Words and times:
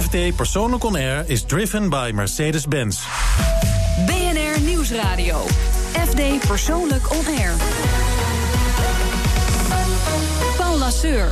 FD 0.00 0.36
Persoonlijk 0.36 0.84
On 0.84 0.94
Air 0.94 1.24
is 1.26 1.42
driven 1.42 1.88
by 1.88 2.10
Mercedes-Benz. 2.14 3.02
BNR 4.06 4.60
Nieuwsradio. 4.60 5.40
FD 6.08 6.46
Persoonlijk 6.46 7.10
On 7.10 7.26
Air. 7.26 7.52
Paul 10.56 10.78
Lasseur. 10.78 11.28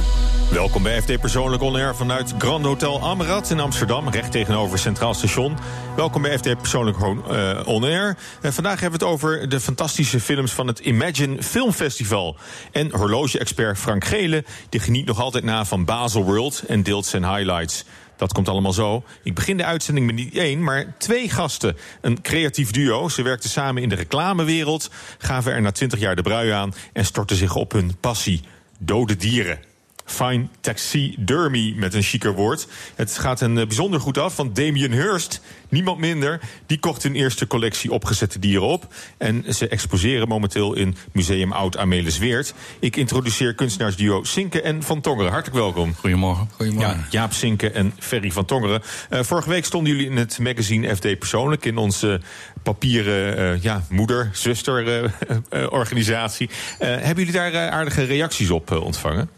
Welkom 0.51 0.83
bij 0.83 1.03
FD 1.03 1.21
Persoonlijk 1.21 1.63
On 1.63 1.75
Air 1.75 1.95
vanuit 1.95 2.35
Grand 2.39 2.65
Hotel 2.65 3.01
Amrad 3.01 3.51
in 3.51 3.61
Amsterdam, 3.61 4.09
recht 4.09 4.33
tegenover 4.33 4.79
Centraal 4.79 5.15
Station. 5.15 5.57
Welkom 5.97 6.23
bij 6.23 6.39
FD 6.39 6.57
Persoonlijk 6.59 6.97
uh, 6.99 7.61
On 7.65 7.85
Air. 7.85 8.17
En 8.41 8.53
vandaag 8.53 8.81
hebben 8.81 8.99
we 8.99 9.05
het 9.05 9.15
over 9.15 9.49
de 9.49 9.61
fantastische 9.61 10.21
films 10.21 10.53
van 10.53 10.67
het 10.67 10.79
Imagine 10.79 11.43
Film 11.43 11.73
Festival. 11.73 12.37
En 12.73 12.91
horloge-expert 12.91 13.79
Frank 13.79 14.05
Gele, 14.05 14.45
die 14.69 14.81
geniet 14.81 15.07
nog 15.07 15.21
altijd 15.21 15.45
na 15.45 15.65
van 15.65 15.85
Basel 15.85 16.25
World 16.25 16.63
en 16.69 16.83
deelt 16.83 17.07
zijn 17.07 17.25
highlights. 17.35 17.85
Dat 18.23 18.33
komt 18.33 18.49
allemaal 18.49 18.73
zo. 18.73 19.05
Ik 19.23 19.35
begin 19.35 19.57
de 19.57 19.65
uitzending 19.65 20.07
met 20.07 20.15
niet 20.15 20.37
één, 20.37 20.63
maar 20.63 20.95
twee 20.99 21.29
gasten. 21.29 21.77
Een 22.01 22.21
creatief 22.21 22.71
duo. 22.71 23.09
Ze 23.09 23.23
werkten 23.23 23.51
samen 23.51 23.83
in 23.83 23.89
de 23.89 23.95
reclamewereld, 23.95 24.91
gaven 25.19 25.53
er 25.53 25.63
na 25.63 25.73
twintig 25.73 25.99
jaar 25.99 26.17
de 26.17 26.23
brui 26.23 26.51
aan 26.51 26.75
en 26.93 27.05
stortten 27.05 27.37
zich 27.37 27.55
op 27.55 27.73
hun 27.73 27.97
passie: 28.01 28.41
dode 28.79 29.17
dieren. 29.17 29.72
Fine 30.13 30.47
Taxidermy 30.61 31.75
met 31.77 31.95
een 31.95 32.03
chiquer 32.03 32.35
woord. 32.35 32.67
Het 32.95 33.19
gaat 33.19 33.41
een 33.41 33.59
eh, 33.59 33.67
bijzonder 33.67 34.01
goed 34.01 34.19
af, 34.19 34.37
want 34.37 34.57
Damien 34.57 34.93
Hirst, 34.93 35.41
niemand 35.69 35.99
minder, 35.99 36.41
die 36.67 36.79
kocht 36.79 37.03
hun 37.03 37.15
eerste 37.15 37.47
collectie 37.47 37.93
opgezette 37.93 38.39
dieren 38.39 38.67
op. 38.67 38.95
En 39.19 39.45
ze 39.55 39.69
exposeren 39.69 40.29
momenteel 40.29 40.75
in 40.75 40.97
Museum 41.13 41.53
Oud 41.53 41.77
Amelisweert. 41.77 42.55
Ik 42.79 42.97
introduceer 42.97 43.55
kunstenaarsduo 43.55 44.25
Sinke 44.25 44.63
en 44.63 44.83
Van 44.83 45.01
Tongeren. 45.01 45.31
Hartelijk 45.33 45.59
welkom. 45.59 45.95
Goedemorgen. 45.95 46.49
Goedemorgen. 46.53 46.97
Ja, 46.97 47.07
Jaap 47.11 47.33
Sinke 47.33 47.71
en 47.71 47.93
Ferry 47.99 48.31
van 48.31 48.45
Tongeren. 48.45 48.83
Uh, 49.11 49.23
vorige 49.23 49.49
week 49.49 49.65
stonden 49.65 49.93
jullie 49.93 50.11
in 50.11 50.17
het 50.17 50.39
magazine 50.39 50.97
FD 50.97 51.19
Persoonlijk 51.19 51.65
in 51.65 51.77
onze 51.77 52.21
papieren 52.63 53.39
uh, 53.39 53.63
ja, 53.63 53.83
moeder, 53.89 54.31
zuster 54.33 55.05
uh, 55.05 55.73
organisatie. 55.81 56.51
hebben 56.79 57.25
jullie 57.25 57.33
daar 57.33 57.71
aardige 57.71 58.03
reacties 58.03 58.51
op 58.51 58.71
ontvangen? 58.71 59.29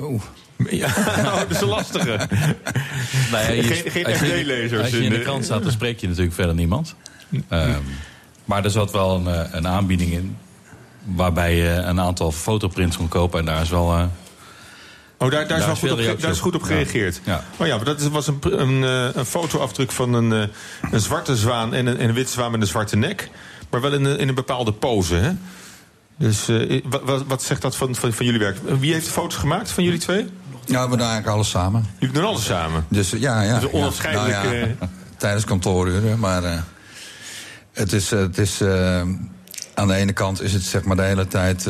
Oh. 0.00 0.22
Ja, 0.70 0.86
oh, 1.18 1.38
dat 1.38 1.50
is 1.50 1.60
een 1.60 1.68
lastige. 1.68 2.28
Nou 3.30 3.54
ja, 3.54 3.62
geen 3.62 3.90
geen 3.90 4.14
FD-lezers. 4.14 4.82
Als 4.82 4.90
je 4.90 5.04
in 5.04 5.10
de 5.10 5.20
krant 5.20 5.44
staat, 5.44 5.62
dan 5.62 5.72
spreek 5.72 6.00
je 6.00 6.08
natuurlijk 6.08 6.34
verder 6.34 6.54
niemand. 6.54 6.94
Um, 7.50 7.82
maar 8.44 8.64
er 8.64 8.70
zat 8.70 8.92
wel 8.92 9.14
een, 9.14 9.26
eh, 9.26 9.52
een, 9.52 9.66
aanbieding 9.66 10.12
in... 10.12 10.36
waarbij 11.04 11.56
je 11.56 11.68
een 11.68 12.00
aantal 12.00 12.32
fotoprints 12.32 12.96
kon 12.96 13.08
kopen. 13.08 13.38
En 13.38 13.44
daar 13.44 13.62
is 13.62 13.70
wel... 13.70 13.98
Uh, 13.98 14.04
Oh, 15.18 15.30
daar, 15.30 15.48
daar, 15.48 15.58
is, 15.58 15.64
wel 15.64 15.76
goed 15.76 15.90
op, 15.90 16.20
daar 16.20 16.30
is 16.30 16.40
goed 16.40 16.54
op 16.54 16.62
gereageerd. 16.62 17.20
Ja. 17.24 17.44
Oh 17.56 17.66
ja, 17.66 17.76
maar 17.76 17.84
dat 17.84 18.02
was 18.02 18.26
een, 18.26 18.38
een, 18.40 18.84
eh, 18.84 19.14
een 19.14 19.24
fotoafdruk 19.24 19.92
van 19.92 20.12
een, 20.12 20.50
een 20.90 21.00
zwarte 21.00 21.36
zwaan 21.36 21.74
en 21.74 21.86
een, 21.86 22.04
een 22.04 22.12
wit 22.12 22.30
zwaan 22.30 22.50
met 22.50 22.60
een 22.60 22.66
zwarte 22.66 22.96
nek. 22.96 23.30
Maar 23.70 23.80
wel 23.80 23.92
in 23.92 24.04
een, 24.04 24.18
in 24.18 24.28
een 24.28 24.34
bepaalde 24.34 24.72
pose, 24.72 25.14
hè? 25.14 25.30
Dus 26.18 26.48
uh, 26.48 26.82
wat, 27.04 27.24
wat, 27.26 27.42
zegt 27.42 27.62
dat 27.62 27.76
van, 27.76 27.94
van, 27.94 28.12
van, 28.12 28.26
jullie 28.26 28.40
werk? 28.40 28.58
Wie 28.78 28.92
heeft 28.92 29.06
de 29.06 29.12
foto's 29.12 29.36
gemaakt 29.36 29.70
van 29.70 29.84
jullie 29.84 29.98
twee? 29.98 30.26
Ja, 30.64 30.82
we 30.82 30.88
doen 30.88 30.98
eigenlijk 30.98 31.28
alles 31.28 31.50
samen. 31.50 31.86
Jullie 31.98 32.14
doen 32.14 32.24
alles 32.24 32.44
samen? 32.44 32.84
Dus 32.88 33.10
ja, 33.10 33.42
ja. 33.42 33.58
Dus 33.58 33.70
onafscheidelijk... 33.70 34.32
Ja, 34.32 34.42
nou 34.42 34.56
ja, 34.56 34.76
tijdens 35.16 35.44
kantooruren, 35.44 36.18
maar... 36.18 36.42
Uh, 36.42 36.60
het 37.72 37.92
is... 37.92 38.10
Het 38.10 38.38
is 38.38 38.60
uh, 38.60 39.00
aan 39.74 39.88
de 39.88 39.94
ene 39.94 40.12
kant 40.12 40.42
is 40.42 40.52
het 40.52 40.62
zeg 40.62 40.84
maar 40.84 40.96
de 40.96 41.02
hele 41.02 41.26
tijd... 41.26 41.68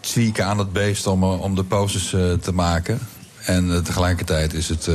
tweaken 0.00 0.46
aan 0.46 0.58
het 0.58 0.72
beest 0.72 1.06
om, 1.06 1.24
om 1.24 1.54
de 1.54 1.64
poses 1.64 2.08
te 2.40 2.52
maken. 2.52 2.98
En 3.44 3.84
tegelijkertijd 3.84 4.54
is 4.54 4.68
het... 4.68 4.90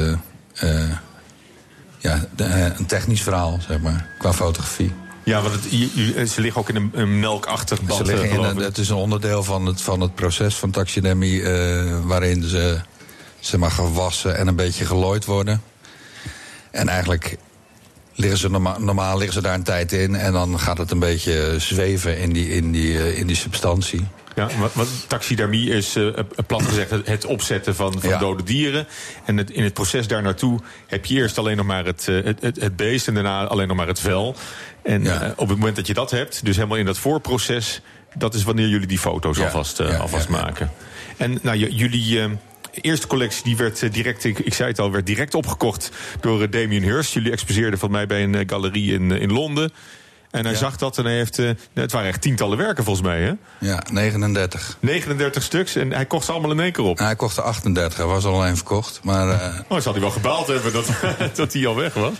ja, 1.99 2.19
een 2.35 2.85
technisch 2.85 3.21
verhaal, 3.21 3.59
zeg 3.67 3.79
maar, 3.79 4.07
qua 4.17 4.33
fotografie. 4.33 5.02
Ja, 5.23 5.41
want 5.41 5.53
het, 5.53 6.29
ze 6.29 6.41
liggen 6.41 6.61
ook 6.61 6.69
in 6.69 6.91
een, 6.93 7.19
melkachtig 7.19 7.81
bad. 7.81 7.97
Ze 7.97 8.03
liggen 8.03 8.29
in 8.29 8.57
het 8.57 8.77
is 8.77 8.89
een 8.89 8.95
onderdeel 8.95 9.43
van 9.43 9.65
het, 9.65 9.81
van 9.81 10.01
het 10.01 10.15
proces 10.15 10.55
van 10.55 10.71
taxidermie... 10.71 11.39
Uh, 11.41 11.99
waarin 12.05 12.43
ze 12.43 12.81
zeg 13.39 13.59
maar, 13.59 13.71
gewassen 13.71 14.37
en 14.37 14.47
een 14.47 14.55
beetje 14.55 14.85
gelooid 14.85 15.25
worden. 15.25 15.63
En 16.71 16.87
eigenlijk 16.87 17.37
liggen 18.15 18.39
ze 18.39 18.49
normaal, 18.49 18.79
normaal 18.79 19.17
liggen 19.17 19.33
ze 19.33 19.41
daar 19.41 19.53
een 19.53 19.63
tijd 19.63 19.91
in... 19.91 20.15
en 20.15 20.33
dan 20.33 20.59
gaat 20.59 20.77
het 20.77 20.91
een 20.91 20.99
beetje 20.99 21.55
zweven 21.57 22.17
in 22.17 22.33
die, 22.33 22.49
in 22.49 22.71
die, 22.71 22.93
uh, 22.93 23.17
in 23.17 23.27
die 23.27 23.35
substantie. 23.35 24.07
Ja, 24.35 24.49
wat, 24.73 24.87
taxidermie 25.07 25.69
is, 25.69 25.95
uh, 25.95 26.13
plat 26.47 26.61
gezegd, 26.61 26.91
het 27.05 27.25
opzetten 27.25 27.75
van, 27.75 28.01
van 28.01 28.19
dode 28.19 28.43
dieren. 28.43 28.87
En 29.25 29.37
het, 29.37 29.51
in 29.51 29.63
het 29.63 29.73
proces 29.73 30.07
daar 30.07 30.21
naartoe 30.21 30.59
heb 30.87 31.05
je 31.05 31.15
eerst 31.15 31.37
alleen 31.37 31.57
nog 31.57 31.65
maar 31.65 31.85
het, 31.85 32.05
het, 32.05 32.41
het, 32.41 32.75
beest... 32.75 33.07
en 33.07 33.13
daarna 33.13 33.45
alleen 33.45 33.67
nog 33.67 33.77
maar 33.77 33.87
het 33.87 33.99
vel. 33.99 34.35
En 34.83 35.01
uh, 35.01 35.21
op 35.35 35.47
het 35.47 35.57
moment 35.57 35.75
dat 35.75 35.87
je 35.87 35.93
dat 35.93 36.11
hebt, 36.11 36.45
dus 36.45 36.55
helemaal 36.55 36.77
in 36.77 36.85
dat 36.85 36.97
voorproces... 36.97 37.81
dat 38.13 38.33
is 38.33 38.43
wanneer 38.43 38.67
jullie 38.67 38.87
die 38.87 38.99
foto's 38.99 39.39
alvast, 39.39 39.79
uh, 39.79 39.99
alvast 39.99 40.29
maken. 40.29 40.71
En 41.17 41.39
nou, 41.41 41.57
jullie... 41.57 42.19
Eerste 42.81 43.07
collectie 43.07 43.43
die 43.43 43.57
werd 43.57 43.93
direct, 43.93 44.23
ik, 44.23 44.39
ik, 44.39 44.53
zei 44.53 44.69
het 44.69 44.79
al, 44.79 44.91
werd 44.91 45.05
direct 45.05 45.35
opgekocht 45.35 45.91
door 46.19 46.49
Damien 46.49 46.83
Hirst. 46.83 47.13
Jullie 47.13 47.31
exposeerden 47.31 47.79
van 47.79 47.91
mij 47.91 48.05
bij 48.05 48.23
een 48.23 48.49
galerie 48.49 48.93
in, 48.93 49.11
in 49.11 49.31
Londen. 49.31 49.71
En 50.33 50.45
hij 50.45 50.55
zag 50.55 50.77
dat 50.77 50.97
en 50.97 51.05
hij 51.05 51.15
heeft... 51.15 51.37
Uh, 51.37 51.49
het 51.73 51.91
waren 51.91 52.07
echt 52.07 52.21
tientallen 52.21 52.57
werken 52.57 52.83
volgens 52.83 53.07
mij, 53.07 53.21
hè? 53.21 53.33
Ja, 53.59 53.83
39. 53.91 54.77
39 54.79 55.43
stuks 55.43 55.75
en 55.75 55.91
hij 55.91 56.05
kocht 56.05 56.25
ze 56.25 56.31
allemaal 56.31 56.51
in 56.51 56.59
één 56.59 56.71
keer 56.71 56.83
op. 56.83 56.97
hij 56.97 57.15
kocht 57.15 57.37
er 57.37 57.43
38, 57.43 57.97
hij 57.97 58.07
was 58.07 58.25
al 58.25 58.33
alleen 58.33 58.55
verkocht. 58.55 58.99
Maar, 59.03 59.27
uh... 59.27 59.59
Oh, 59.67 59.79
zal 59.79 59.91
hij 59.91 60.01
wel 60.01 60.11
gebaald 60.11 60.47
hebben 60.47 60.73
dat, 60.73 60.87
dat 61.35 61.53
hij 61.53 61.67
al 61.67 61.75
weg 61.75 61.93
was? 61.93 62.13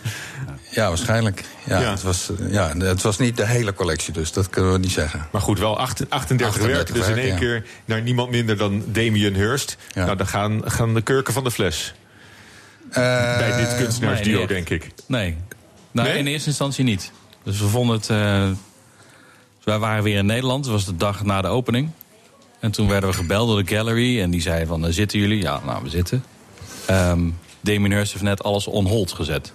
Ja, 0.74 0.88
waarschijnlijk. 0.88 1.44
Ja, 1.66 1.80
ja. 1.80 1.92
Het, 1.92 2.02
was, 2.02 2.30
ja, 2.50 2.78
het 2.78 3.02
was 3.02 3.18
niet 3.18 3.38
de 3.38 3.48
hele 3.48 3.74
collectie, 3.74 4.14
dus 4.14 4.32
dat 4.32 4.50
kunnen 4.50 4.72
we 4.72 4.78
niet 4.78 4.92
zeggen. 4.92 5.28
Maar 5.32 5.42
goed, 5.42 5.60
wel 5.60 5.80
38, 5.80 6.58
werken. 6.58 6.94
Dus 6.94 7.08
in 7.08 7.18
één 7.18 7.36
keer 7.36 7.66
naar 7.86 8.02
niemand 8.02 8.30
minder 8.30 8.58
dan 8.58 8.84
Damien 8.88 9.36
Hirst. 9.36 9.78
Nou, 9.94 10.16
dan 10.16 10.28
gaan, 10.28 10.62
gaan 10.66 10.94
de 10.94 11.02
kurken 11.02 11.34
van 11.34 11.44
de 11.44 11.52
fles. 11.52 11.94
Uh, 12.90 12.96
Bij 13.38 13.58
dit 13.58 13.76
kunstenaarsduo, 13.76 14.38
nee, 14.38 14.48
denk 14.48 14.70
ik. 14.70 14.92
Nee. 15.06 15.38
Nou, 15.92 16.08
nee? 16.08 16.18
in 16.18 16.28
eerste 16.28 16.50
instantie 16.50 16.84
niet. 16.84 17.12
Dus 17.44 17.60
we 17.60 17.68
vonden 17.68 17.96
het... 17.96 18.10
Uh, 18.10 18.50
wij 19.64 19.78
waren 19.80 20.04
weer 20.04 20.18
in 20.18 20.26
Nederland. 20.26 20.66
Het 20.66 20.74
was 20.74 20.86
de 20.86 20.98
dag 20.98 21.24
na 21.24 21.42
de 21.42 21.48
opening. 21.48 21.90
En 22.60 22.72
toen 22.72 22.88
werden 22.88 23.10
we 23.10 23.16
gebeld 23.16 23.48
door 23.48 23.64
de 23.64 23.76
gallery. 23.76 24.22
En 24.22 24.30
die 24.30 24.42
zei 24.42 24.66
van, 24.66 24.94
zitten 24.94 25.20
jullie? 25.20 25.42
Ja, 25.42 25.62
nou, 25.66 25.84
we 25.84 25.90
zitten. 25.90 26.24
Um, 26.90 27.40
Damien 27.62 27.92
Hirst 27.92 28.12
heeft 28.12 28.24
net 28.24 28.44
alles 28.44 28.68
on 28.68 28.86
hold 28.86 29.12
gezet. 29.12 29.54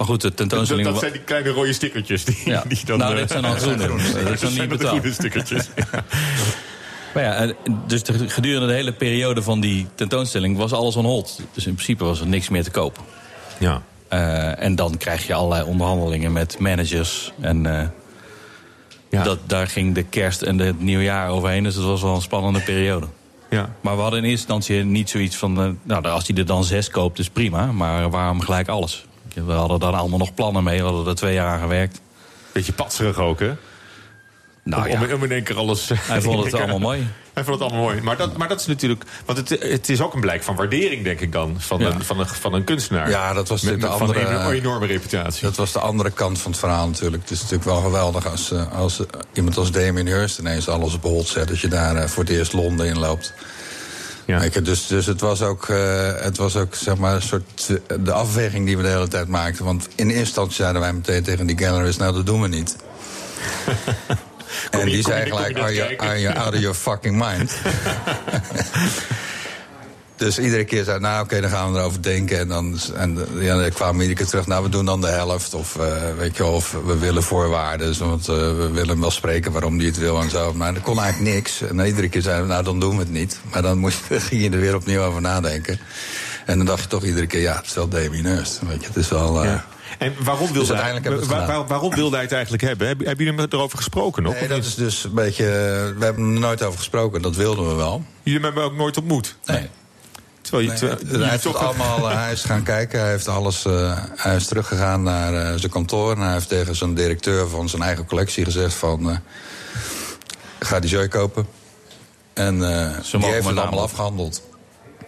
Maar 0.00 0.08
goed, 0.08 0.20
de 0.20 0.34
tentoonstelling... 0.34 0.84
Dat, 0.84 0.94
dat 0.94 1.02
zijn 1.02 1.12
die 1.12 1.22
kleine 1.22 1.50
rode 1.50 1.72
stickertjes 1.72 2.24
die, 2.24 2.38
ja. 2.44 2.64
die 2.68 2.84
dan... 2.84 2.98
Nou, 2.98 3.14
dit 3.14 3.30
zijn 3.30 3.44
al 3.44 3.54
groene. 3.54 3.86
Dat 4.28 4.38
zijn 4.38 4.52
niet 4.52 4.68
betaald. 4.68 4.98
groene 4.98 5.12
stickertjes. 5.12 5.68
Maar 7.14 7.22
ja, 7.22 7.52
dus 7.86 8.02
de, 8.02 8.28
gedurende 8.28 8.66
de 8.66 8.72
hele 8.72 8.92
periode 8.92 9.42
van 9.42 9.60
die 9.60 9.86
tentoonstelling 9.94 10.56
was 10.56 10.72
alles 10.72 10.96
on 10.96 11.04
hold. 11.04 11.40
Dus 11.52 11.66
in 11.66 11.74
principe 11.74 12.04
was 12.04 12.20
er 12.20 12.26
niks 12.26 12.48
meer 12.48 12.62
te 12.62 12.70
koop. 12.70 12.98
Ja. 13.58 13.82
Uh, 14.12 14.62
en 14.62 14.74
dan 14.74 14.96
krijg 14.96 15.26
je 15.26 15.34
allerlei 15.34 15.64
onderhandelingen 15.64 16.32
met 16.32 16.58
managers. 16.58 17.32
En 17.40 17.64
uh, 17.64 17.82
ja. 19.10 19.22
dat, 19.22 19.38
daar 19.46 19.66
ging 19.66 19.94
de 19.94 20.02
kerst 20.02 20.42
en 20.42 20.58
het 20.58 20.80
nieuwjaar 20.80 21.30
overheen. 21.30 21.62
Dus 21.62 21.74
het 21.74 21.84
was 21.84 22.02
wel 22.02 22.14
een 22.14 22.22
spannende 22.22 22.60
periode. 22.60 23.06
Ja. 23.50 23.74
Maar 23.80 23.96
we 23.96 24.02
hadden 24.02 24.18
in 24.18 24.30
eerste 24.30 24.52
instantie 24.52 24.84
niet 24.84 25.10
zoiets 25.10 25.36
van... 25.36 25.64
Uh, 25.64 25.70
nou, 25.82 26.04
als 26.04 26.26
hij 26.26 26.36
er 26.36 26.46
dan 26.46 26.64
zes 26.64 26.90
koopt, 26.90 27.18
is 27.18 27.30
prima. 27.30 27.72
Maar 27.72 28.10
waarom 28.10 28.40
gelijk 28.40 28.68
alles? 28.68 29.04
We 29.34 29.52
hadden 29.52 29.80
daar 29.80 29.92
allemaal 29.92 30.18
nog 30.18 30.34
plannen 30.34 30.64
mee. 30.64 30.78
We 30.78 30.84
hadden 30.84 31.06
er 31.06 31.14
twee 31.14 31.34
jaar 31.34 31.52
aan 31.52 31.60
gewerkt. 31.60 32.00
Beetje 32.52 32.72
patserig 32.72 33.18
ook, 33.18 33.40
hè? 33.40 33.52
Nou, 34.62 34.90
om, 34.90 35.06
ja. 35.06 35.14
om, 35.14 35.24
in 35.24 35.32
één 35.32 35.42
keer 35.42 35.56
alles... 35.56 35.90
Hij 35.94 36.20
vond 36.30 36.44
het 36.44 36.54
allemaal 36.54 36.78
mooi. 36.78 37.08
Hij 37.32 37.44
vond 37.44 37.58
het 37.58 37.68
allemaal 37.68 37.88
mooi. 37.88 38.00
Maar 38.00 38.16
dat, 38.16 38.36
maar 38.36 38.48
dat 38.48 38.60
is 38.60 38.66
natuurlijk... 38.66 39.04
Want 39.24 39.38
het, 39.38 39.62
het 39.62 39.88
is 39.88 40.00
ook 40.00 40.14
een 40.14 40.20
blijk 40.20 40.42
van 40.42 40.56
waardering, 40.56 41.04
denk 41.04 41.20
ik 41.20 41.32
dan... 41.32 41.54
van, 41.58 41.80
een, 41.80 42.02
van, 42.02 42.20
een, 42.20 42.26
van 42.26 42.54
een 42.54 42.64
kunstenaar. 42.64 43.10
Ja, 43.10 43.32
dat 43.32 43.48
was 43.48 43.62
met, 43.62 43.80
de 43.80 43.86
andere... 43.86 44.20
een 44.20 44.50
enorme 44.50 44.86
reputatie. 44.86 45.42
Dat 45.42 45.56
was 45.56 45.72
de 45.72 45.78
andere 45.78 46.10
kant 46.10 46.38
van 46.38 46.50
het 46.50 46.60
verhaal 46.60 46.86
natuurlijk. 46.86 47.22
Het 47.22 47.30
is 47.30 47.38
natuurlijk 47.40 47.70
wel 47.70 47.80
geweldig 47.80 48.26
als, 48.30 48.52
eh, 48.52 48.78
als 48.78 49.00
iemand 49.32 49.56
als 49.56 49.70
Damien 49.70 50.06
Hirst... 50.06 50.38
ineens 50.38 50.68
alles 50.68 50.94
op 50.94 51.02
hold 51.02 51.28
zet 51.28 51.50
als 51.50 51.60
je 51.60 51.68
daar 51.68 51.96
uh, 51.96 52.04
voor 52.04 52.22
het 52.22 52.32
eerst 52.32 52.52
Londen 52.52 52.86
in 52.86 52.98
loopt. 52.98 53.34
Ja. 54.30 54.60
dus, 54.62 54.86
dus 54.86 55.06
het 55.06 55.20
was 55.20 55.42
ook, 55.42 55.68
uh, 55.68 56.12
het 56.20 56.36
was 56.36 56.56
ook 56.56 56.74
zeg 56.74 56.96
maar, 56.96 57.14
een 57.14 57.22
soort 57.22 57.78
de 58.00 58.12
afweging 58.12 58.66
die 58.66 58.76
we 58.76 58.82
de 58.82 58.88
hele 58.88 59.08
tijd 59.08 59.28
maakten. 59.28 59.64
Want 59.64 59.88
in 59.94 60.06
eerste 60.06 60.18
instantie 60.18 60.54
zeiden 60.54 60.80
wij 60.80 60.92
meteen 60.92 61.22
tegen 61.22 61.46
die 61.46 61.58
galleries... 61.58 61.96
nou, 61.96 62.14
dat 62.14 62.26
doen 62.26 62.40
we 62.40 62.48
niet. 62.48 62.76
en 64.70 64.84
die 64.84 65.02
zei 65.02 65.28
gelijk, 65.28 65.58
are 65.58 65.74
you, 65.74 65.96
are 65.96 66.20
you 66.20 66.36
out 66.36 66.54
of 66.54 66.60
your 66.60 66.74
fucking 66.74 67.24
mind? 67.24 67.52
dus 70.20 70.38
iedere 70.38 70.64
keer 70.64 70.84
zei 70.84 70.98
nou 70.98 71.14
oké, 71.14 71.22
okay, 71.22 71.40
dan 71.40 71.50
gaan 71.50 71.72
we 71.72 71.78
erover 71.78 72.02
denken. 72.02 72.38
En 72.38 72.48
dan, 72.48 72.78
en, 72.94 73.18
ja, 73.38 73.56
dan 73.56 73.70
kwamen 73.70 74.00
iedere 74.00 74.18
keer 74.18 74.26
terug, 74.26 74.46
nou, 74.46 74.62
we 74.62 74.68
doen 74.68 74.84
dan 74.84 75.00
de 75.00 75.06
helft. 75.06 75.54
Of, 75.54 75.76
uh, 75.76 75.84
weet 76.18 76.36
je, 76.36 76.44
of 76.44 76.76
we 76.86 76.98
willen 76.98 77.22
voorwaarden. 77.22 77.98
Want 77.98 78.28
uh, 78.28 78.36
we 78.36 78.70
willen 78.72 79.00
wel 79.00 79.10
spreken 79.10 79.52
waarom 79.52 79.78
die 79.78 79.86
het 79.86 79.98
wil 79.98 80.20
en 80.20 80.30
zo. 80.30 80.54
Maar 80.54 80.74
er 80.74 80.80
kon 80.80 81.00
eigenlijk 81.00 81.34
niks. 81.34 81.62
En 81.62 81.86
iedere 81.86 82.08
keer 82.08 82.22
zeiden 82.22 82.46
we, 82.46 82.52
nou, 82.52 82.64
dan 82.64 82.80
doen 82.80 82.96
we 82.96 83.02
het 83.02 83.10
niet. 83.10 83.40
Maar 83.52 83.62
dan 83.62 83.78
moest, 83.78 84.00
ging 84.28 84.42
je 84.42 84.50
er 84.50 84.60
weer 84.60 84.74
opnieuw 84.74 85.02
over 85.02 85.20
nadenken. 85.20 85.80
En 86.46 86.56
dan 86.56 86.66
dacht 86.66 86.82
je 86.82 86.88
toch 86.88 87.04
iedere 87.04 87.26
keer, 87.26 87.40
ja, 87.40 87.56
het 87.56 87.66
is 87.66 87.74
wel 87.74 87.88
Damien. 87.88 88.22
Weet 88.22 88.80
je, 88.80 88.86
het 88.86 88.96
is 88.96 89.08
wel... 89.08 89.44
Uh, 89.44 89.54
En 89.98 90.14
waarom 90.24 90.52
wilde, 90.52 90.68
dus 90.68 90.80
hij, 90.80 91.00
waar, 91.26 91.66
waarom 91.66 91.94
wilde 91.94 92.14
hij 92.14 92.24
het 92.24 92.32
eigenlijk 92.32 92.62
hebben? 92.62 92.86
Hebben, 92.86 93.06
hebben 93.06 93.24
jullie 93.24 93.46
erover 93.50 93.76
gesproken 93.76 94.22
nog? 94.22 94.34
Nee, 94.34 94.48
dat 94.48 94.64
is 94.64 94.74
dus 94.74 95.04
een 95.04 95.14
beetje... 95.14 95.44
We 95.98 96.04
hebben 96.04 96.34
er 96.34 96.40
nooit 96.40 96.62
over 96.62 96.78
gesproken, 96.78 97.22
dat 97.22 97.36
wilden 97.36 97.68
we 97.68 97.74
wel. 97.74 98.04
Jullie 98.22 98.40
hebben 98.40 98.62
hem 98.62 98.72
ook 98.72 98.78
nooit 98.78 98.96
ontmoet? 98.96 99.36
Nee. 99.44 99.68
Terwijl 100.50 100.70
je, 100.70 100.96
nee, 101.04 101.20
hij, 101.20 101.30
heeft 101.30 101.42
toch 101.42 101.64
allemaal, 101.64 102.08
hij 102.08 102.32
is 102.32 102.42
gaan 102.42 102.62
kijken, 102.62 103.00
hij, 103.00 103.10
heeft 103.10 103.28
alles, 103.28 103.64
uh, 103.64 103.98
hij 104.16 104.36
is 104.36 104.46
teruggegaan 104.46 105.02
naar 105.02 105.32
uh, 105.32 105.58
zijn 105.58 105.72
kantoor... 105.72 106.12
en 106.12 106.20
hij 106.20 106.32
heeft 106.32 106.48
tegen 106.48 106.76
zijn 106.76 106.94
directeur 106.94 107.48
van 107.48 107.68
zijn 107.68 107.82
eigen 107.82 108.06
collectie 108.06 108.44
gezegd 108.44 108.74
van... 108.74 109.10
Uh, 109.10 109.16
ga 110.58 110.80
die 110.80 110.90
zooi 110.90 111.08
kopen. 111.08 111.46
En 112.32 112.58
die 112.58 112.66
heeft 112.66 113.46
het 113.48 113.58
allemaal 113.58 113.82
afgehandeld. 113.82 114.42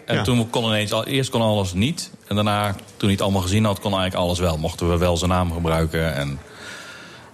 En 0.07 0.17
ja. 0.17 0.23
toen 0.23 0.51
kon 0.51 0.65
ineens, 0.65 0.93
eerst 1.05 1.31
kon 1.31 1.41
alles 1.41 1.73
niet. 1.73 2.11
En 2.27 2.35
daarna, 2.35 2.73
toen 2.73 2.83
hij 2.99 3.11
het 3.11 3.21
allemaal 3.21 3.43
gezien 3.43 3.65
had, 3.65 3.81
kon 3.81 3.93
eigenlijk 3.93 4.25
alles 4.25 4.39
wel. 4.39 4.59
Mochten 4.59 4.91
we 4.91 4.99
wel 4.99 5.17
zijn 5.17 5.31
naam 5.31 5.53
gebruiken 5.53 6.15
en 6.15 6.39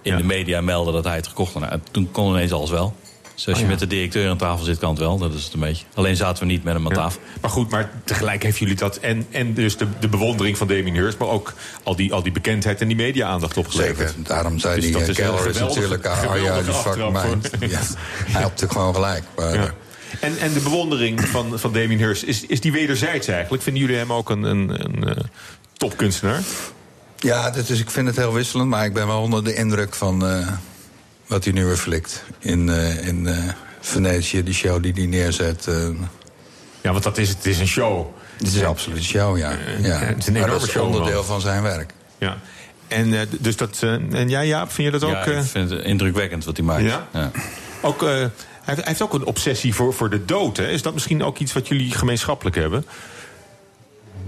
in 0.01 0.17
de 0.17 0.23
media 0.23 0.61
melden 0.61 0.93
dat 0.93 1.03
hij 1.03 1.15
het 1.15 1.27
gekocht 1.27 1.53
had. 1.53 1.63
En 1.63 1.83
toen 1.91 2.11
kon 2.11 2.29
ineens 2.29 2.51
alles 2.51 2.69
wel. 2.69 2.95
Dus 3.39 3.47
als 3.47 3.57
je 3.57 3.63
oh 3.63 3.69
met 3.69 3.79
de 3.79 3.87
directeur 3.87 4.29
aan 4.29 4.37
tafel 4.37 4.65
zit, 4.65 4.77
kan 4.77 4.89
het 4.89 4.99
wel. 4.99 5.17
Dat 5.17 5.33
is 5.33 5.43
het 5.43 5.53
een 5.53 5.59
beetje. 5.59 5.85
Alleen 5.93 6.15
zaten 6.15 6.43
we 6.43 6.51
niet 6.51 6.63
met 6.63 6.73
hem 6.73 6.85
aan 6.87 6.93
tafel. 6.93 7.21
Maar 7.41 7.49
goed, 7.49 7.69
maar 7.69 7.89
tegelijk 8.03 8.43
heeft 8.43 8.57
jullie 8.57 8.75
dat... 8.75 8.97
en, 8.97 9.27
en 9.31 9.53
dus 9.53 9.77
de, 9.77 9.85
de 9.99 10.07
bewondering 10.07 10.57
van 10.57 10.67
Damien 10.67 10.93
Hirst... 10.93 11.17
maar 11.17 11.27
ook 11.27 11.53
al 11.83 11.95
die, 11.95 12.13
al 12.13 12.23
die 12.23 12.31
bekendheid 12.31 12.81
en 12.81 12.87
die 12.87 12.95
media-aandacht 12.95 13.57
opgeleverd. 13.57 14.09
Zeker, 14.09 14.23
daarom 14.23 14.59
zei 14.59 14.75
dus 14.75 15.05
die 15.05 15.13
Keller 15.13 15.47
is 15.47 15.59
natuurlijk... 15.59 16.05
Ah, 16.05 16.41
ja, 16.43 16.61
die 16.61 16.73
fuck 16.73 16.95
mind. 16.95 17.49
Ja, 17.59 17.67
hij 17.69 18.41
had 18.41 18.41
natuurlijk 18.41 18.71
gewoon 18.71 18.93
gelijk. 18.93 19.23
Maar, 19.35 19.53
ja. 19.53 19.73
En, 20.19 20.37
en 20.39 20.53
de 20.53 20.59
bewondering 20.59 21.27
van, 21.27 21.59
van 21.59 21.73
Damien 21.73 21.97
Hirst, 21.97 22.23
is, 22.23 22.45
is 22.45 22.61
die 22.61 22.71
wederzijds 22.71 23.27
eigenlijk? 23.27 23.63
Vinden 23.63 23.81
jullie 23.81 23.97
hem 23.97 24.13
ook 24.13 24.29
een, 24.29 24.43
een, 24.43 24.83
een 24.83 25.07
uh, 25.07 25.15
topkunstenaar? 25.73 26.41
Ja, 27.17 27.49
dat 27.49 27.69
is, 27.69 27.79
ik 27.79 27.89
vind 27.89 28.07
het 28.07 28.15
heel 28.15 28.33
wisselend, 28.33 28.69
maar 28.69 28.85
ik 28.85 28.93
ben 28.93 29.07
wel 29.07 29.21
onder 29.21 29.43
de 29.43 29.55
indruk 29.55 29.95
van 29.95 30.25
uh, 30.25 30.47
wat 31.29 31.43
hij 31.43 31.53
nu 31.53 31.65
weer 31.65 31.77
flikt. 31.77 32.23
In, 32.39 32.67
uh, 32.67 33.07
in 33.07 33.29
Venetië, 33.79 34.43
die 34.43 34.53
show 34.53 34.83
die 34.83 34.93
hij 34.93 35.05
neerzet. 35.05 35.67
ja, 36.81 36.91
want 36.91 37.03
dat 37.03 37.17
is, 37.17 37.29
het 37.29 37.45
is 37.45 37.59
een 37.59 37.67
show. 37.67 38.07
Het 38.37 38.47
is 38.47 38.63
absoluut 38.63 38.97
een 38.97 39.03
show, 39.03 39.37
ja. 39.37 39.51
ja. 39.81 39.97
Het 39.97 40.17
is 40.17 40.27
een 40.27 40.33
maar 40.33 40.49
dat 40.49 40.63
is 40.63 40.75
onderdeel 40.75 41.23
van 41.23 41.41
zijn 41.41 41.63
werk. 41.63 41.93
Ja. 42.17 42.37
En, 42.87 43.27
dus 43.39 43.55
dat, 43.55 43.79
en 44.11 44.29
jij, 44.29 44.47
Jaap, 44.47 44.71
vind 44.71 44.93
je 44.93 44.99
dat 44.99 45.03
ook? 45.03 45.25
Ja, 45.25 45.37
ik 45.39 45.43
vind 45.43 45.69
het 45.69 45.83
indrukwekkend 45.83 46.45
wat 46.45 46.57
hij 46.57 46.65
maakt. 46.65 46.83
Ja? 46.83 47.07
ja. 47.13 47.31
Ook 47.81 48.03
hij 48.75 48.87
heeft 48.87 49.01
ook 49.01 49.13
een 49.13 49.25
obsessie 49.25 49.75
voor, 49.75 49.93
voor 49.93 50.09
de 50.09 50.25
dood. 50.25 50.57
Hè? 50.57 50.67
Is 50.69 50.81
dat 50.81 50.93
misschien 50.93 51.23
ook 51.23 51.37
iets 51.37 51.53
wat 51.53 51.67
jullie 51.67 51.91
gemeenschappelijk 51.91 52.55
hebben? 52.55 52.85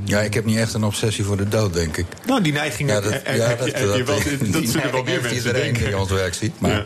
Ja, 0.04 0.20
ik 0.20 0.34
heb 0.34 0.46
niet 0.46 0.58
echt 0.58 0.74
een 0.74 0.84
obsessie 0.84 1.24
voor 1.24 1.38
de 1.38 1.48
dood, 1.48 1.74
denk 1.74 1.98
ik. 1.98 2.06
Nou, 2.26 2.42
die 2.42 2.54
neiging 2.54 2.90
ja, 2.90 3.02
dat, 3.02 3.22
ja, 3.26 3.48
dat, 3.48 3.60
dat, 3.60 4.06
dat, 4.06 4.24
dat 4.54 4.68
zullen 4.68 4.92
wel 4.92 5.04
meer 5.04 5.22
mensen 5.22 5.54
denken. 5.54 5.86
die 5.86 5.98
ons 5.98 6.12
werk 6.12 6.34
ziet. 6.34 6.60
Maar 6.60 6.72
ja. 6.72 6.86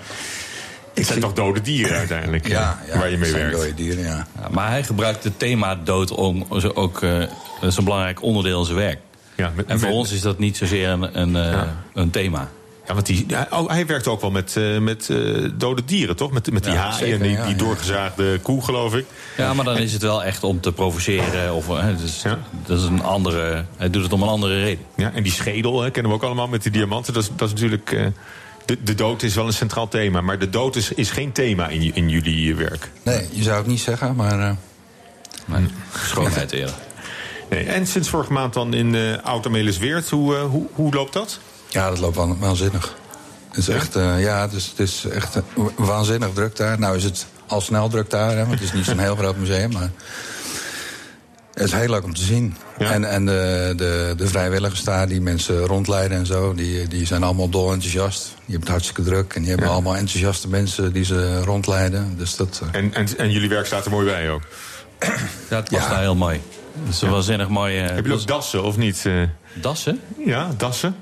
Het 0.93 1.05
zijn 1.05 1.19
toch 1.19 1.33
dode 1.33 1.61
dieren 1.61 1.97
uiteindelijk, 1.97 2.47
ja, 2.47 2.79
ja, 2.87 2.97
waar 2.97 3.09
je 3.09 3.17
mee 3.17 3.31
werkt. 3.31 3.55
Dode 3.55 3.73
dieren, 3.73 4.03
ja. 4.03 4.27
ja. 4.39 4.47
Maar 4.51 4.69
hij 4.69 4.83
gebruikt 4.83 5.23
het 5.23 5.39
thema 5.39 5.75
dood 5.75 6.11
om, 6.11 6.45
ook 6.73 7.01
uh, 7.01 7.19
dat 7.61 7.71
is 7.71 7.77
een 7.77 7.83
belangrijk 7.83 8.21
onderdeel 8.21 8.59
in 8.59 8.65
zijn 8.65 8.77
werk. 8.77 8.99
Ja, 9.35 9.51
met, 9.55 9.65
en 9.65 9.79
voor 9.79 9.87
met, 9.87 9.97
ons 9.97 10.11
is 10.11 10.21
dat 10.21 10.39
niet 10.39 10.57
zozeer 10.57 10.89
een, 10.89 11.19
een, 11.21 11.53
uh, 11.53 11.61
een 11.93 12.09
thema. 12.09 12.49
Ja, 12.87 12.93
want 12.93 13.05
die, 13.05 13.25
oh, 13.49 13.69
hij 13.69 13.85
werkt 13.85 14.07
ook 14.07 14.21
wel 14.21 14.31
met, 14.31 14.55
uh, 14.57 14.77
met 14.77 15.07
uh, 15.11 15.49
dode 15.53 15.85
dieren, 15.85 16.15
toch? 16.15 16.31
Met, 16.31 16.51
met 16.51 16.63
die 16.63 16.73
ja, 16.73 16.89
haaien 16.89 17.13
en 17.13 17.21
die, 17.21 17.31
ja, 17.31 17.45
die 17.45 17.55
doorgezaagde 17.55 18.39
koe, 18.39 18.63
geloof 18.63 18.95
ik. 18.95 19.05
Ja, 19.37 19.53
maar 19.53 19.65
dan 19.65 19.77
is 19.77 19.93
het 19.93 20.01
wel 20.01 20.23
echt 20.23 20.43
om 20.43 20.61
te 20.61 20.71
provoceren. 20.71 21.53
Of, 21.53 21.67
hè, 21.67 21.95
dus, 21.95 22.23
Dat 22.65 22.79
is 22.79 22.83
een 22.83 23.03
andere... 23.03 23.65
Hij 23.77 23.89
doet 23.89 24.03
het 24.03 24.13
om 24.13 24.21
een 24.21 24.27
andere 24.27 24.59
reden. 24.59 24.85
Ja, 24.95 25.11
en 25.13 25.23
die 25.23 25.31
schedel 25.31 25.81
hè, 25.81 25.91
kennen 25.91 26.11
we 26.11 26.17
ook 26.17 26.23
allemaal 26.23 26.47
met 26.47 26.63
die 26.63 26.71
diamanten. 26.71 27.13
Dat 27.13 27.23
is, 27.23 27.29
dat 27.35 27.47
is 27.47 27.53
natuurlijk... 27.53 27.91
Uh, 27.91 28.05
de, 28.65 28.83
de 28.83 28.95
dood 28.95 29.23
is 29.23 29.35
wel 29.35 29.45
een 29.45 29.53
centraal 29.53 29.87
thema. 29.87 30.21
Maar 30.21 30.39
de 30.39 30.49
dood 30.49 30.75
is, 30.75 30.91
is 30.91 31.11
geen 31.11 31.31
thema 31.31 31.67
in, 31.67 31.95
in 31.95 32.09
jullie 32.09 32.55
werk. 32.55 32.91
Nee, 33.03 33.27
je 33.31 33.43
zou 33.43 33.57
het 33.57 33.67
niet 33.67 33.81
zeggen, 33.81 34.15
maar... 34.15 34.55
maar 35.45 35.61
schoonheid 35.93 36.51
eerder. 36.51 36.75
Nee, 37.49 37.63
en 37.63 37.87
sinds 37.87 38.09
vorige 38.09 38.33
maand 38.33 38.53
dan 38.53 38.73
in 38.73 38.93
uh, 38.93 39.17
Oud-Amelisweert. 39.23 40.09
Hoe, 40.09 40.35
hoe, 40.35 40.65
hoe 40.73 40.93
loopt 40.93 41.13
dat? 41.13 41.39
Ja, 41.75 41.89
dat 41.89 41.99
loopt 41.99 42.17
waanzinnig. 42.39 42.95
Het 43.49 43.57
is 43.57 43.67
echt, 43.67 43.95
uh, 43.95 44.21
ja, 44.21 44.41
het 44.41 44.53
is, 44.53 44.65
het 44.65 44.79
is 44.79 45.05
echt 45.05 45.37
waanzinnig 45.75 46.29
druk 46.33 46.55
daar. 46.55 46.79
Nou 46.79 46.95
is 46.95 47.03
het 47.03 47.25
al 47.47 47.61
snel 47.61 47.89
druk 47.89 48.09
daar, 48.09 48.31
hè, 48.31 48.39
want 48.39 48.51
het 48.51 48.61
is 48.61 48.73
niet 48.73 48.85
zo'n 48.85 48.99
heel 48.99 49.15
groot 49.15 49.37
museum. 49.37 49.71
Maar 49.71 49.91
het 51.53 51.63
is 51.63 51.71
heel 51.71 51.89
leuk 51.89 52.03
om 52.03 52.13
te 52.13 52.23
zien. 52.23 52.55
Ja. 52.77 52.91
En, 52.91 53.09
en 53.09 53.25
de, 53.25 53.73
de, 53.77 54.13
de 54.17 54.27
vrijwilligers 54.27 54.83
daar, 54.83 55.07
die 55.07 55.21
mensen 55.21 55.65
rondleiden 55.65 56.17
en 56.17 56.25
zo... 56.25 56.53
die, 56.53 56.87
die 56.87 57.05
zijn 57.05 57.23
allemaal 57.23 57.49
dol 57.49 57.71
enthousiast. 57.71 58.23
Die 58.23 58.33
hebben 58.37 58.59
het 58.59 58.69
hartstikke 58.69 59.03
druk. 59.03 59.33
En 59.33 59.39
die 59.39 59.49
hebben 59.49 59.67
ja. 59.67 59.73
allemaal 59.73 59.95
enthousiaste 59.95 60.47
mensen 60.47 60.93
die 60.93 61.05
ze 61.05 61.43
rondleiden. 61.43 62.17
Dus 62.17 62.35
dat, 62.35 62.61
uh... 62.63 62.69
en, 62.71 62.93
en, 62.93 63.17
en 63.17 63.31
jullie 63.31 63.49
werk 63.49 63.65
staat 63.65 63.85
er 63.85 63.91
mooi 63.91 64.05
bij 64.05 64.31
ook? 64.31 64.41
Ja, 65.49 65.55
het 65.55 65.69
daar 65.69 65.99
heel 65.99 66.15
mooi. 66.15 66.41
Het 66.83 66.93
is 66.93 66.99
ja. 66.99 67.09
waanzinnig 67.09 67.49
mooi. 67.49 67.83
Uh, 67.83 67.89
Heb 67.89 68.05
je 68.05 68.13
ook 68.13 68.27
dassen, 68.27 68.63
of 68.63 68.77
niet? 68.77 69.05
Dassen? 69.53 69.99
Ja, 70.25 70.49
dassen 70.57 70.95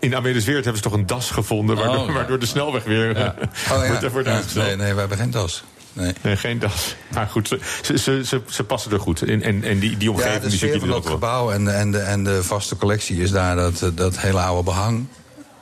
in 0.00 0.16
Amelisweert 0.16 0.64
hebben 0.64 0.82
ze 0.82 0.88
toch 0.88 0.98
een 0.98 1.06
das 1.06 1.30
gevonden... 1.30 1.76
waardoor, 1.76 2.08
oh, 2.08 2.14
waardoor 2.14 2.38
de 2.38 2.46
snelweg 2.46 2.84
weer 2.84 3.18
ja. 3.18 3.34
oh, 3.38 3.82
ja. 3.82 3.88
wordt, 3.88 4.12
wordt 4.12 4.28
ja. 4.28 4.62
Nee, 4.62 4.76
nee, 4.76 4.92
we 4.92 5.00
hebben 5.00 5.18
geen 5.18 5.30
das. 5.30 5.64
Nee. 5.92 6.12
nee. 6.22 6.36
geen 6.36 6.58
das. 6.58 6.96
Maar 7.12 7.26
goed, 7.26 7.48
ze, 7.82 7.98
ze, 7.98 8.24
ze, 8.24 8.40
ze 8.48 8.64
passen 8.64 8.92
er 8.92 9.00
goed. 9.00 9.22
En, 9.22 9.42
en, 9.42 9.64
en 9.64 9.78
die, 9.78 9.96
die 9.96 10.10
omgeving... 10.10 10.42
Ja, 10.42 10.48
de 10.48 10.56
sfeer 10.56 10.80
van 10.80 10.90
het 10.90 11.06
gebouw 11.06 11.50
en, 11.50 11.74
en, 11.74 11.90
de, 11.90 11.98
en 11.98 12.24
de 12.24 12.44
vaste 12.44 12.76
collectie 12.76 13.22
is 13.22 13.30
daar 13.30 13.56
dat, 13.56 13.90
dat 13.94 14.18
hele 14.18 14.40
oude 14.40 14.62
behang. 14.62 15.06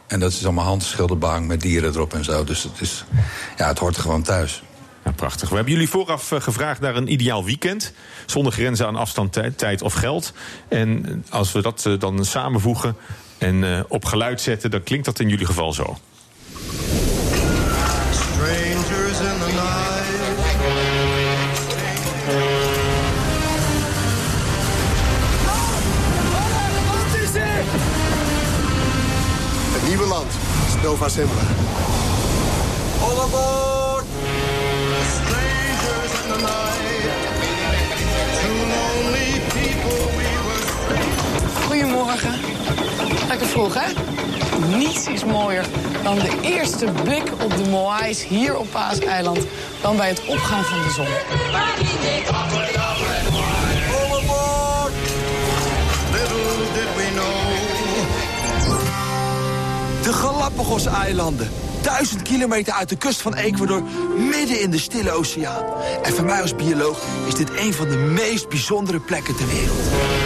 En 0.07 0.21
dat 0.21 0.33
is 0.33 0.45
allemaal 0.45 0.65
handgeschilderd 0.65 1.21
behang 1.21 1.47
met 1.47 1.61
dieren 1.61 1.95
erop 1.95 2.15
en 2.15 2.25
zo. 2.25 2.45
Dus 2.45 2.63
het, 2.63 2.81
is, 2.81 3.05
ja, 3.57 3.69
het 3.69 3.79
hoort 3.79 3.97
er 3.97 4.03
gewoon 4.03 4.23
thuis. 4.23 4.63
Prachtig. 5.17 5.49
We 5.49 5.55
hebben 5.55 5.73
jullie 5.73 5.89
vooraf 5.89 6.31
uh, 6.31 6.41
gevraagd 6.41 6.81
naar 6.81 6.97
een 6.97 7.13
ideaal 7.13 7.45
weekend. 7.45 7.93
Zonder 8.27 8.53
grenzen 8.53 8.87
aan 8.87 8.97
afstand, 8.97 9.39
tijd 9.57 9.83
of 9.83 9.93
geld. 9.93 10.33
En 10.69 11.25
als 11.31 11.53
we 11.53 11.63
dat 11.63 11.85
uh, 11.87 11.99
dan 11.99 12.25
samenvoegen, 12.25 12.97
en 13.39 13.85
op 13.89 14.05
geluid 14.05 14.41
zetten, 14.41 14.71
dan 14.71 14.83
klinkt 14.83 15.05
dat 15.05 15.21
in 15.21 15.29
jullie 15.29 15.47
geval 15.47 15.73
zo. 15.73 15.99
Strangers 18.13 19.19
in 19.21 19.39
the 19.39 19.53
night. 19.55 19.95
Wat 26.87 27.21
is? 27.23 27.31
Het 29.73 29.89
nieuwe 29.89 30.07
land, 30.07 30.33
Nova 30.83 31.09
Zembla. 31.09 31.43
All 33.01 33.86
Goedemorgen. 42.07 43.29
Lekker 43.29 43.47
vroeg, 43.47 43.75
hè? 43.75 43.93
Niets 44.77 45.07
is 45.07 45.25
mooier 45.25 45.65
dan 46.03 46.19
de 46.19 46.39
eerste 46.43 46.87
blik 47.03 47.33
op 47.43 47.57
de 47.57 47.71
Moais 47.71 48.27
hier 48.27 48.57
op 48.57 48.71
Paaseiland... 48.71 49.39
dan 49.81 49.97
bij 49.97 50.09
het 50.09 50.25
opgaan 50.27 50.65
van 50.65 50.79
de 50.83 50.91
zon. 50.91 51.07
De 60.03 60.13
Galapagos-eilanden. 60.13 61.51
Duizend 61.83 62.23
kilometer 62.23 62.73
uit 62.73 62.89
de 62.89 62.97
kust 62.97 63.23
van 63.23 63.35
Ecuador, 63.35 63.83
midden 64.17 64.61
in 64.61 64.71
de 64.71 64.79
stille 64.79 65.11
oceaan. 65.11 65.65
En 66.03 66.13
voor 66.13 66.25
mij 66.25 66.43
als 66.43 66.55
bioloog 66.55 67.03
is 67.27 67.35
dit 67.35 67.51
een 67.59 67.73
van 67.73 67.89
de 67.89 67.97
meest 67.97 68.49
bijzondere 68.49 69.01
plekken 69.01 69.37
ter 69.37 69.47
wereld. 69.47 70.26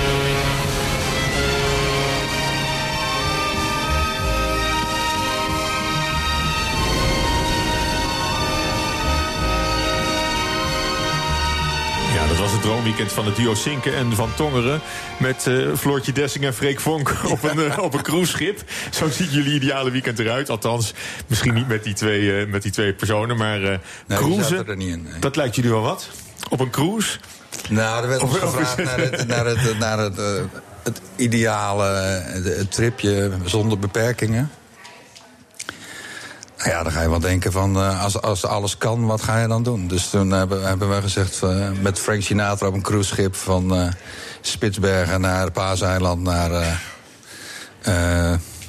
Droomweekend 12.70 13.12
van 13.12 13.26
het 13.26 13.36
duo 13.36 13.54
Sinken 13.54 13.94
en 13.94 14.12
Van 14.12 14.34
Tongeren. 14.34 14.80
Met 15.18 15.46
uh, 15.48 15.74
Floortje 15.76 16.12
Dessing 16.12 16.44
en 16.44 16.54
Freek 16.54 16.80
Vonk 16.80 17.16
op 17.28 17.42
een, 17.42 17.58
uh, 17.58 17.78
op 17.78 17.94
een 17.94 18.02
cruiseschip. 18.02 18.62
Zo 18.90 19.08
ziet 19.08 19.32
jullie 19.32 19.54
ideale 19.54 19.90
weekend 19.90 20.18
eruit. 20.18 20.50
Althans, 20.50 20.94
misschien 21.26 21.54
niet 21.54 21.68
met 21.68 21.84
die 21.84 21.94
twee, 21.94 22.20
uh, 22.20 22.52
met 22.52 22.62
die 22.62 22.72
twee 22.72 22.92
personen, 22.92 23.36
maar 23.36 23.60
uh, 23.60 23.68
nee, 24.06 24.18
cruisen. 24.18 24.66
Er 24.68 24.76
niet 24.76 24.88
in, 24.88 25.02
nee. 25.02 25.18
Dat 25.18 25.36
lijkt 25.36 25.54
jullie 25.54 25.70
wel 25.70 25.80
wat? 25.80 26.08
Op 26.48 26.60
een 26.60 26.70
cruise? 26.70 27.18
Nou, 27.68 28.02
er 28.02 28.08
werd 28.08 28.22
ons 28.22 28.36
gevraagd 28.36 28.76
naar 28.76 28.98
het, 28.98 29.26
naar 29.26 29.46
het, 29.46 29.78
naar 29.78 29.98
het, 29.98 30.16
het 30.82 31.00
ideale 31.16 31.84
het 32.44 32.72
tripje 32.72 33.30
zonder 33.44 33.78
beperkingen. 33.78 34.50
Nou 36.60 36.72
ja, 36.72 36.82
dan 36.82 36.92
ga 36.92 37.02
je 37.02 37.10
wel 37.10 37.20
denken 37.20 37.52
van, 37.52 37.76
uh, 37.76 38.02
als, 38.02 38.20
als 38.20 38.44
alles 38.44 38.78
kan, 38.78 39.06
wat 39.06 39.22
ga 39.22 39.40
je 39.40 39.48
dan 39.48 39.62
doen? 39.62 39.88
Dus 39.88 40.10
toen 40.10 40.30
hebben, 40.30 40.66
hebben 40.66 40.94
we 40.94 41.00
gezegd, 41.00 41.40
uh, 41.44 41.68
met 41.80 41.98
Frank 41.98 42.22
Sinatra 42.22 42.66
op 42.66 42.74
een 42.74 42.82
cruiseschip... 42.82 43.34
van 43.34 43.76
uh, 43.76 43.88
Spitsbergen 44.40 45.20
naar 45.20 45.50
Paaseiland 45.50 46.22
naar 46.22 46.80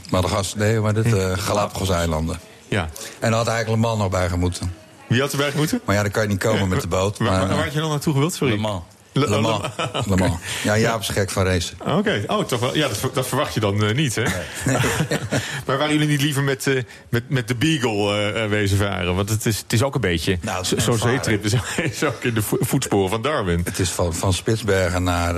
Madagaskar... 0.09 0.59
nee, 0.59 0.79
maar 0.79 0.93
dit, 0.93 1.39
Galapagos-eilanden. 1.39 2.39
Ja. 2.67 2.89
En 3.19 3.29
daar 3.29 3.39
had 3.39 3.47
eigenlijk 3.47 3.83
een 3.83 3.89
man 3.89 3.97
nog 3.97 4.09
bij 4.09 4.29
gemoeten. 4.29 4.73
Wie 5.07 5.21
had 5.21 5.31
erbij 5.31 5.51
moeten? 5.55 5.81
Maar 5.85 5.95
ja, 5.95 6.01
dan 6.01 6.11
kan 6.11 6.23
je 6.23 6.29
niet 6.29 6.39
komen 6.39 6.67
met 6.67 6.81
de 6.81 6.87
boot. 6.87 7.19
Maar, 7.19 7.39
waar, 7.39 7.47
waar 7.47 7.63
had 7.63 7.73
je 7.73 7.79
dan 7.79 7.89
naartoe 7.89 8.13
gewild? 8.13 8.33
Sorry. 8.33 8.53
Le 8.53 8.59
Mans. 8.59 8.83
Le, 9.13 9.29
Le 9.29 9.41
Mans. 9.41 9.61
Le 10.05 10.15
Mans. 10.15 10.39
Ja, 10.63 10.77
Jaap 10.77 10.99
is 10.99 11.09
gek 11.09 11.29
van 11.29 11.45
racen. 11.45 11.77
Oké, 11.81 11.91
okay. 11.91 12.23
oh, 12.27 12.43
toch 12.43 12.59
wel. 12.59 12.75
Ja, 12.75 12.87
dat, 12.87 13.13
dat 13.13 13.27
verwacht 13.27 13.53
je 13.53 13.59
dan 13.59 13.83
uh, 13.83 13.95
niet, 13.95 14.15
hè? 14.15 14.23
Nee. 14.65 14.77
maar 15.65 15.77
waren 15.77 15.93
jullie 15.93 16.07
niet 16.07 16.21
liever 16.21 16.43
met, 16.43 16.65
uh, 16.65 16.81
met, 17.09 17.29
met 17.29 17.47
de 17.47 17.55
Beagle 17.55 18.33
uh, 18.33 18.45
wezen 18.45 18.77
varen? 18.77 19.15
Want 19.15 19.29
het 19.29 19.45
is, 19.45 19.57
het 19.57 19.73
is 19.73 19.83
ook 19.83 19.95
een 19.95 20.01
beetje. 20.01 20.37
Nou, 20.41 20.65
Zo'n 20.77 20.97
zeetrip 20.97 21.45
is, 21.45 21.53
is 21.91 22.03
ook 22.03 22.23
in 22.23 22.33
de 22.33 22.41
voetsporen 22.41 23.09
van 23.09 23.21
Darwin. 23.21 23.61
Het 23.63 23.79
is 23.79 23.89
van, 23.89 24.13
van 24.13 24.33
Spitsbergen 24.33 25.03
naar, 25.03 25.33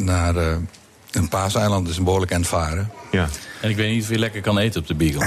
naar 0.00 0.34
een 1.10 1.28
paaseiland, 1.28 1.88
is 1.88 1.96
een 1.96 2.04
behoorlijk 2.04 2.32
eind 2.32 2.46
varen. 2.46 2.90
Ja. 3.10 3.28
En 3.60 3.70
ik 3.70 3.76
weet 3.76 3.90
niet 3.90 4.02
of 4.02 4.08
je 4.08 4.18
lekker 4.18 4.40
kan 4.40 4.58
eten 4.58 4.80
op 4.80 4.86
de 4.86 4.94
Beagle. 4.94 5.26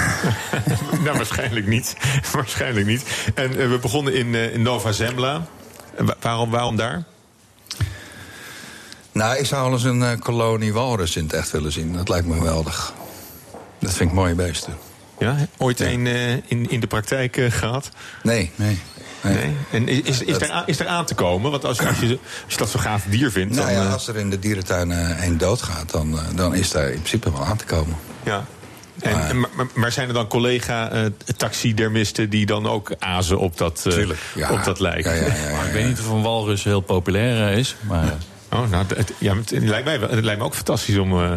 nou, 1.04 1.18
waarschijnlijk 1.18 1.68
niet. 1.68 1.96
waarschijnlijk 2.32 2.86
niet. 2.86 3.04
En 3.36 3.70
we 3.70 3.78
begonnen 3.82 4.14
in, 4.14 4.36
in 4.36 4.62
Nova 4.62 4.92
Zembla. 4.92 5.48
waarom, 6.20 6.50
waarom 6.50 6.76
daar? 6.76 7.04
Nou, 9.12 9.38
ik 9.38 9.46
zou 9.46 9.64
wel 9.64 9.72
eens 9.72 9.84
een 9.84 10.02
uh, 10.02 10.12
kolonie 10.20 10.74
walrus 10.74 11.16
in 11.16 11.24
het 11.24 11.34
echt 11.34 11.52
willen 11.52 11.72
zien. 11.72 11.94
Dat 11.94 12.10
lijkt 12.10 12.28
me 12.28 12.34
geweldig. 12.34 12.94
Dat 13.80 13.94
vind 13.94 14.10
ik 14.10 14.16
mooie 14.16 14.36
beesten. 14.36 14.78
Ja, 15.20 15.36
ooit 15.58 15.78
ja. 15.78 15.86
een 15.86 16.06
uh, 16.06 16.32
in, 16.32 16.70
in 16.70 16.80
de 16.80 16.88
praktijk 16.88 17.38
uh, 17.38 17.52
gehad? 17.52 17.90
Nee, 18.24 18.52
nee. 18.56 18.80
Nee. 19.22 19.34
nee. 19.34 19.56
En 19.72 19.88
is, 19.88 20.00
is, 20.00 20.22
is, 20.22 20.38
er, 20.38 20.64
is 20.66 20.80
er 20.80 20.88
aan 20.88 21.06
te 21.06 21.16
komen? 21.16 21.52
Want 21.52 21.66
als, 21.66 21.80
als, 21.80 22.00
je, 22.00 22.20
als 22.44 22.54
je 22.54 22.58
dat 22.58 22.70
zo 22.70 22.80
gaaf 22.80 23.04
dier 23.10 23.32
vindt... 23.32 23.56
Nou 23.56 23.74
dan, 23.74 23.84
ja, 23.84 23.92
als 23.92 24.08
er 24.08 24.18
in 24.18 24.30
de 24.30 24.40
dierentuin 24.40 24.90
een 25.24 25.38
doodgaat... 25.38 25.92
Dan, 25.92 26.20
dan 26.36 26.56
is 26.56 26.72
daar 26.72 26.88
in 26.88 26.98
principe 26.98 27.32
wel 27.32 27.46
aan 27.46 27.58
te 27.58 27.66
komen. 27.66 27.96
Ja. 28.24 28.46
En, 29.00 29.40
maar, 29.40 29.68
maar, 29.74 29.92
zijn 29.92 30.08
er 30.08 30.14
dan 30.14 30.28
collega-taxidermisten 30.28 32.30
die 32.30 32.46
dan 32.46 32.68
ook 32.68 32.92
azen 33.00 33.40
op 33.40 33.58
dat, 33.58 33.82
Tuurlijk, 33.82 34.20
ja. 34.36 34.52
op 34.52 34.64
dat 34.64 34.80
lijk? 34.80 35.06
Ja, 35.06 35.14
ja, 35.14 35.26
ik 35.66 35.72
weet 35.72 35.88
niet 35.88 36.00
of 36.00 36.10
een 36.10 36.22
walrus 36.22 36.64
heel 36.64 36.82
populair 36.82 37.58
is, 37.58 37.76
maar... 37.88 38.18
Oh, 38.52 38.70
nou, 38.70 38.86
het, 38.96 39.14
ja, 39.18 39.36
het, 39.36 39.52
lijkt 39.52 39.86
mij, 39.86 39.98
het 40.00 40.24
lijkt 40.24 40.40
me 40.40 40.46
ook 40.46 40.56
fantastisch 40.56 40.98
om... 40.98 41.14
Uh, 41.14 41.32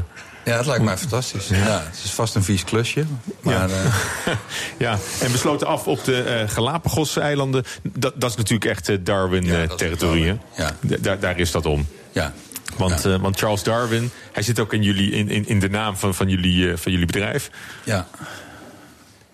ja, 0.45 0.57
het 0.57 0.67
lijkt 0.67 0.85
mij 0.85 0.99
fantastisch. 0.99 1.49
Ja. 1.49 1.57
ja. 1.57 1.83
het 1.91 2.01
is 2.05 2.11
vast 2.11 2.35
een 2.35 2.43
vies 2.43 2.65
klusje. 2.65 3.05
Maar, 3.41 3.55
ja. 3.55 3.67
Uh... 3.69 3.95
ja, 4.79 4.99
en 5.21 5.33
besloten 5.33 5.67
af 5.67 5.87
op 5.87 6.05
de 6.05 6.43
uh, 6.43 6.51
Galapagos-eilanden. 6.51 7.65
Dat, 7.83 8.13
dat 8.17 8.31
is 8.31 8.37
natuurlijk 8.37 8.71
echt 8.71 9.05
Darwin-territorie. 9.07 10.39
Ja, 10.57 10.77
daar, 11.01 11.21
daar 11.21 11.39
is 11.39 11.51
dat 11.51 11.67
om. 11.67 11.87
Ja. 12.13 12.33
Want, 12.77 13.03
ja. 13.03 13.19
want 13.19 13.39
Charles 13.39 13.63
Darwin, 13.63 14.11
hij 14.33 14.43
zit 14.43 14.61
ook 14.61 14.73
in, 14.73 14.83
jullie, 14.83 15.11
in, 15.11 15.29
in, 15.29 15.47
in 15.49 15.61
de 15.61 15.69
naam 15.69 15.97
van, 15.97 16.15
van, 16.15 16.29
jullie, 16.29 16.77
van 16.77 16.93
jullie 16.93 17.07
bedrijf. 17.07 17.51
Ja. 17.85 18.07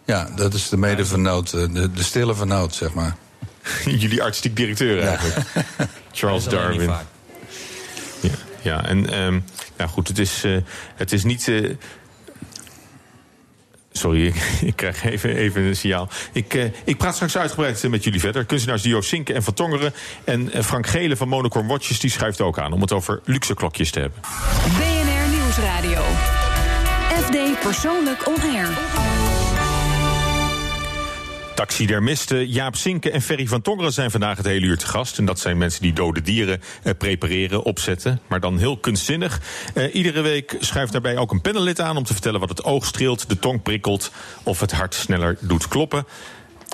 Ja, 0.04 0.28
dat 0.36 0.54
is 0.54 0.68
de 0.68 0.76
medevernoot, 0.76 1.50
de, 1.50 1.90
de 1.92 2.02
stille 2.02 2.34
vernoot, 2.34 2.74
zeg 2.74 2.94
maar. 2.94 3.16
jullie 3.84 4.22
artistiek 4.22 4.56
directeur 4.56 5.02
eigenlijk. 5.02 5.46
Charles 6.12 6.44
Darwin. 6.44 6.90
Ja, 8.62 8.84
en 8.86 9.22
um, 9.22 9.44
ja, 9.78 9.86
goed, 9.86 10.08
het 10.08 10.18
is, 10.18 10.44
uh, 10.44 10.56
het 10.94 11.12
is 11.12 11.24
niet. 11.24 11.46
Uh, 11.46 11.70
Sorry, 13.92 14.26
ik, 14.60 14.76
krijg 14.76 15.04
even, 15.04 15.36
even 15.36 15.62
een 15.62 15.76
signaal. 15.76 16.08
Ik, 16.32 16.54
uh, 16.54 16.64
ik 16.84 16.96
praat 16.96 17.14
straks 17.14 17.36
uitgebreid 17.36 17.88
met 17.88 18.04
jullie 18.04 18.20
verder. 18.20 18.44
Kunstenaars 18.44 18.82
Dio 18.82 19.00
Sinke 19.00 19.32
en 19.32 19.42
Van 19.42 19.54
Tongeren. 19.54 19.92
En 20.24 20.64
Frank 20.64 20.86
Gele 20.86 21.16
van 21.16 21.28
Monocorn 21.28 21.66
Watches 21.66 22.00
die 22.00 22.10
schrijft 22.10 22.40
ook 22.40 22.58
aan 22.58 22.72
om 22.72 22.80
het 22.80 22.92
over 22.92 23.20
luxe 23.24 23.54
klokjes 23.54 23.90
te 23.90 24.00
hebben. 24.00 24.20
BNR 24.78 25.38
Nieuwsradio. 25.38 26.02
FD 27.22 27.60
Persoonlijk 27.60 28.28
On 28.28 28.54
Air. 28.54 29.09
Taxidermisten 31.60 32.48
Jaap 32.48 32.76
Sinke 32.76 33.10
en 33.10 33.22
Ferry 33.22 33.46
van 33.46 33.62
Tongeren 33.62 33.92
zijn 33.92 34.10
vandaag 34.10 34.36
het 34.36 34.46
hele 34.46 34.66
uur 34.66 34.78
te 34.78 34.86
gast. 34.86 35.18
En 35.18 35.24
dat 35.24 35.38
zijn 35.38 35.58
mensen 35.58 35.82
die 35.82 35.92
dode 35.92 36.22
dieren 36.22 36.60
eh, 36.82 36.92
prepareren, 36.98 37.62
opzetten. 37.62 38.20
Maar 38.26 38.40
dan 38.40 38.58
heel 38.58 38.76
kunstzinnig. 38.76 39.40
Uh, 39.74 39.94
iedere 39.94 40.20
week 40.20 40.56
schuift 40.60 40.92
daarbij 40.92 41.16
ook 41.16 41.30
een 41.30 41.40
panellid 41.40 41.80
aan 41.80 41.96
om 41.96 42.04
te 42.04 42.12
vertellen 42.12 42.40
wat 42.40 42.48
het 42.48 42.64
oog 42.64 42.86
streelt, 42.86 43.28
de 43.28 43.38
tong 43.38 43.62
prikkelt 43.62 44.12
of 44.42 44.60
het 44.60 44.72
hart 44.72 44.94
sneller 44.94 45.36
doet 45.40 45.68
kloppen. 45.68 46.06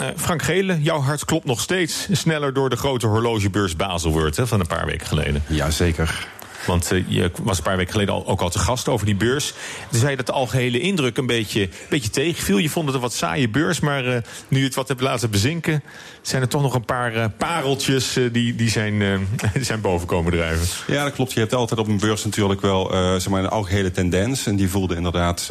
Uh, 0.02 0.08
Frank 0.16 0.42
Gele, 0.42 0.82
jouw 0.82 1.00
hart 1.00 1.24
klopt 1.24 1.44
nog 1.44 1.60
steeds 1.60 2.08
sneller 2.10 2.52
door 2.52 2.70
de 2.70 2.76
grote 2.76 3.06
horlogebeurs 3.06 3.76
Baselworth 3.76 4.36
hè, 4.36 4.46
van 4.46 4.60
een 4.60 4.66
paar 4.66 4.86
weken 4.86 5.06
geleden. 5.06 5.42
Jazeker. 5.46 6.26
Want 6.66 6.92
uh, 6.92 7.04
je 7.08 7.30
was 7.42 7.56
een 7.56 7.62
paar 7.62 7.76
weken 7.76 7.92
geleden 7.92 8.14
al, 8.14 8.26
ook 8.26 8.40
al 8.40 8.50
te 8.50 8.58
gast 8.58 8.88
over 8.88 9.06
die 9.06 9.14
beurs. 9.14 9.52
Toen 9.90 9.98
zei 9.98 10.10
je 10.10 10.16
dat 10.16 10.26
de 10.26 10.32
algehele 10.32 10.80
indruk 10.80 11.16
een 11.16 11.26
beetje, 11.26 11.68
beetje 11.88 12.10
tegenviel. 12.10 12.58
Je 12.58 12.70
vond 12.70 12.86
het 12.86 12.94
een 12.94 13.00
wat 13.00 13.12
saaie 13.12 13.48
beurs, 13.48 13.80
maar 13.80 14.06
uh, 14.06 14.16
nu 14.48 14.58
je 14.58 14.64
het 14.64 14.74
wat 14.74 14.88
hebt 14.88 15.00
laten 15.00 15.30
bezinken... 15.30 15.82
zijn 16.22 16.42
er 16.42 16.48
toch 16.48 16.62
nog 16.62 16.74
een 16.74 16.84
paar 16.84 17.14
uh, 17.14 17.24
pareltjes 17.38 18.18
die, 18.32 18.54
die, 18.54 18.70
zijn, 18.70 19.26
zijn 19.60 19.80
boven 19.80 20.06
komen 20.06 20.32
drijven. 20.32 20.94
Ja, 20.94 21.04
dat 21.04 21.12
klopt. 21.12 21.32
Je 21.32 21.40
hebt 21.40 21.54
altijd 21.54 21.80
op 21.80 21.88
een 21.88 21.98
beurs 21.98 22.24
natuurlijk 22.24 22.60
wel 22.60 22.90
zeg 22.92 23.28
maar 23.28 23.42
een 23.42 23.48
algehele 23.48 23.90
tendens. 23.90 24.46
En 24.46 24.56
die 24.56 24.70
voelde 24.70 24.94
inderdaad 24.94 25.50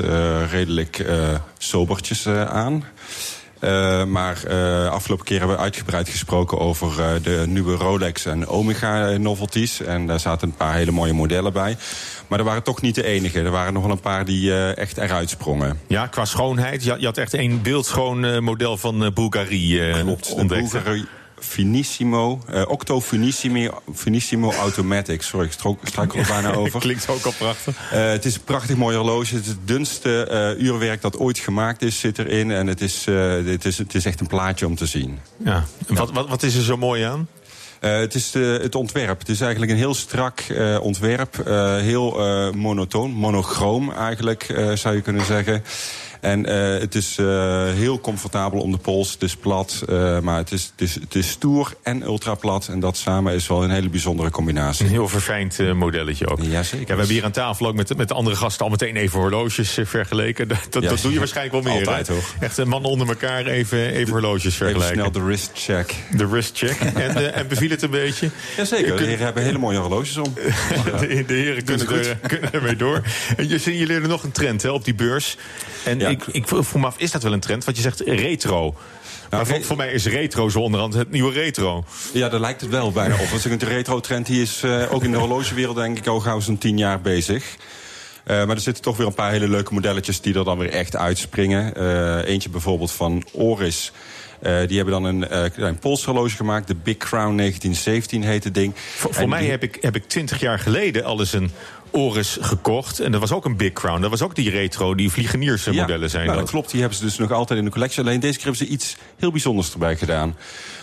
redelijk 0.52 1.06
sobertjes 1.58 2.28
aan. 2.28 2.84
Uh, 3.66 4.04
maar 4.04 4.42
uh, 4.48 4.88
afgelopen 4.88 5.26
keer 5.26 5.40
hebben 5.40 5.58
we 5.58 5.64
uitgebreid 5.64 6.10
gesproken 6.10 6.60
over 6.60 7.00
uh, 7.00 7.24
de 7.24 7.44
nieuwe 7.48 7.76
Rolex 7.76 8.26
en 8.26 8.48
Omega 8.48 9.18
novelties. 9.18 9.82
En 9.82 10.08
daar 10.08 10.20
zaten 10.20 10.48
een 10.48 10.56
paar 10.56 10.74
hele 10.74 10.92
mooie 10.92 11.14
modellen 11.14 11.54
bij. 11.54 11.78
Maar 12.28 12.40
er 12.40 12.46
waren 12.46 12.64
toch 12.64 12.82
niet 12.82 12.96
de 12.96 13.04
enige. 13.04 13.40
Er 13.40 13.52
waren 13.52 13.74
nog 13.74 13.84
wel 13.84 13.92
een 13.92 14.00
paar 14.00 14.26
die 14.26 14.74
echt 14.74 14.98
eruit 14.98 15.30
sprongen. 15.30 15.80
Ja, 15.88 16.08
qua 16.08 16.26
schoonheid. 16.26 16.84
Je, 16.84 17.06
had 17.06 17.18
echt 17.18 17.34
een 17.34 17.62
beeldschoon 17.62 18.44
model 18.44 18.78
van 18.78 19.12
Bulgari 19.14 19.92
Klopt, 20.02 20.34
ontdekt. 20.34 20.72
Bulgari 20.72 21.06
Finissimo, 21.48 22.40
uh, 22.54 22.62
Octo 22.68 23.02
Finissimo, 23.02 23.82
Finissimo 23.94 24.52
Automatic. 24.52 25.22
Sorry, 25.22 25.46
ik 25.46 25.52
struikel 25.84 26.20
er 26.20 26.28
bijna 26.28 26.54
over. 26.62 26.80
Klinkt 26.80 27.10
ook 27.10 27.26
al 27.26 27.34
prachtig. 27.38 27.92
Uh, 27.94 28.10
het 28.10 28.26
is 28.26 28.36
een 28.36 28.44
prachtig 28.44 28.76
mooi 28.76 28.96
horloge. 28.96 29.36
Het, 29.36 29.46
het 29.46 29.68
dunste 29.68 30.56
uh, 30.58 30.66
uurwerk 30.66 31.02
dat 31.02 31.18
ooit 31.18 31.38
gemaakt 31.38 31.82
is, 31.82 32.00
zit 32.00 32.20
erin. 32.20 32.52
En 32.52 32.68
het 32.68 32.82
is, 32.82 33.06
het, 33.06 33.66
is, 33.66 33.78
het 33.78 33.96
is 33.96 34.06
echt 34.06 34.20
een 34.20 34.28
plaatje 34.28 34.66
om 34.66 34.76
te 34.76 34.86
zien. 34.86 35.20
Ja. 35.38 35.66
Wat, 35.88 36.12
wat, 36.12 36.28
wat 36.28 36.44
is 36.44 36.56
er 36.56 36.64
zo 36.64 36.78
mooi 36.78 37.04
aan? 37.04 37.28
Uh, 37.82 37.98
het 38.00 38.16
is 38.16 38.32
de, 38.32 38.60
het 38.62 38.76
ontwerp. 38.76 39.20
Het 39.20 39.30
is 39.30 39.42
eigenlijk 39.42 39.72
een 39.72 39.78
heel 39.78 39.94
strak 39.94 40.44
uh, 40.52 40.78
ontwerp. 40.82 41.44
Uh, 41.48 41.76
heel 41.78 42.12
monotoon, 42.54 43.12
monochroom 43.12 43.92
eigenlijk, 43.92 44.72
zou 44.74 44.96
je 44.96 45.02
kunnen 45.02 45.26
zeggen. 45.26 45.64
En 46.26 46.50
uh, 46.50 46.80
het 46.80 46.96
is 46.96 47.18
uh, 47.18 47.28
heel 47.74 48.00
comfortabel 48.00 48.60
om 48.60 48.72
de 48.72 48.78
pols. 48.78 49.12
Het 49.12 49.22
is 49.22 49.36
plat, 49.36 49.84
uh, 49.90 50.20
maar 50.20 50.38
het 50.38 50.52
is, 50.52 50.72
het, 50.72 50.82
is, 50.82 50.94
het 50.94 51.16
is 51.16 51.30
stoer 51.30 51.74
en 51.84 52.02
ultra 52.02 52.36
plat. 52.36 52.68
En 52.68 52.80
dat 52.80 52.98
samen 52.98 53.34
is 53.34 53.48
wel 53.48 53.64
een 53.64 53.70
hele 53.70 53.90
bijzondere 53.90 54.30
combinatie. 54.30 54.86
Een 54.86 54.92
heel 54.92 55.08
verfijnd 55.08 55.74
modelletje 55.74 56.28
ook. 56.28 56.42
Ja, 56.42 56.62
we 56.62 56.84
hebben 56.86 57.08
hier 57.08 57.24
aan 57.24 57.32
tafel 57.32 57.68
ook 57.68 57.76
met, 57.76 57.98
met 57.98 58.08
de 58.08 58.14
andere 58.14 58.36
gasten 58.36 58.66
al 58.66 58.72
meteen 58.72 58.96
even 58.96 59.20
horloges 59.20 59.80
vergeleken. 59.84 60.48
Dat, 60.56 60.58
dat, 60.70 60.84
ja, 60.84 60.90
dat 60.90 61.02
doe 61.02 61.12
je 61.12 61.18
waarschijnlijk 61.20 61.64
wel 61.64 61.74
meer. 61.74 61.88
Altijd, 61.88 62.08
hoor. 62.08 62.24
Echt 62.40 62.58
een 62.58 62.68
mannen 62.68 62.92
onder 62.92 63.08
elkaar 63.08 63.46
even, 63.46 63.94
even 63.94 64.12
horloges 64.12 64.56
vergelijken. 64.56 64.92
Even 64.92 65.04
snel 65.04 65.12
de 65.12 65.24
wrist 65.24 65.52
check. 65.54 65.96
De 66.12 66.28
wrist 66.28 66.58
check. 66.58 66.80
en, 66.96 67.34
en 67.34 67.48
beviel 67.48 67.70
het 67.70 67.82
een 67.82 67.90
beetje? 67.90 68.30
Jazeker, 68.58 68.98
de 68.98 69.04
heren 69.04 69.26
hebben 69.26 69.44
hele 69.44 69.58
mooie 69.58 69.78
horloges 69.78 70.18
om. 70.18 70.34
de, 71.00 71.24
de, 71.28 71.34
heren 71.34 71.64
kunnen, 71.64 71.90
er, 71.90 72.18
kunnen 72.28 72.54
ermee 72.54 72.76
door. 72.76 73.02
En 73.38 73.50
je 73.50 73.58
signaleerde 73.58 74.08
nog 74.08 74.24
een 74.24 74.32
trend 74.32 74.62
hè, 74.62 74.70
op 74.70 74.86
die 74.86 74.96
beurs. 74.96 75.38
En 75.84 76.00
ja. 76.00 76.15
Ik, 76.22 76.28
ik 76.28 76.52
me 76.52 76.86
af, 76.86 76.98
is 76.98 77.12
dat 77.12 77.24
wel 77.24 77.34
een 77.34 77.40
trend? 77.40 77.66
Want 77.66 77.78
je 77.78 77.84
zegt 77.84 78.00
retro. 78.00 78.76
Nou, 79.30 79.46
voor, 79.46 79.64
voor, 79.64 79.78
mij 79.78 79.92
is 79.92 80.06
retro 80.06 80.50
zo 80.50 80.60
onderhand 80.60 80.94
het 80.94 81.12
nieuwe 81.12 81.34
retro. 81.34 81.84
Ja, 82.14 82.30
daar 82.30 82.40
lijkt 82.40 82.62
het 82.62 82.70
wel 82.70 82.92
bijna 82.92 83.14
op. 83.14 83.28
Want 83.28 83.60
de 83.60 83.66
retro-trend 83.66 84.26
die 84.26 84.42
is 84.42 84.62
uh, 84.64 84.94
ook 84.94 85.04
in 85.04 85.12
de 85.12 85.18
horlogewereld 85.18 85.76
denk 85.76 85.98
ik 85.98 86.08
al 86.08 86.20
gauw 86.20 86.40
zo'n 86.40 86.58
tien 86.58 86.78
jaar 86.78 87.02
bezig. 87.02 87.44
Uh, 88.28 88.46
maar 88.46 88.56
er 88.56 88.62
zitten 88.62 88.84
toch 88.84 88.98
weer 88.98 89.08
een 89.08 89.14
paar 89.14 89.32
hele 89.32 89.48
leuke 89.48 89.74
modelletjes 89.74 90.22
die 90.22 90.36
er 90.36 90.44
dan 90.44 90.58
weer 90.58 90.70
echt 90.70 90.96
uitspringen. 90.96 91.74
Uh, 91.78 92.28
eentje 92.28 92.50
bijvoorbeeld 92.50 92.92
van 92.92 93.24
Oris. 93.32 93.92
Uh, 94.42 94.68
die 94.68 94.78
hebben 94.78 95.02
dan 95.02 95.04
een, 95.04 95.52
uh, 95.58 95.70
polshorloge 95.80 96.36
gemaakt. 96.36 96.68
De 96.68 96.76
Big 96.76 96.98
Crown 96.98 97.38
1917 97.38 98.24
heet 98.24 98.44
het 98.44 98.54
ding. 98.54 98.74
Voor, 98.76 99.14
voor 99.14 99.30
mij 99.30 99.42
die... 99.42 99.50
heb 99.50 99.64
ik, 99.64 99.78
heb 99.82 99.96
ik 99.96 100.08
twintig 100.08 100.40
jaar 100.40 100.60
geleden 100.60 101.04
al 101.04 101.20
eens 101.20 101.34
een 101.34 101.52
Oris 101.96 102.38
gekocht. 102.42 103.00
En 103.00 103.12
dat 103.12 103.22
was 103.22 103.32
ook 103.32 103.46
een 103.46 103.58
Big 103.58 103.74
Crown. 103.74 104.02
Dat 104.02 104.10
was 104.10 104.22
ook 104.22 104.36
die 104.36 104.50
retro, 104.50 104.96
die 104.96 105.12
vliegeniersmodellen 105.12 106.10
zijn 106.10 106.26
nou, 106.26 106.40
dat. 106.40 106.50
klopt. 106.50 106.72
Die 106.72 106.80
hebben 106.80 106.98
ze 106.98 107.04
dus 107.04 107.18
nog 107.18 107.32
altijd 107.32 107.60
in 107.60 107.66
de 107.66 107.72
collectie. 107.72 108.04
Alleen 108.04 108.20
deze 108.20 108.34
keer 108.34 108.48
hebben 108.48 108.68
ze 108.68 108.74
iets 108.74 108.98
heel 109.18 109.32
bijzonders 109.32 109.72
erbij 109.72 109.96
gedaan. 109.96 110.36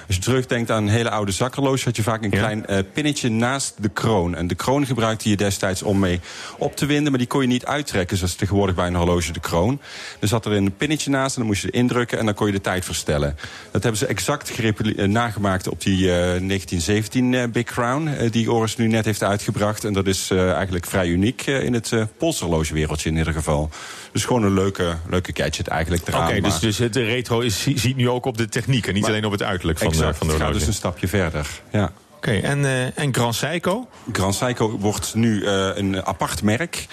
Als 0.06 0.16
je 0.16 0.22
terugdenkt 0.22 0.70
aan 0.70 0.82
een 0.82 0.88
hele 0.88 1.10
oude 1.10 1.32
zakhorloge... 1.32 1.84
had 1.84 1.96
je 1.96 2.02
vaak 2.02 2.22
een 2.24 2.30
klein 2.30 2.66
eh, 2.66 2.78
pinnetje 2.92 3.28
naast 3.28 3.74
de 3.82 3.88
kroon. 3.88 4.34
En 4.34 4.46
de 4.46 4.54
kroon 4.54 4.86
gebruikte 4.86 5.28
je 5.28 5.36
destijds 5.36 5.82
om 5.82 5.98
mee 5.98 6.20
op 6.58 6.76
te 6.76 6.86
winden... 6.86 7.10
maar 7.10 7.18
die 7.18 7.28
kon 7.28 7.40
je 7.40 7.46
niet 7.46 7.66
uittrekken, 7.66 8.16
zoals 8.16 8.34
tegenwoordig 8.34 8.74
bij 8.74 8.86
een 8.86 8.94
horloge 8.94 9.32
de 9.32 9.40
kroon. 9.40 9.80
Er 10.20 10.28
zat 10.28 10.46
er 10.46 10.52
een 10.52 10.76
pinnetje 10.76 11.10
naast 11.10 11.34
en 11.34 11.40
dan 11.40 11.50
moest 11.50 11.62
je 11.62 11.70
indrukken... 11.70 12.18
en 12.18 12.24
dan 12.24 12.34
kon 12.34 12.46
je 12.46 12.52
de 12.52 12.60
tijd 12.60 12.84
verstellen. 12.84 13.36
Dat 13.70 13.82
hebben 13.82 14.00
ze 14.00 14.06
exact 14.06 14.50
eh, 14.50 15.06
nagemaakt 15.06 15.68
op 15.68 15.80
die 15.80 16.08
eh, 16.08 16.14
1917 16.14 17.34
eh, 17.34 17.48
Big 17.48 17.64
Crown... 17.64 18.28
die 18.30 18.52
Oris 18.52 18.76
nu 18.76 18.86
net 18.86 19.04
heeft 19.04 19.22
uitgebracht. 19.22 19.84
En 19.84 19.92
dat 19.92 20.06
is 20.06 20.30
eigenlijk 20.30 20.86
vrij 20.86 21.01
uniek 21.06 21.42
eh, 21.46 21.64
in 21.64 21.72
het 21.72 21.92
eh 21.92 22.02
polshorlogewereldje 22.18 23.08
in 23.10 23.16
ieder 23.16 23.32
geval. 23.32 23.70
Dus 24.12 24.24
gewoon 24.24 24.42
een 24.42 24.54
leuke, 24.54 24.96
leuke 25.10 25.30
gadget 25.34 25.68
eigenlijk 25.68 26.02
Oké, 26.02 26.10
eraan. 26.16 26.32
dus, 26.34 26.40
maar- 26.50 26.60
dus 26.60 26.78
het 26.78 26.96
retro 26.96 27.40
is, 27.40 27.66
ziet 27.74 27.96
nu 27.96 28.08
ook 28.08 28.24
op 28.26 28.36
de 28.38 28.48
techniek... 28.48 28.86
en 28.86 28.92
niet 28.92 29.02
Maar- 29.02 29.10
alleen 29.10 29.24
op 29.24 29.32
het 29.32 29.42
uiterlijk 29.42 29.78
van, 29.78 29.88
Exact, 29.88 30.16
van 30.18 30.26
de 30.26 30.32
het 30.32 30.42
gaat 30.42 30.50
horloge. 30.50 30.58
dus 30.58 30.74
een 30.74 30.80
stapje 30.80 31.08
verder. 31.08 31.46
Ja. 31.72 31.92
Oké, 32.16 32.32
en, 32.32 32.64
eh, 32.64 32.98
en 32.98 33.14
Grand 33.14 33.34
Seiko? 33.34 33.88
Grand 34.12 34.34
Seiko 34.34 34.78
wordt 34.78 35.14
nu 35.14 35.46
een 35.46 36.04
apart 36.06 36.42
merk. 36.42 36.86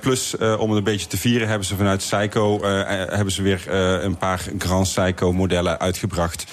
Plus, 0.00 0.36
om 0.36 0.68
het 0.68 0.78
een 0.78 0.84
beetje 0.84 1.06
te 1.06 1.16
vieren, 1.16 1.48
hebben 1.48 1.66
ze 1.66 1.76
vanuit 1.76 2.02
Seiko 2.02 2.60
hebben 3.08 3.32
ze 3.32 3.42
weer 3.42 3.70
een 4.04 4.16
paar 4.16 4.40
Grand 4.58 4.88
Seiko 4.88 5.32
modellen 5.32 5.80
uitgebracht. 5.80 6.44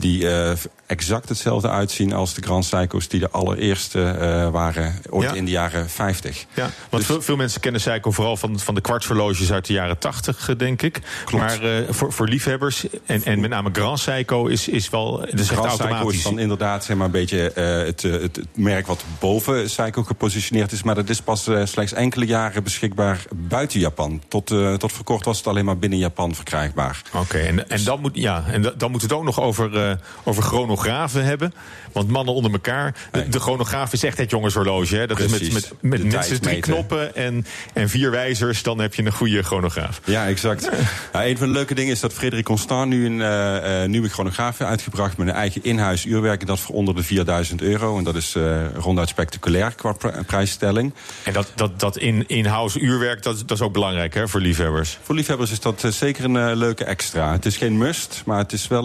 Die 0.00 0.28
eh, 0.28 0.52
exact 0.86 1.28
hetzelfde 1.28 1.68
uitzien 1.68 2.12
als 2.12 2.34
de 2.34 2.42
Grand 2.42 2.64
Seiko's 2.64 3.08
die 3.08 3.20
de 3.20 3.30
allereerste 3.30 4.02
eh, 4.04 4.50
waren 4.50 4.94
ooit 5.10 5.28
Ja. 5.30 5.34
in 5.34 5.44
de 5.44 5.50
jaren 5.50 5.90
50. 5.90 6.44
Ja, 6.54 6.64
Dus- 6.66 6.74
want 6.90 7.04
veel, 7.04 7.22
veel 7.22 7.36
mensen 7.36 7.60
kennen 7.60 7.80
Seiko 7.80 8.10
vooral 8.10 8.36
van, 8.36 8.58
van 8.58 8.74
de 8.74 8.80
kwartshorloges 8.80 9.52
uit 9.52 9.66
de 9.66 9.72
jaren 9.72 9.98
80, 9.98 10.48
eh, 10.48 10.56
denk 10.58 10.82
ik. 10.82 11.00
Klopt. 11.24 11.44
Maar 11.44 11.84
voor, 11.90 12.12
voor 12.12 12.28
liefhebbers, 12.28 12.86
en, 13.06 13.24
en 13.24 13.40
met 13.40 13.50
name 13.50 13.68
Grand 13.72 13.98
Seiko 14.00 14.46
is, 14.46 14.68
is 14.68 14.90
wel... 14.90 15.24
Echt 15.26 15.48
Grand 15.48 15.72
Seiko 15.76 16.08
is 16.08 16.22
dan 16.22 16.38
inderdaad 16.38 16.84
zeg 16.84 16.96
maar, 16.96 17.06
een 17.06 17.12
beetje 17.12 17.38
het, 17.54 18.02
het, 18.02 18.36
het 18.36 18.40
merk 18.54 18.86
wat 18.86 19.04
boven 19.18 19.70
Seiko 19.70 20.02
gepositioneerd 20.02 20.72
is. 20.72 20.82
Maar 20.82 20.94
dat 20.94 21.08
is 21.08 21.20
pas 21.22 21.48
slechts 21.64 21.92
enkele 21.92 22.26
jaren 22.26 22.62
beschikbaar 22.62 23.24
buiten 23.34 23.80
Japan. 23.80 24.22
Tot, 24.28 24.46
tot 24.78 24.92
voor 24.92 25.04
kort 25.04 25.24
was 25.24 25.36
het 25.38 25.46
alleen 25.46 25.64
maar 25.64 25.78
binnen 25.78 25.98
Japan 25.98 26.34
verkrijgbaar. 26.34 27.02
Oké, 27.14 27.38
en, 27.38 27.68
en, 27.70 27.84
dan, 27.84 28.00
moet, 28.00 28.16
ja, 28.16 28.44
en 28.46 28.62
da- 28.62 28.72
dan 28.76 28.90
moeten 28.90 29.08
we 29.08 29.14
het 29.14 29.22
ook 29.24 29.34
nog 29.36 29.40
over, 29.44 29.89
over 30.24 30.42
chronografen 30.42 31.24
hebben. 31.24 31.52
Want 31.92 32.08
mannen 32.08 32.34
onder 32.34 32.52
elkaar. 32.52 32.94
De, 33.12 33.28
de 33.28 33.40
chronograaf 33.40 33.92
is 33.92 34.04
echt 34.04 34.18
het 34.18 34.30
jongenshorloge. 34.30 34.96
Hè? 34.96 35.06
Dat 35.06 35.18
is 35.20 35.30
met, 35.30 35.52
met, 35.52 35.72
met 35.80 36.02
minstens 36.02 36.38
drie 36.38 36.60
knoppen 36.60 37.14
en, 37.16 37.46
en 37.72 37.88
vier 37.88 38.10
wijzers. 38.10 38.62
Dan 38.62 38.78
heb 38.78 38.94
je 38.94 39.04
een 39.04 39.12
goede 39.12 39.42
chronograaf. 39.42 40.00
Ja, 40.04 40.26
exact. 40.26 40.70
Ja, 41.12 41.26
een 41.26 41.38
van 41.38 41.46
de 41.46 41.52
leuke 41.52 41.74
dingen 41.74 41.92
is 41.92 42.00
dat 42.00 42.12
Frederik 42.12 42.44
Constant 42.44 42.88
nu 42.90 43.06
een 43.06 43.20
eh, 43.20 43.82
eh, 43.82 43.88
nieuwe 43.88 44.08
chronograaf 44.08 44.58
heeft 44.58 44.70
uitgebracht... 44.70 45.16
met 45.16 45.28
een 45.28 45.34
eigen 45.34 45.64
in-huis 45.64 46.04
uurwerk. 46.04 46.40
En 46.40 46.46
dat 46.46 46.60
voor 46.60 46.74
onder 46.74 46.94
de 46.94 47.02
4000 47.02 47.62
euro. 47.62 47.98
En 47.98 48.04
dat 48.04 48.14
is 48.14 48.34
eh, 48.34 48.74
ronduit 48.74 49.08
spectaculair 49.08 49.72
qua 49.74 49.92
pr- 49.92 50.24
prijsstelling. 50.26 50.94
En 51.24 51.32
dat, 51.32 51.52
dat, 51.54 51.80
dat 51.80 51.96
in- 51.98 52.24
in-house 52.26 52.78
uurwerk, 52.80 53.22
dat, 53.22 53.38
dat 53.46 53.50
is 53.58 53.60
ook 53.64 53.72
belangrijk 53.72 54.14
hè, 54.14 54.28
voor 54.28 54.40
liefhebbers. 54.40 54.98
Voor 55.02 55.14
liefhebbers 55.14 55.50
is 55.50 55.60
dat 55.60 55.84
zeker 55.88 56.24
een 56.24 56.56
leuke 56.56 56.84
extra. 56.84 57.32
Het 57.32 57.46
is 57.46 57.56
geen 57.56 57.78
must, 57.78 58.22
maar 58.24 58.38
het 58.38 58.52
is 58.52 58.68
wel 58.68 58.84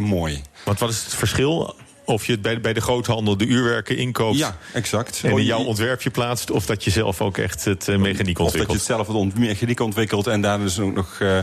mooi. 0.00 0.42
Want 0.64 0.78
wat 0.78 0.90
is 0.90 1.04
het 1.04 1.14
verschil 1.14 1.74
of 2.04 2.26
je 2.26 2.32
het 2.32 2.42
bij, 2.42 2.60
bij 2.60 2.72
de 2.72 2.80
groothandel 2.80 3.36
de 3.36 3.46
uurwerken 3.46 3.96
inkoopt... 3.96 4.38
Ja, 4.38 4.56
exact. 4.72 5.20
en 5.24 5.30
in 5.30 5.44
jouw 5.44 5.64
ontwerpje 5.64 6.10
plaatst... 6.10 6.50
of 6.50 6.66
dat 6.66 6.84
je 6.84 6.90
zelf 6.90 7.20
ook 7.20 7.38
echt 7.38 7.64
het 7.64 7.88
eh, 7.88 7.96
mechaniek 7.96 8.18
Of 8.18 8.24
dat 8.24 8.26
je 8.26 8.42
ontwikkelt? 8.42 8.76
het 8.76 8.86
zelf 8.86 9.06
het 9.06 9.38
mechaniek 9.38 9.80
ontwikkelt 9.80 10.26
en 10.26 10.40
daar 10.40 10.58
dus 10.58 10.78
ook 10.78 10.94
nog 10.94 11.16
eh, 11.20 11.38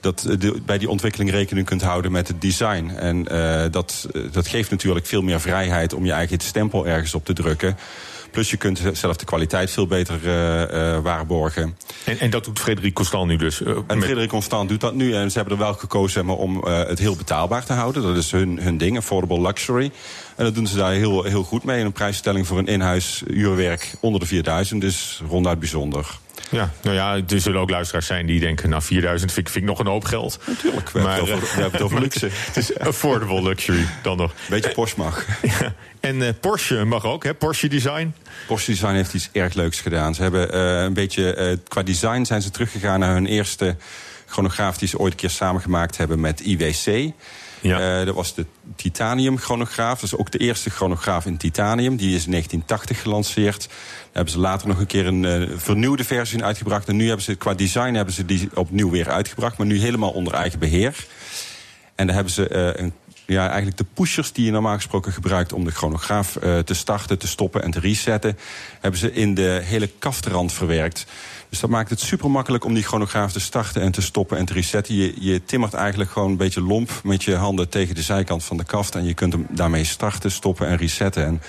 dat, 0.00 0.26
de, 0.38 0.60
bij 0.64 0.78
die 0.78 0.88
ontwikkeling 0.88 1.30
rekening 1.30 1.66
kunt 1.66 1.82
houden 1.82 2.12
met 2.12 2.28
het 2.28 2.40
design. 2.40 2.88
En 2.96 3.28
eh, 3.28 3.70
dat, 3.70 4.08
dat 4.32 4.46
geeft 4.46 4.70
natuurlijk 4.70 5.06
veel 5.06 5.22
meer 5.22 5.40
vrijheid 5.40 5.92
om 5.92 6.04
je 6.04 6.12
eigen 6.12 6.40
stempel 6.40 6.86
ergens 6.86 7.14
op 7.14 7.24
te 7.24 7.32
drukken. 7.32 7.76
Plus 8.30 8.50
je 8.50 8.56
kunt 8.56 8.80
zelf 8.92 9.16
de 9.16 9.24
kwaliteit 9.24 9.70
veel 9.70 9.86
beter 9.86 10.18
eh, 10.24 10.62
eh, 10.94 11.02
waarborgen. 11.02 11.76
En, 12.04 12.18
en 12.18 12.30
dat 12.30 12.44
doet 12.44 12.58
Frederik 12.58 12.94
Constant 12.94 13.26
nu 13.26 13.36
dus. 13.36 13.62
eh, 13.62 13.70
En 13.70 13.84
met- 13.86 14.04
Frederik 14.04 14.28
Constant 14.28 14.68
doet 14.68 14.80
dat 14.80 14.94
nu. 14.94 15.14
En 15.14 15.30
ze 15.30 15.38
hebben 15.38 15.56
er 15.58 15.62
wel 15.64 15.74
gekozen 15.74 16.10
zeg 16.10 16.22
maar, 16.22 16.36
om 16.36 16.64
het 16.64 16.98
heel 16.98 17.16
betaalbaar 17.16 17.64
te 17.64 17.72
houden. 17.72 18.02
Dat 18.02 18.16
is 18.16 18.30
hun, 18.30 18.58
hun 18.60 18.78
ding, 18.78 18.96
affordable 18.96 19.40
luxury. 19.40 19.90
En 20.36 20.44
dat 20.44 20.54
doen 20.54 20.66
ze 20.66 20.76
daar 20.76 20.92
heel, 20.92 21.22
heel 21.22 21.42
goed 21.42 21.64
mee. 21.64 21.84
Een 21.84 21.92
prijsstelling 21.92 22.46
voor 22.46 22.58
een 22.58 22.66
in-huis 22.66 23.22
uurwerk 23.26 23.92
onder 24.00 24.20
de 24.20 24.26
4000 24.26 24.84
is 24.84 25.20
ronduit 25.28 25.58
bijzonder. 25.58 26.18
Ja, 26.50 26.70
nou 26.82 26.96
ja, 26.96 27.20
er 27.28 27.40
zullen 27.40 27.60
ook 27.60 27.70
luisteraars 27.70 28.06
zijn 28.06 28.26
die 28.26 28.40
denken... 28.40 28.68
nou, 28.68 28.82
4000 28.82 29.32
vind 29.32 29.46
ik, 29.46 29.52
vind 29.52 29.64
ik 29.64 29.70
nog 29.70 29.78
een 29.78 29.86
hoop 29.86 30.04
geld. 30.04 30.38
Natuurlijk, 30.46 30.90
we, 30.90 30.98
hebben, 30.98 31.20
het 31.20 31.30
over, 31.34 31.40
we 31.40 31.60
hebben 31.60 31.72
het 31.72 31.82
over 31.82 32.00
luxe. 32.10 32.28
het 32.30 32.56
is 32.56 32.78
affordable 32.78 33.42
luxury 33.42 33.86
dan 34.02 34.16
nog. 34.16 34.32
Beetje 34.48 34.70
Porsche 34.70 34.98
mag. 34.98 35.26
Ja. 35.42 35.74
En 36.00 36.22
eh, 36.22 36.28
Porsche 36.40 36.84
mag 36.84 37.04
ook, 37.04 37.24
hè? 37.24 37.34
Porsche 37.34 37.68
Design. 37.68 38.14
Porsche 38.46 38.70
Design 38.70 38.92
heeft 38.92 39.14
iets 39.14 39.28
erg 39.32 39.54
leuks 39.54 39.80
gedaan. 39.80 40.14
Ze 40.14 40.22
hebben 40.22 40.52
eh, 40.52 40.82
een 40.82 40.92
beetje, 40.92 41.34
eh, 41.34 41.56
qua 41.68 41.82
design 41.82 42.24
zijn 42.24 42.42
ze 42.42 42.50
teruggegaan 42.50 43.00
naar 43.00 43.12
hun 43.12 43.26
eerste 43.26 43.76
chronograaf... 44.26 44.78
die 44.78 44.88
ze 44.88 44.98
ooit 44.98 45.12
een 45.12 45.18
keer 45.18 45.30
samengemaakt 45.30 45.96
hebben 45.96 46.20
met 46.20 46.40
IWC. 46.40 47.12
Ja. 47.60 48.00
Eh, 48.00 48.06
dat 48.06 48.14
was 48.14 48.34
de 48.34 48.46
titanium 48.76 49.38
chronograaf. 49.38 50.00
Dat 50.00 50.12
is 50.12 50.16
ook 50.16 50.30
de 50.30 50.38
eerste 50.38 50.70
chronograaf 50.70 51.26
in 51.26 51.36
titanium. 51.36 51.96
Die 51.96 52.14
is 52.14 52.24
in 52.24 52.30
1980 52.30 53.02
gelanceerd. 53.02 53.66
Daar 53.68 54.08
hebben 54.12 54.32
ze 54.32 54.38
later 54.38 54.68
nog 54.68 54.78
een 54.78 54.86
keer 54.86 55.06
een 55.06 55.24
eh, 55.24 55.48
vernieuwde 55.56 56.04
versie 56.04 56.44
uitgebracht. 56.44 56.88
En 56.88 56.96
nu 56.96 57.06
hebben 57.06 57.24
ze 57.24 57.34
qua 57.34 57.54
design 57.54 57.94
hebben 57.94 58.14
ze 58.14 58.24
die 58.24 58.48
opnieuw 58.54 58.90
weer 58.90 59.10
uitgebracht. 59.10 59.58
Maar 59.58 59.66
nu 59.66 59.80
helemaal 59.80 60.10
onder 60.10 60.34
eigen 60.34 60.58
beheer. 60.58 61.06
En 61.94 62.06
daar 62.06 62.14
hebben 62.14 62.32
ze 62.32 62.48
eh, 62.48 62.82
een, 62.84 62.92
ja, 63.26 63.46
eigenlijk 63.46 63.76
de 63.76 63.86
pushers 63.94 64.32
die 64.32 64.44
je 64.44 64.50
normaal 64.50 64.74
gesproken 64.74 65.12
gebruikt 65.12 65.52
om 65.52 65.64
de 65.64 65.70
chronograaf 65.70 66.32
te 66.64 66.74
starten, 66.74 67.18
te 67.18 67.28
stoppen 67.28 67.62
en 67.62 67.70
te 67.70 67.80
resetten, 67.80 68.38
hebben 68.80 69.00
ze 69.00 69.12
in 69.12 69.34
de 69.34 69.60
hele 69.64 69.90
kaftrand 69.98 70.52
verwerkt. 70.52 71.06
Dus 71.50 71.60
dat 71.60 71.70
maakt 71.70 71.90
het 71.90 72.00
super 72.00 72.30
makkelijk 72.30 72.64
om 72.64 72.74
die 72.74 72.82
chronograaf 72.82 73.32
te 73.32 73.40
starten 73.40 73.82
en 73.82 73.92
te 73.92 74.02
stoppen 74.02 74.38
en 74.38 74.44
te 74.44 74.52
resetten. 74.52 74.94
Je, 74.94 75.14
je 75.18 75.44
timmert 75.44 75.74
eigenlijk 75.74 76.10
gewoon 76.10 76.30
een 76.30 76.36
beetje 76.36 76.62
lomp 76.62 76.90
met 77.04 77.22
je 77.22 77.34
handen 77.34 77.68
tegen 77.68 77.94
de 77.94 78.02
zijkant 78.02 78.44
van 78.44 78.56
de 78.56 78.64
kaft. 78.64 78.94
En 78.94 79.04
je 79.04 79.14
kunt 79.14 79.32
hem 79.32 79.46
daarmee 79.50 79.84
starten, 79.84 80.30
stoppen 80.30 80.66
en 80.66 80.76
resetten. 80.76 81.24
En 81.26 81.42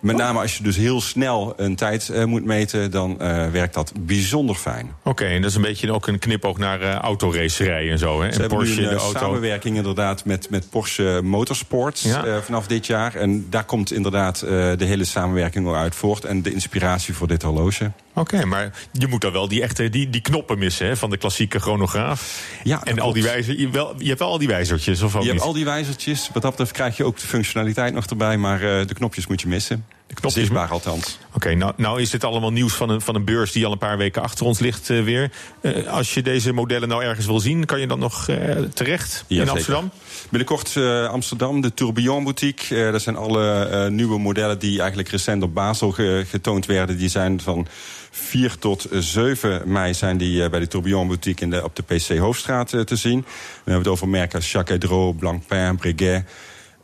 met 0.00 0.16
name 0.16 0.40
als 0.40 0.56
je 0.56 0.62
dus 0.62 0.76
heel 0.76 1.00
snel 1.00 1.52
een 1.56 1.76
tijd 1.76 2.08
eh, 2.08 2.24
moet 2.24 2.44
meten, 2.44 2.90
dan 2.90 3.20
eh, 3.20 3.50
werkt 3.50 3.74
dat 3.74 3.92
bijzonder 4.00 4.54
fijn. 4.56 4.90
Oké, 5.02 5.24
en 5.24 5.40
dat 5.40 5.50
is 5.50 5.56
een 5.56 5.62
beetje 5.62 5.92
ook 5.92 6.06
een 6.06 6.18
knipoog 6.18 6.58
naar 6.58 6.80
eh 6.80 6.94
autoracerijen 6.94 7.92
en 7.92 7.98
zo, 7.98 8.20
hè? 8.22 8.26
Ze 8.26 8.32
En 8.34 8.40
hebben 8.40 8.58
Porsche, 8.58 8.80
nu 8.80 8.86
een 8.86 8.94
de 8.94 9.00
auto. 9.00 9.18
samenwerking 9.18 9.76
inderdaad 9.76 10.24
met, 10.24 10.50
met 10.50 10.70
Porsche 10.70 11.20
Motorsports 11.24 12.02
Ja. 12.02 12.42
vanaf 12.42 12.66
dit 12.66 12.86
jaar. 12.86 13.14
En 13.14 13.46
daar 13.50 13.64
komt 13.64 13.92
inderdaad 13.92 14.40
de 14.40 14.76
hele 14.84 15.04
samenwerking 15.04 15.64
wel 15.64 15.76
uit 15.76 15.94
voort. 15.94 16.24
En 16.24 16.42
de 16.42 16.52
inspiratie 16.52 17.14
voor 17.14 17.28
dit 17.28 17.42
horloge. 17.42 17.90
Oké, 18.18 18.44
maar 18.44 18.70
je 18.92 19.06
moet 19.06 19.20
dan 19.20 19.32
wel 19.32 19.48
die 19.48 19.62
echte 19.62 19.88
die, 19.88 20.10
die 20.10 20.20
knoppen 20.20 20.58
missen 20.58 20.86
hè, 20.86 20.96
van 20.96 21.10
de 21.10 21.16
klassieke 21.16 21.58
chronograaf. 21.58 22.42
Ja, 22.62 22.84
en 22.84 22.98
al 22.98 23.12
die 23.12 23.22
wijzer, 23.22 23.58
je, 23.58 23.70
wel, 23.70 23.94
je 23.98 24.06
hebt 24.06 24.18
wel 24.18 24.28
al 24.28 24.38
die 24.38 24.48
wijzertjes, 24.48 25.02
of 25.02 25.06
ook 25.06 25.12
Je 25.12 25.18
niet? 25.18 25.28
hebt 25.30 25.42
al 25.42 25.52
die 25.52 25.64
wijzertjes. 25.64 26.30
Wat 26.32 26.42
dat 26.42 26.50
betreft 26.50 26.72
krijg 26.72 26.96
je 26.96 27.04
ook 27.04 27.18
de 27.18 27.26
functionaliteit 27.26 27.94
nog 27.94 28.06
erbij. 28.06 28.36
Maar 28.36 28.60
eh, 28.62 28.86
de 28.86 28.94
knopjes 28.94 29.26
moet 29.26 29.40
je 29.40 29.48
missen. 29.48 29.86
De 30.06 30.14
knopjes 30.14 30.42
Zichtbaar 30.42 30.68
althans. 30.68 31.18
Oké, 31.34 31.54
nou, 31.54 31.72
nou 31.76 32.00
is 32.00 32.10
dit 32.10 32.24
allemaal 32.24 32.52
nieuws 32.52 32.72
van 32.72 32.88
een, 32.90 33.00
van 33.00 33.14
een 33.14 33.24
beurs 33.24 33.52
die 33.52 33.66
al 33.66 33.72
een 33.72 33.78
paar 33.78 33.96
weken 33.98 34.22
achter 34.22 34.46
ons 34.46 34.58
ligt 34.58 34.90
eh, 34.90 35.02
weer. 35.02 35.30
Eh, 35.60 35.86
als 35.86 36.14
je 36.14 36.22
deze 36.22 36.52
modellen 36.52 36.88
nou 36.88 37.02
ergens 37.04 37.26
wil 37.26 37.40
zien, 37.40 37.64
kan 37.64 37.80
je 37.80 37.86
dan 37.86 37.98
nog 37.98 38.28
eh, 38.28 38.56
terecht 38.74 39.24
in. 39.26 39.48
Amsterdam? 39.48 39.90
Binnenkort 40.28 40.76
Amsterdam, 41.10 41.60
de 41.60 41.74
Tourbillon 41.74 42.24
Boutique. 42.24 42.90
Dat 42.90 43.02
zijn 43.02 43.16
alle 43.16 43.90
nieuwe 43.90 44.18
modellen 44.18 44.58
die 44.58 44.78
eigenlijk 44.78 45.08
recent 45.08 45.42
op 45.42 45.54
Basel 45.54 45.90
ge- 45.92 46.24
getoond 46.28 46.66
werden. 46.66 46.96
Die 46.96 47.08
zijn 47.08 47.40
van 47.40 47.66
4 48.10 48.58
tot 48.58 48.86
7 48.90 49.62
mei 49.72 49.94
zijn 49.94 50.16
die 50.16 50.48
bij 50.48 50.60
de 50.60 50.68
Tourbillon 50.68 51.06
Boutique 51.06 51.44
in 51.44 51.50
de, 51.50 51.64
op 51.64 51.76
de 51.76 51.82
PC 51.82 52.18
Hoofdstraat 52.18 52.68
te 52.68 52.96
zien. 52.96 53.20
We 53.20 53.26
hebben 53.70 53.78
het 53.82 53.88
over 53.92 54.08
merken 54.08 54.38
als 54.38 54.52
Jacques 54.52 54.78
Hedro, 54.78 55.12
Blancpain, 55.12 55.76
Breguet... 55.76 56.24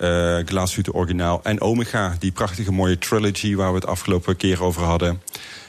eh 0.02 0.36
Glashütte 0.46 0.92
Originaal 0.94 1.40
en 1.42 1.60
Omega. 1.60 2.14
Die 2.18 2.32
prachtige 2.32 2.72
mooie 2.72 2.98
trilogy 2.98 3.54
waar 3.54 3.68
we 3.68 3.74
het 3.74 3.86
afgelopen 3.86 4.36
keer 4.36 4.62
over 4.62 4.82
hadden. 4.82 5.22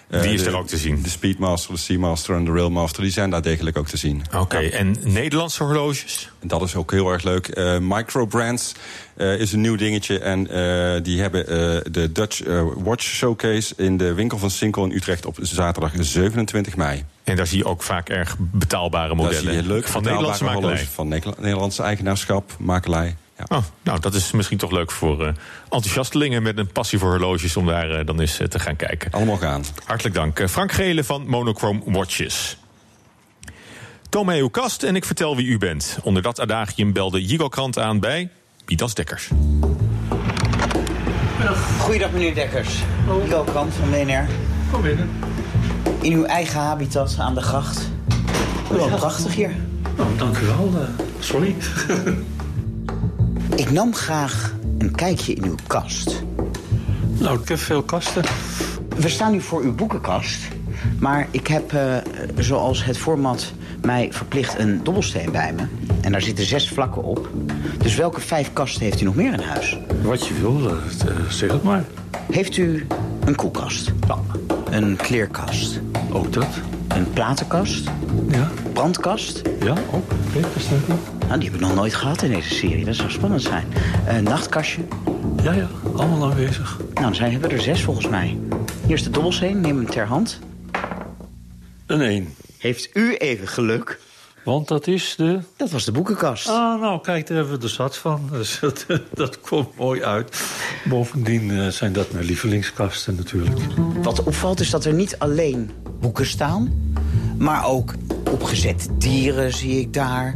Eh, 0.10 0.22
Die 0.22 0.34
is 0.34 0.44
de- 0.44 0.50
er 0.50 0.58
ook 0.58 0.68
te 0.68 0.78
zien. 0.78 1.02
De 1.02 1.10
Speedmaster, 1.10 1.74
de 1.74 1.80
Seamaster 1.80 2.36
en 2.36 2.46
de 2.46 2.52
Railmaster... 2.52 3.02
die 3.04 3.12
zijn 3.12 3.30
daar 3.30 3.42
degelijk 3.42 3.78
ook 3.78 3.88
te 3.88 3.98
zien. 3.98 4.22
Oké, 4.36 4.58
en 4.58 4.96
Nederlandse 5.04 5.64
horloges? 5.64 6.30
En 6.42 6.48
Dat 6.48 6.62
is 6.62 6.76
ook 6.76 6.92
heel 6.92 7.12
erg 7.12 7.24
leuk. 7.24 7.48
Eh 7.48 7.78
Microbrands 7.82 8.72
is 9.18 9.52
een 9.54 9.62
nieuw 9.62 9.76
dingetje. 9.76 10.20
En 10.20 10.44
die 11.04 11.22
hebben 11.22 11.46
de 11.92 12.10
Dutch 12.12 12.42
Watch 12.78 13.04
Showcase 13.04 13.74
in 13.78 13.98
de 13.98 14.14
winkel 14.14 14.38
van 14.38 14.50
Sinkel 14.50 14.86
in 14.86 14.92
Utrecht 14.92 15.26
op 15.26 15.38
zaterdag 15.42 15.92
27 16.00 16.76
mei. 16.76 17.04
En 17.24 17.36
daar 17.36 17.48
zie 17.48 17.58
je 17.58 17.66
ook 17.66 17.84
vaak 17.84 18.10
erg 18.10 18.36
betaalbare 18.40 19.08
Daar 19.08 19.16
modellen. 19.16 19.42
zie 19.44 19.52
je 19.62 19.68
leuke 19.68 19.88
van 19.92 20.04
Nederlandse 20.04 20.46
horloges 20.46 20.88
Van 20.94 21.08
Nederla- 21.08 21.36
Nederlandse 21.40 21.84
eigenaarschap, 21.84 22.56
makelij. 22.60 23.16
Ja. 23.50 23.58
Oh, 23.58 23.64
nou, 23.82 24.00
dat 24.00 24.14
is 24.14 24.32
misschien 24.32 24.58
toch 24.58 24.72
leuk 24.72 24.92
voor 24.92 25.22
eh, 25.26 25.34
enthousiastelingen 25.64 26.44
met 26.44 26.58
een 26.58 26.72
passie 26.72 27.00
voor 27.00 27.10
horloges 27.10 27.58
om 27.58 27.66
daar 27.66 27.90
eh, 27.90 28.06
dan 28.06 28.20
eens 28.20 28.40
eh, 28.40 28.48
te 28.48 28.60
gaan 28.60 28.76
kijken. 28.76 29.12
Allemaal 29.12 29.38
gaan. 29.38 29.64
Hartelijk 29.86 30.16
dank. 30.16 30.50
Frank 30.50 30.72
Gele 30.72 31.04
van 31.04 31.28
Monochrome 31.28 31.82
Watches. 31.86 32.58
Toon 34.10 34.26
mij 34.26 34.40
uw 34.40 34.50
kast 34.50 34.84
en 34.84 34.96
ik 34.96 35.06
vertel 35.06 35.36
wie 35.36 35.48
u 35.48 35.58
bent. 35.58 35.98
Onder 36.04 36.22
dat 36.22 36.40
adagium 36.40 36.94
belde 36.94 37.26
Jigo 37.26 37.48
Krant 37.48 37.80
aan 37.80 38.00
bij 38.00 38.30
Pitas 38.66 38.94
Dekkers. 38.94 39.30
Goeiedag 41.80 42.12
meneer 42.12 42.36
Dekkers. 42.36 42.80
Hugo 43.22 43.44
Krant 43.44 43.74
van 43.74 43.90
BNR. 43.90 44.28
Kom 44.72 44.82
binnen. 44.82 45.10
In 46.02 46.14
uw 46.14 46.24
eigen 46.24 46.60
habitat 46.60 47.16
aan 47.20 47.36
de 47.36 47.42
gracht. 47.42 47.90
Wel 48.70 48.90
prachtig 48.90 49.36
hier. 49.36 49.52
Nou, 49.98 50.10
dank 50.18 50.38
u 50.38 50.46
wel. 50.46 50.72
eh, 50.76 51.06
sorry. 51.20 51.56
Ik 53.56 53.72
nam 53.72 53.94
graag 53.96 54.54
een 54.78 54.96
kijkje 54.96 55.34
in 55.34 55.44
uw 55.44 55.56
kast. 55.68 56.24
nou, 57.18 57.40
ik 57.40 57.48
heb 57.48 57.58
veel 57.58 57.84
kasten. 57.84 58.24
We 58.96 59.10
staan 59.10 59.32
nu 59.32 59.42
voor 59.42 59.62
uw 59.62 59.76
boekenkast. 59.76 60.48
Maar 61.00 61.28
ik 61.32 61.48
heb, 61.48 61.74
eh, 61.74 61.98
zoals 62.38 62.86
het 62.86 62.98
format 62.98 63.54
mij 63.82 64.08
verplicht, 64.12 64.60
een 64.60 64.84
dobbelsteen 64.84 65.32
bij 65.32 65.54
me. 65.54 65.64
En 66.02 66.12
daar 66.12 66.22
zitten 66.22 66.46
zes 66.46 66.70
vlakken 66.70 67.04
op. 67.04 67.30
Dus 67.78 67.96
welke 67.96 68.22
vijf 68.22 68.54
kasten 68.54 68.82
heeft 68.84 69.02
u 69.02 69.06
nog 69.06 69.16
meer 69.16 69.34
in 69.34 69.40
huis? 69.40 69.78
Wat 70.02 70.28
je 70.28 70.34
wil, 70.34 70.70
eh, 70.70 70.76
zeg 71.30 71.52
het 71.52 71.64
maar. 71.64 71.84
Heeft 72.32 72.58
u 72.58 72.88
een 73.26 73.36
koelkast? 73.36 73.92
Ja. 74.08 74.18
Een 74.70 74.96
kleerkast? 74.96 75.80
Ook 76.12 76.34
dat. 76.34 76.48
Een 76.88 77.12
platenkast? 77.14 77.90
Ja. 78.30 78.52
Brandkast? 78.74 79.42
Ja, 79.60 79.76
ook. 79.92 80.12
Oké, 80.36 80.48
leuk. 80.70 81.13
Nou, 81.34 81.46
die 81.46 81.54
heb 81.54 81.62
ik 81.62 81.68
nog 81.68 81.78
nooit 81.78 81.94
gehad 81.94 82.22
in 82.22 82.32
deze 82.32 82.54
serie. 82.54 82.86
Dat 82.86 82.96
zou 82.96 83.12
spannend 83.12 83.42
zijn. 83.42 83.68
Een 84.08 84.24
nachtkastje? 84.24 84.82
Ja, 85.44 85.54
ja. 85.54 85.68
Allemaal 85.96 86.30
aanwezig. 86.30 86.78
Nou, 86.78 86.94
dan 86.94 87.16
zijn, 87.16 87.32
hebben 87.32 87.50
we 87.50 87.56
er 87.56 87.62
zes 87.62 87.84
volgens 87.84 88.08
mij. 88.08 88.38
Hier 88.86 88.96
is 88.96 89.04
de 89.04 89.10
dobbelsteen, 89.10 89.62
neem 89.62 89.78
hem 89.78 89.90
ter 89.90 90.06
hand. 90.06 90.40
Een 91.86 92.02
één. 92.02 92.36
Heeft 92.58 92.90
u 92.94 93.16
even 93.16 93.48
geluk? 93.48 94.00
Want 94.44 94.68
dat 94.68 94.88
is 94.88 95.16
de... 95.18 95.40
Dat 95.56 95.72
was 95.72 95.86
de 95.86 95.92
boekenkast. 95.92 96.48
Ah, 96.48 96.82
nou, 96.82 97.02
kijk, 97.02 97.28
daar 97.28 97.38
hebben 97.38 97.54
we 97.56 97.60
de 97.60 97.68
zat 97.68 97.98
van. 97.98 98.22
Dus 98.32 98.60
dat, 98.60 98.86
dat 99.14 99.40
komt 99.40 99.78
mooi 99.78 100.04
uit. 100.04 100.44
Bovendien 100.86 101.52
eh, 101.52 101.68
zijn 101.68 101.94
dat 101.94 102.12
mijn 102.12 102.26
lievelingskasten 102.26 103.16
natuurlijk. 103.16 103.60
Wat 104.02 104.24
opvalt 104.24 104.60
is 104.60 104.70
dat 104.70 104.86
er 104.86 104.94
niet 104.94 105.20
alleen 105.20 105.72
boeken 106.00 106.26
staan... 106.26 106.94
maar 107.38 107.66
ook 107.66 107.94
opgezette 108.34 108.98
dieren 108.98 109.54
zie 109.54 109.80
ik 109.80 109.94
daar. 109.94 110.36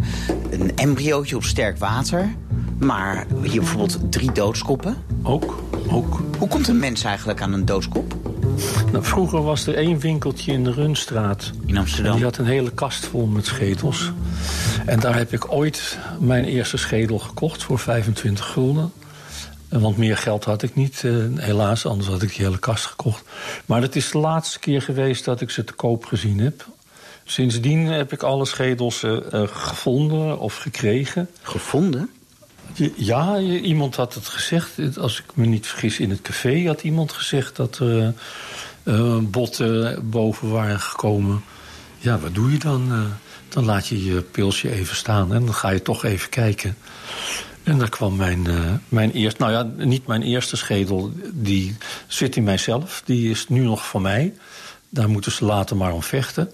Een 0.50 0.76
embryootje 0.76 1.36
op 1.36 1.44
sterk 1.44 1.78
water. 1.78 2.36
Maar 2.80 3.26
hier 3.42 3.60
bijvoorbeeld 3.60 4.12
drie 4.12 4.32
doodskoppen. 4.32 4.98
Ook, 5.24 5.64
ook. 5.90 6.22
Hoe 6.38 6.48
komt 6.48 6.68
een 6.68 6.80
mens 6.80 7.04
eigenlijk 7.04 7.42
aan 7.42 7.54
een 7.54 7.66
doodskop? 7.66 8.16
Nou, 8.92 9.04
vroeger 9.04 9.44
was 9.44 9.68
er 9.68 9.76
één 9.76 10.00
winkeltje 10.00 10.52
in 10.52 10.64
de 10.64 10.72
Runstraat. 10.72 11.52
In 11.66 11.78
Amsterdam. 11.78 12.12
En 12.12 12.18
die 12.18 12.26
had 12.26 12.38
een 12.38 12.46
hele 12.46 12.72
kast 12.72 13.06
vol 13.06 13.26
met 13.26 13.46
schedels. 13.46 14.12
En 14.86 15.00
daar 15.00 15.16
heb 15.16 15.34
ik 15.34 15.52
ooit 15.52 15.98
mijn 16.20 16.46
eerste 16.46 16.78
schedel 16.78 17.20
gekocht 17.20 17.64
voor 17.64 17.80
25 17.80 18.46
gulden. 18.46 18.92
En 19.70 19.80
Want 19.80 19.98
meer 19.98 20.18
geld 20.18 20.44
had 20.44 20.64
ik 20.64 20.76
niet, 20.76 21.04
eh, 21.04 21.14
helaas, 21.36 21.86
anders 21.86 22.10
had 22.10 22.22
ik 22.22 22.36
die 22.36 22.46
hele 22.46 22.60
kast 22.60 22.86
gekocht. 22.86 23.24
Maar 23.66 23.82
het 23.82 23.96
is 23.96 24.12
de 24.12 24.18
laatste 24.18 24.60
keer 24.60 24.82
geweest 24.82 25.26
dat 25.26 25.42
ik 25.42 25.50
ze 25.50 25.64
te 25.64 25.74
koop 25.74 26.06
gezien 26.06 26.40
heb. 26.40 26.66
Sindsdien 27.30 27.86
heb 27.86 28.12
ik 28.12 28.24
alle 28.24 28.46
schedels 28.46 29.04
eh, 29.04 29.34
eh, 29.34 29.48
gevonden 29.48 30.40
of 30.40 30.58
gekregen. 30.58 31.30
Gevonden? 31.42 32.10
Ja, 32.96 33.40
iemand 33.40 33.96
had 33.96 34.13
het 34.13 34.28
gezegd. 34.28 34.98
Als 34.98 35.20
ik 35.20 35.26
me 35.34 35.46
niet 35.46 35.68
vergis, 35.68 36.00
in 36.00 36.10
het 36.10 36.22
café 36.22 36.66
had 36.66 36.84
iemand 36.84 37.12
gezegd 37.12 37.56
dat 37.56 37.80
er 37.80 38.13
eh, 38.84 39.18
botten 39.22 40.00
boven 40.10 40.50
waren 40.52 40.80
gekomen. 40.80 41.44
Ja, 41.98 42.20
wat 42.20 42.36
doe 42.36 42.52
je 42.52 42.60
dan? 42.60 43.12
Dan 43.50 43.66
laat 43.66 43.88
je 43.88 44.06
je 44.06 44.22
pilsje 44.22 44.72
even 44.72 44.96
staan 44.96 45.34
en 45.34 45.46
dan 45.46 45.54
ga 45.54 45.70
je 45.70 45.82
toch 45.82 46.04
even 46.04 46.30
kijken. 46.30 46.78
En 47.63 47.78
daar 47.78 47.90
kwam 47.90 48.16
mijn, 48.16 48.48
mijn 48.90 49.12
eerste, 49.12 49.42
nou 49.42 49.54
ja, 49.54 49.86
niet 49.86 50.08
mijn 50.08 50.22
eerste 50.22 50.58
schedel, 50.58 51.12
die 51.34 51.78
zit 52.08 52.36
in 52.36 52.44
mijzelf. 52.44 53.02
Die 53.06 53.30
is 53.30 53.48
nu 53.48 53.60
nog 53.60 53.88
van 53.88 54.02
mij. 54.02 54.34
Daar 54.90 55.10
moeten 55.10 55.32
ze 55.32 55.46
later 55.46 55.78
maar 55.78 55.94
om 55.94 56.04
vechten. 56.04 56.52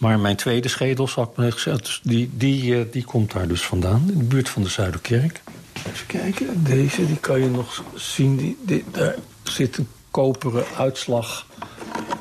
Maar 0.00 0.18
mijn 0.18 0.36
tweede 0.36 0.68
schedel, 0.68 1.08
zal 1.08 1.32
ik 1.36 1.64
dus 1.64 2.00
die, 2.02 2.30
die, 2.32 2.78
eh, 2.78 2.84
die 2.90 3.04
komt 3.04 3.32
daar 3.32 3.48
dus 3.48 3.62
vandaan, 3.62 4.08
in 4.12 4.18
de 4.18 4.24
buurt 4.24 4.48
van 4.48 4.62
de 4.62 4.68
Zuiderkerk. 4.68 5.42
Even 5.86 6.06
kijken, 6.06 6.64
deze 6.64 7.06
die 7.06 7.16
kan 7.16 7.40
je 7.40 7.48
nog 7.48 7.84
zien. 7.94 8.58
Die, 8.62 8.84
daar 8.90 9.14
zit 9.42 9.78
een 9.78 9.88
koperen 10.10 10.64
uitslag 10.76 11.46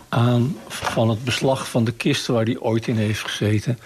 aan 0.09 0.57
van 0.67 1.09
het 1.09 1.23
beslag 1.23 1.69
van 1.69 1.83
de 1.83 1.91
kist 1.91 2.27
waar 2.27 2.45
die 2.45 2.61
ooit 2.61 2.87
in 2.87 2.97
heeft 2.97 3.21
gezeten. 3.21 3.79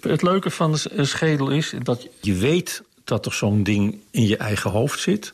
Het 0.00 0.22
leuke 0.22 0.50
van 0.50 0.78
een 0.90 1.06
schedel 1.06 1.50
is 1.50 1.74
dat 1.82 2.08
je 2.20 2.34
weet 2.34 2.82
dat 3.04 3.26
er 3.26 3.32
zo'n 3.32 3.62
ding 3.62 3.98
in 4.10 4.26
je 4.26 4.36
eigen 4.36 4.70
hoofd 4.70 5.00
zit. 5.00 5.32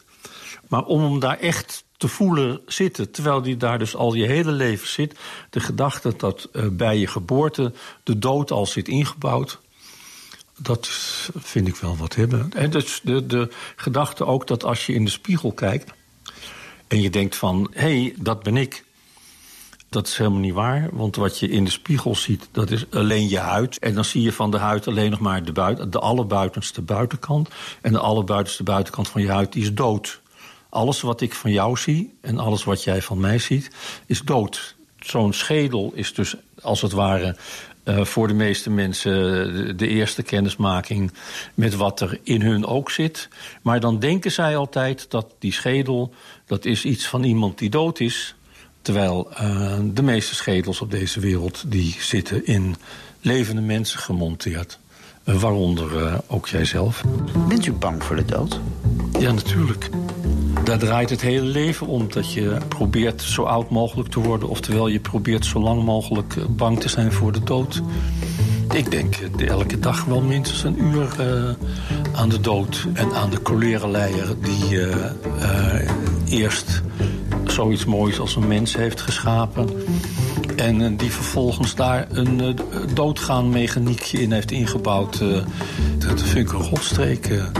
Maar 0.68 0.84
om 0.84 1.02
hem 1.02 1.20
daar 1.20 1.38
echt 1.38 1.84
te 1.98 2.08
voelen 2.08 2.60
zitten, 2.66 3.10
terwijl 3.10 3.42
die 3.42 3.56
daar 3.56 3.78
dus 3.78 3.96
al 3.96 4.14
je 4.14 4.26
hele 4.26 4.50
leven 4.50 4.88
zit... 4.88 5.18
de 5.50 5.60
gedachte 5.60 6.14
dat 6.16 6.48
eh, 6.52 6.66
bij 6.68 6.98
je 6.98 7.06
geboorte 7.06 7.72
de 8.02 8.18
dood 8.18 8.50
al 8.50 8.66
zit 8.66 8.88
ingebouwd... 8.88 9.58
dat 10.56 10.88
vind 11.36 11.68
ik 11.68 11.76
wel 11.76 11.96
wat 11.96 12.14
hebben. 12.14 12.50
En 12.54 12.70
dus 12.70 13.00
de, 13.02 13.26
de 13.26 13.48
gedachte 13.76 14.24
ook 14.24 14.46
dat 14.46 14.64
als 14.64 14.86
je 14.86 14.94
in 14.94 15.04
de 15.04 15.10
spiegel 15.10 15.52
kijkt... 15.52 15.92
en 16.86 17.00
je 17.00 17.10
denkt 17.10 17.36
van, 17.36 17.70
hé, 17.72 18.00
hey, 18.00 18.14
dat 18.16 18.42
ben 18.42 18.56
ik... 18.56 18.86
Dat 19.90 20.06
is 20.06 20.16
helemaal 20.16 20.40
niet 20.40 20.54
waar, 20.54 20.88
want 20.92 21.16
wat 21.16 21.38
je 21.38 21.48
in 21.48 21.64
de 21.64 21.70
spiegel 21.70 22.14
ziet, 22.14 22.48
dat 22.52 22.70
is 22.70 22.90
alleen 22.90 23.28
je 23.28 23.38
huid. 23.38 23.78
En 23.78 23.94
dan 23.94 24.04
zie 24.04 24.22
je 24.22 24.32
van 24.32 24.50
de 24.50 24.58
huid 24.58 24.88
alleen 24.88 25.10
nog 25.10 25.20
maar 25.20 25.44
de, 25.44 25.52
buiten, 25.52 25.90
de 25.90 25.98
allerbuitenste 25.98 26.82
buitenkant. 26.82 27.48
En 27.80 27.92
de 27.92 27.98
allerbuitenste 27.98 28.62
buitenkant 28.62 29.08
van 29.08 29.22
je 29.22 29.30
huid, 29.30 29.52
die 29.52 29.62
is 29.62 29.74
dood. 29.74 30.20
Alles 30.68 31.00
wat 31.00 31.20
ik 31.20 31.34
van 31.34 31.52
jou 31.52 31.76
zie 31.76 32.14
en 32.20 32.38
alles 32.38 32.64
wat 32.64 32.84
jij 32.84 33.02
van 33.02 33.20
mij 33.20 33.38
ziet, 33.38 33.70
is 34.06 34.20
dood. 34.20 34.76
Zo'n 35.00 35.32
schedel 35.32 35.92
is 35.94 36.14
dus 36.14 36.34
als 36.62 36.82
het 36.82 36.92
ware 36.92 37.36
eh, 37.88 38.04
voor 38.04 38.28
de 38.28 38.34
meeste 38.34 38.70
mensen 38.70 39.76
de, 39.76 39.88
eerste 39.88 40.22
kennismaking 40.22 41.12
met 41.54 41.74
wat 41.74 42.00
er 42.00 42.18
in 42.22 42.42
hun 42.42 42.66
ook 42.66 42.90
zit. 42.90 43.28
Maar 43.62 43.80
dan 43.80 43.98
denken 43.98 44.32
zij 44.32 44.56
altijd 44.56 45.10
dat 45.10 45.34
die 45.38 45.52
schedel, 45.52 46.14
dat 46.46 46.64
is 46.64 46.84
iets 46.84 47.06
van 47.06 47.24
iemand 47.24 47.58
die 47.58 47.70
dood 47.70 48.00
is. 48.00 48.34
Terwijl 48.82 49.32
eh, 49.32 49.78
de 49.84 50.02
meeste 50.02 50.34
schedels 50.34 50.80
op 50.80 50.90
deze 50.90 51.20
wereld 51.20 51.64
die 51.66 51.96
zitten 51.98 52.46
in 52.46 52.76
levende 53.20 53.62
mensen 53.62 53.98
gemonteerd. 53.98 54.78
Waaronder 55.36 56.06
eh, 56.06 56.14
ook 56.26 56.48
jijzelf. 56.48 57.04
Bent 57.48 57.66
u 57.66 57.72
bang 57.72 58.04
voor 58.04 58.16
de 58.16 58.24
dood? 58.24 58.60
Ja, 59.18 59.32
natuurlijk. 59.32 59.88
Daar 60.64 60.78
draait 60.78 61.10
het 61.10 61.20
hele 61.20 61.46
leven 61.46 61.86
om. 61.86 62.12
Dat 62.12 62.32
je 62.32 62.56
probeert 62.68 63.22
zo 63.22 63.42
oud 63.42 63.70
mogelijk 63.70 64.08
te 64.08 64.20
worden. 64.20 64.48
Oftewel, 64.48 64.88
je 64.88 65.00
probeert 65.00 65.46
zo 65.46 65.60
lang 65.60 65.84
mogelijk 65.84 66.36
eh, 66.36 66.44
bang 66.48 66.80
te 66.80 66.88
zijn 66.88 67.12
voor 67.12 67.32
de 67.32 67.42
dood. 67.44 67.82
Ik 68.72 68.90
denk 68.90 69.14
elke 69.46 69.78
dag 69.78 70.04
wel 70.04 70.20
minstens 70.20 70.64
een 70.64 70.82
uur 70.84 71.08
eh, 71.18 71.50
aan 72.12 72.28
de 72.28 72.40
dood. 72.40 72.86
En 72.92 73.12
aan 73.12 73.30
de 73.30 73.40
cholerenleier 73.42 74.34
die 74.40 74.80
eerst 76.28 76.82
zoiets 77.44 77.84
moois 77.84 78.20
als 78.20 78.36
een 78.36 78.46
mens 78.46 78.76
heeft 78.76 79.00
geschapen. 79.00 79.68
En 80.58 80.80
eh, 80.80 80.90
die 80.96 81.10
vervolgens 81.10 81.74
daar 81.74 82.06
een 82.10 82.40
eh, 82.40 82.54
doodgaan 82.94 83.50
mechaniekje 83.50 84.22
in 84.22 84.32
heeft 84.32 84.50
ingebouwd. 84.50 85.20
eh, 85.20 85.28
dat 85.98 86.22
vind 86.22 86.48
ik 86.48 86.52
een. 86.52 87.52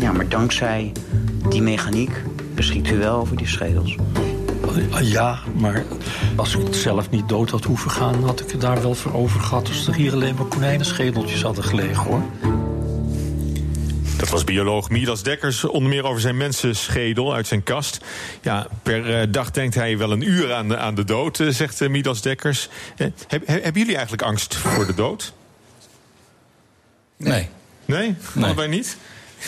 Ja, 0.00 0.12
maar 0.12 0.28
dankzij 0.28 0.92
die 1.48 1.62
mechaniek 1.62 2.22
beschikt 2.54 2.90
u 2.90 2.96
wel 2.96 3.16
over 3.16 3.36
die 3.36 3.46
schedels. 3.46 3.96
Ja, 5.02 5.38
maar 5.56 5.84
als 6.36 6.56
ik 6.56 6.66
het 6.66 6.76
zelf 6.76 7.10
niet 7.10 7.28
dood 7.28 7.50
had 7.50 7.64
hoeven 7.64 7.90
gaan... 7.90 8.24
had 8.24 8.40
ik 8.40 8.50
het 8.50 8.60
daar 8.60 8.82
wel 8.82 8.94
voor 8.94 9.14
over 9.14 9.40
gehad... 9.40 9.68
als 9.68 9.86
er 9.86 9.94
hier 9.94 10.12
alleen 10.12 10.34
maar 10.34 10.46
konijnenschedeltjes 10.46 11.42
hadden 11.42 11.64
gelegen, 11.64 12.02
hoor. 12.02 12.22
Dat 14.24 14.32
was 14.32 14.44
bioloog 14.44 14.90
Midas 14.90 15.22
Dekkers, 15.22 15.64
onder 15.64 15.88
meer 15.88 16.04
over 16.04 16.20
zijn 16.20 16.36
mensenschedel 16.36 17.34
uit 17.34 17.46
zijn 17.46 17.62
kast. 17.62 18.04
Ja, 18.42 18.66
per 18.82 19.14
eh, 19.20 19.26
dag 19.30 19.50
denkt 19.50 19.74
hij 19.74 19.98
wel 19.98 20.12
een 20.12 20.28
uur 20.28 20.52
aan 20.52 20.68
de, 20.68 20.76
aan 20.76 20.94
de 20.94 21.04
dood, 21.04 21.40
eh, 21.40 21.48
zegt 21.48 21.80
eh, 21.80 21.88
Midas 21.88 22.22
Dekkers. 22.22 22.68
Heb- 22.96 23.12
heb- 23.28 23.46
hebben 23.46 23.72
jullie 23.80 23.94
eigenlijk 23.94 24.22
angst 24.22 24.54
voor 24.54 24.86
de 24.86 24.94
dood? 24.94 25.32
Nee. 27.16 27.48
Nee? 27.84 28.14
Allebei 28.40 28.68
niet? 28.68 28.96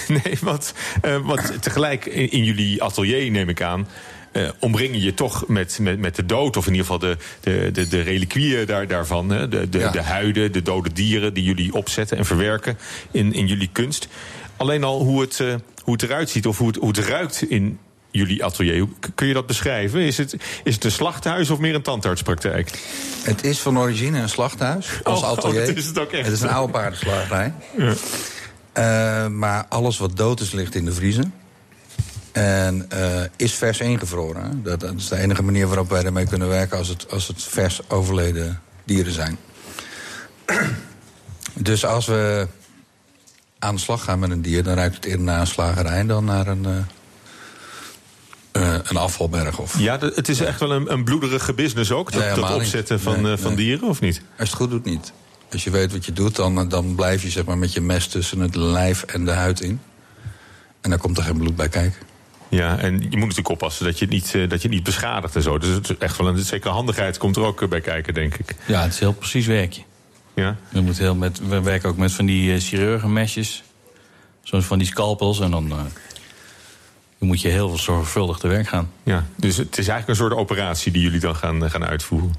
Nee, 0.09 0.39
want, 0.41 0.75
want 1.23 1.63
tegelijk 1.63 2.07
in, 2.07 2.31
in 2.31 2.45
jullie 2.45 2.83
atelier, 2.83 3.31
neem 3.31 3.49
ik 3.49 3.63
aan... 3.63 3.89
eh 4.33 4.49
omring 4.61 4.95
je 4.95 5.01
je 5.03 5.15
toch 5.15 5.47
met, 5.49 5.79
met, 5.81 5.99
met 5.99 6.17
de 6.17 6.27
dood, 6.27 6.57
of 6.57 6.67
in 6.67 6.73
ieder 6.75 6.87
geval 6.87 7.09
de, 7.09 7.17
de, 7.41 7.71
de, 7.73 7.89
de 7.89 8.01
reliquieën 8.01 8.67
daar, 8.67 8.87
daarvan. 8.87 9.31
Hè? 9.31 9.49
De, 9.49 9.69
de, 9.69 9.79
Ja. 9.79 9.91
de 9.91 10.03
huiden, 10.03 10.53
de 10.53 10.63
dode 10.63 10.93
dieren 10.93 11.35
die 11.35 11.45
jullie 11.45 11.75
opzetten 11.75 12.17
en 12.19 12.25
verwerken 12.25 12.79
in, 13.11 13.33
in 13.33 13.47
jullie 13.47 13.69
kunst. 13.73 14.09
Alleen 14.57 14.85
al 14.85 15.03
hoe 15.03 15.21
het, 15.21 15.41
eh, 15.41 15.55
hoe 15.83 15.93
het 15.93 16.03
eruit 16.03 16.31
ziet 16.31 16.47
of 16.47 16.59
hoe 16.59 16.67
het, 16.67 16.77
hoe 16.77 16.89
het 16.89 16.99
ruikt 16.99 17.43
in 17.43 17.79
jullie 18.11 18.45
atelier. 18.45 18.87
Kun 19.15 19.27
je 19.27 19.35
dat 19.35 19.47
beschrijven? 19.47 20.01
Is 20.01 20.17
het, 20.17 20.37
is 20.65 20.75
het 20.75 20.85
een 20.85 20.91
slachthuis 20.91 21.51
of 21.51 21.59
meer 21.59 21.75
een 21.75 21.83
tandartspraktijk? 21.83 22.71
Het 23.23 23.45
is 23.45 23.59
van 23.59 23.79
origine 23.79 24.19
een 24.19 24.29
slachthuis, 24.29 25.01
ons 25.05 25.21
Oh, 25.23 25.29
atelier. 25.29 25.67
dat 25.67 25.77
is 25.77 25.87
het 25.87 25.99
ook 25.99 26.13
echt. 26.13 26.25
Het 26.25 26.35
is 26.35 26.41
een 26.41 26.49
oude 26.49 26.73
paardenslagerij. 26.73 27.53
Ja. 27.77 27.95
Eh, 28.73 29.27
maar 29.27 29.67
alles 29.69 29.99
wat 29.99 30.17
dood 30.17 30.41
is, 30.41 30.53
ligt 30.53 30.75
in 30.75 30.85
de 30.85 30.93
vriezer. 30.93 31.25
En 32.33 32.87
eh, 32.91 33.23
is 33.37 33.55
vers 33.55 33.81
ingevroren. 33.81 34.63
dat 34.63 34.83
is 34.97 35.09
de 35.09 35.17
enige 35.17 35.43
manier 35.43 35.67
waarop 35.67 35.91
wij 35.91 36.05
ermee 36.05 36.27
kunnen 36.27 36.49
werken... 36.49 36.79
als 36.79 36.89
het, 36.89 37.11
als 37.11 37.29
het 37.29 37.43
vers 37.43 37.81
overleden 37.89 38.61
dieren 38.85 39.13
zijn. 39.13 39.39
dus 41.55 41.85
als 41.85 42.07
we 42.07 42.49
aan 43.59 43.75
de 43.75 43.81
slag 43.81 44.05
gaan 44.05 44.19
met 44.19 44.31
een 44.31 44.43
dier... 44.43 44.63
dan 44.63 44.75
ruikt 44.75 44.95
het 44.95 45.05
eerder 45.05 45.25
naar 45.25 45.41
een 45.41 45.47
slagerij 45.47 46.07
dan 46.07 46.25
naar 46.25 46.47
een, 46.47 46.65
eh, 46.65 46.77
eh, 48.53 48.79
een 48.83 48.97
afvalberg. 48.97 49.59
Of, 49.59 49.79
Ja, 49.79 49.99
het 49.99 50.29
is 50.29 50.41
echt 50.41 50.61
wel 50.61 50.73
een, 50.73 50.93
een 50.93 51.05
bloederige 51.05 51.55
business 51.55 51.91
ook, 51.91 52.13
dat, 52.13 52.23
Nee, 52.23 52.35
dat 52.35 52.55
opzetten 52.55 53.01
van, 53.01 53.23
Nee, 53.23 53.33
eh, 53.33 53.39
van 53.39 53.55
nee. 53.55 53.65
dieren, 53.65 53.89
of 53.89 54.01
niet? 54.01 54.17
Als 54.17 54.25
je 54.37 54.45
het 54.45 54.53
goed 54.53 54.71
doet, 54.71 54.85
niet. 54.85 55.13
Als 55.53 55.65
je 55.65 55.71
weet 55.71 55.93
wat 55.93 56.05
je 56.05 56.13
doet, 56.13 56.37
dan, 56.37 56.69
dan 56.69 56.95
blijf 56.95 57.23
je 57.23 57.31
zeg 57.31 57.45
maar, 57.45 57.59
met 57.59 57.73
je 57.73 57.81
mes 57.81 58.07
tussen 58.07 58.41
het 58.41 58.55
lijf 58.55 59.03
en 59.03 59.25
de 59.25 59.31
huid 59.31 59.61
in. 59.61 59.81
En 60.81 60.91
dan 60.91 60.99
komt 60.99 61.19
er 61.19 61.25
geen 61.25 61.39
bloed 61.39 61.57
bij 61.57 61.69
kijken. 61.69 62.01
Ja, 62.49 62.79
en 62.79 62.93
je 62.93 63.01
moet 63.01 63.21
natuurlijk 63.21 63.49
oppassen 63.49 63.85
dat 63.85 63.99
je 63.99 64.05
het 64.05 64.15
niet, 64.15 64.33
dat 64.33 64.33
je 64.33 64.69
het 64.69 64.69
niet 64.69 64.83
beschadigt 64.83 65.37
en 65.37 65.43
zo. 65.43 65.59
Dus 65.59 65.71
het 65.71 65.91
is 65.91 65.99
echt 65.99 66.17
wel 66.17 66.29
een 66.29 66.39
zekere 66.39 66.73
handigheid 66.73 67.19
komt 67.19 67.37
er 67.37 67.43
ook 67.43 67.69
bij 67.69 67.81
kijken, 67.81 68.15
denk 68.15 68.35
ik. 68.35 68.55
Ja, 68.67 68.83
het 68.83 68.93
is 68.93 68.99
heel 68.99 69.13
precies 69.13 69.47
werkje. 69.47 69.83
Ja? 70.37 70.57
We, 70.69 70.81
moeten 70.81 71.03
heel 71.03 71.15
met, 71.15 71.49
we 71.49 71.61
werken 71.61 71.89
ook 71.89 71.97
met 71.97 72.13
van 72.13 72.27
die 72.27 72.53
eh, 72.53 72.61
chirurgenmesjes. 72.61 73.63
Zoals 74.43 74.65
van 74.65 74.79
die 74.79 74.87
scalpels. 74.87 75.41
En 75.41 75.51
dan, 75.51 75.71
eh, 75.71 75.77
dan 77.19 77.29
moet 77.29 77.41
je 77.41 77.49
heel 77.49 77.69
veel 77.69 77.79
zorgvuldig 77.79 78.39
te 78.39 78.49
werk 78.49 78.69
gaan. 78.69 78.91
Ja, 79.03 79.25
dus 79.37 79.57
het 79.57 79.79
is 79.79 79.89
eigenlijk 79.89 80.09
een 80.09 80.27
soort 80.27 80.41
operatie 80.41 80.93
die 80.93 81.03
jullie 81.03 81.21
dan 81.21 81.37
gaan, 81.37 81.65
eh, 81.65 81.71
gaan 81.71 81.85
uitvoeren. 81.85 82.35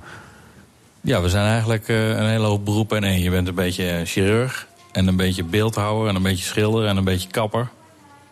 Ja, 1.01 1.21
we 1.21 1.29
zijn 1.29 1.45
eigenlijk 1.45 1.87
een 1.87 2.27
hele 2.27 2.45
hoop 2.45 2.65
beroepen 2.65 2.97
in 2.97 3.03
één. 3.03 3.21
Je 3.21 3.29
bent 3.29 3.47
een 3.47 3.55
beetje 3.55 4.01
chirurg. 4.05 4.67
En 4.91 5.07
een 5.07 5.15
beetje 5.15 5.43
beeldhouwer. 5.43 6.09
En 6.09 6.15
een 6.15 6.21
beetje 6.21 6.45
schilder. 6.45 6.87
En 6.87 6.97
een 6.97 7.03
beetje 7.03 7.29
kapper. 7.29 7.69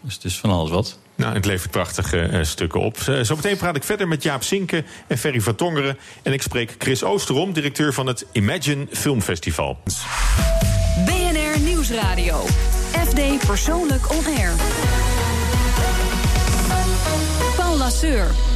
Dus 0.01 0.13
het 0.13 0.23
is 0.23 0.39
van 0.39 0.49
alles 0.49 0.69
wat. 0.69 0.99
Nou, 1.15 1.34
het 1.34 1.45
levert 1.45 1.71
prachtige 1.71 2.19
eh, 2.19 2.43
stukken 2.43 2.82
op. 2.82 2.97
Eh, 2.97 3.19
Zometeen 3.21 3.58
praat 3.58 3.75
ik 3.75 3.84
verder 3.84 4.08
met 4.08 4.23
Jaap 4.23 4.43
Sinke 4.43 4.84
en 5.08 5.17
Ferry 5.17 5.41
van 5.41 5.56
Tongeren. 5.56 5.97
En 6.23 6.34
ik 6.34 6.41
spreek 6.41 6.75
Chris 6.78 7.04
Oosterom, 7.04 7.54
directeur 7.54 7.93
van 7.93 8.08
het 8.08 8.25
Imagine 8.32 8.88
Filmfestival. 8.91 9.78
BNR 11.06 11.60
Nieuwsradio. 11.60 12.45
FD 13.08 13.47
Persoonlijk 13.47 14.12
On 14.12 14.25
Air. 14.38 14.51
Paul 17.56 17.78
Lasseur. 17.78 18.54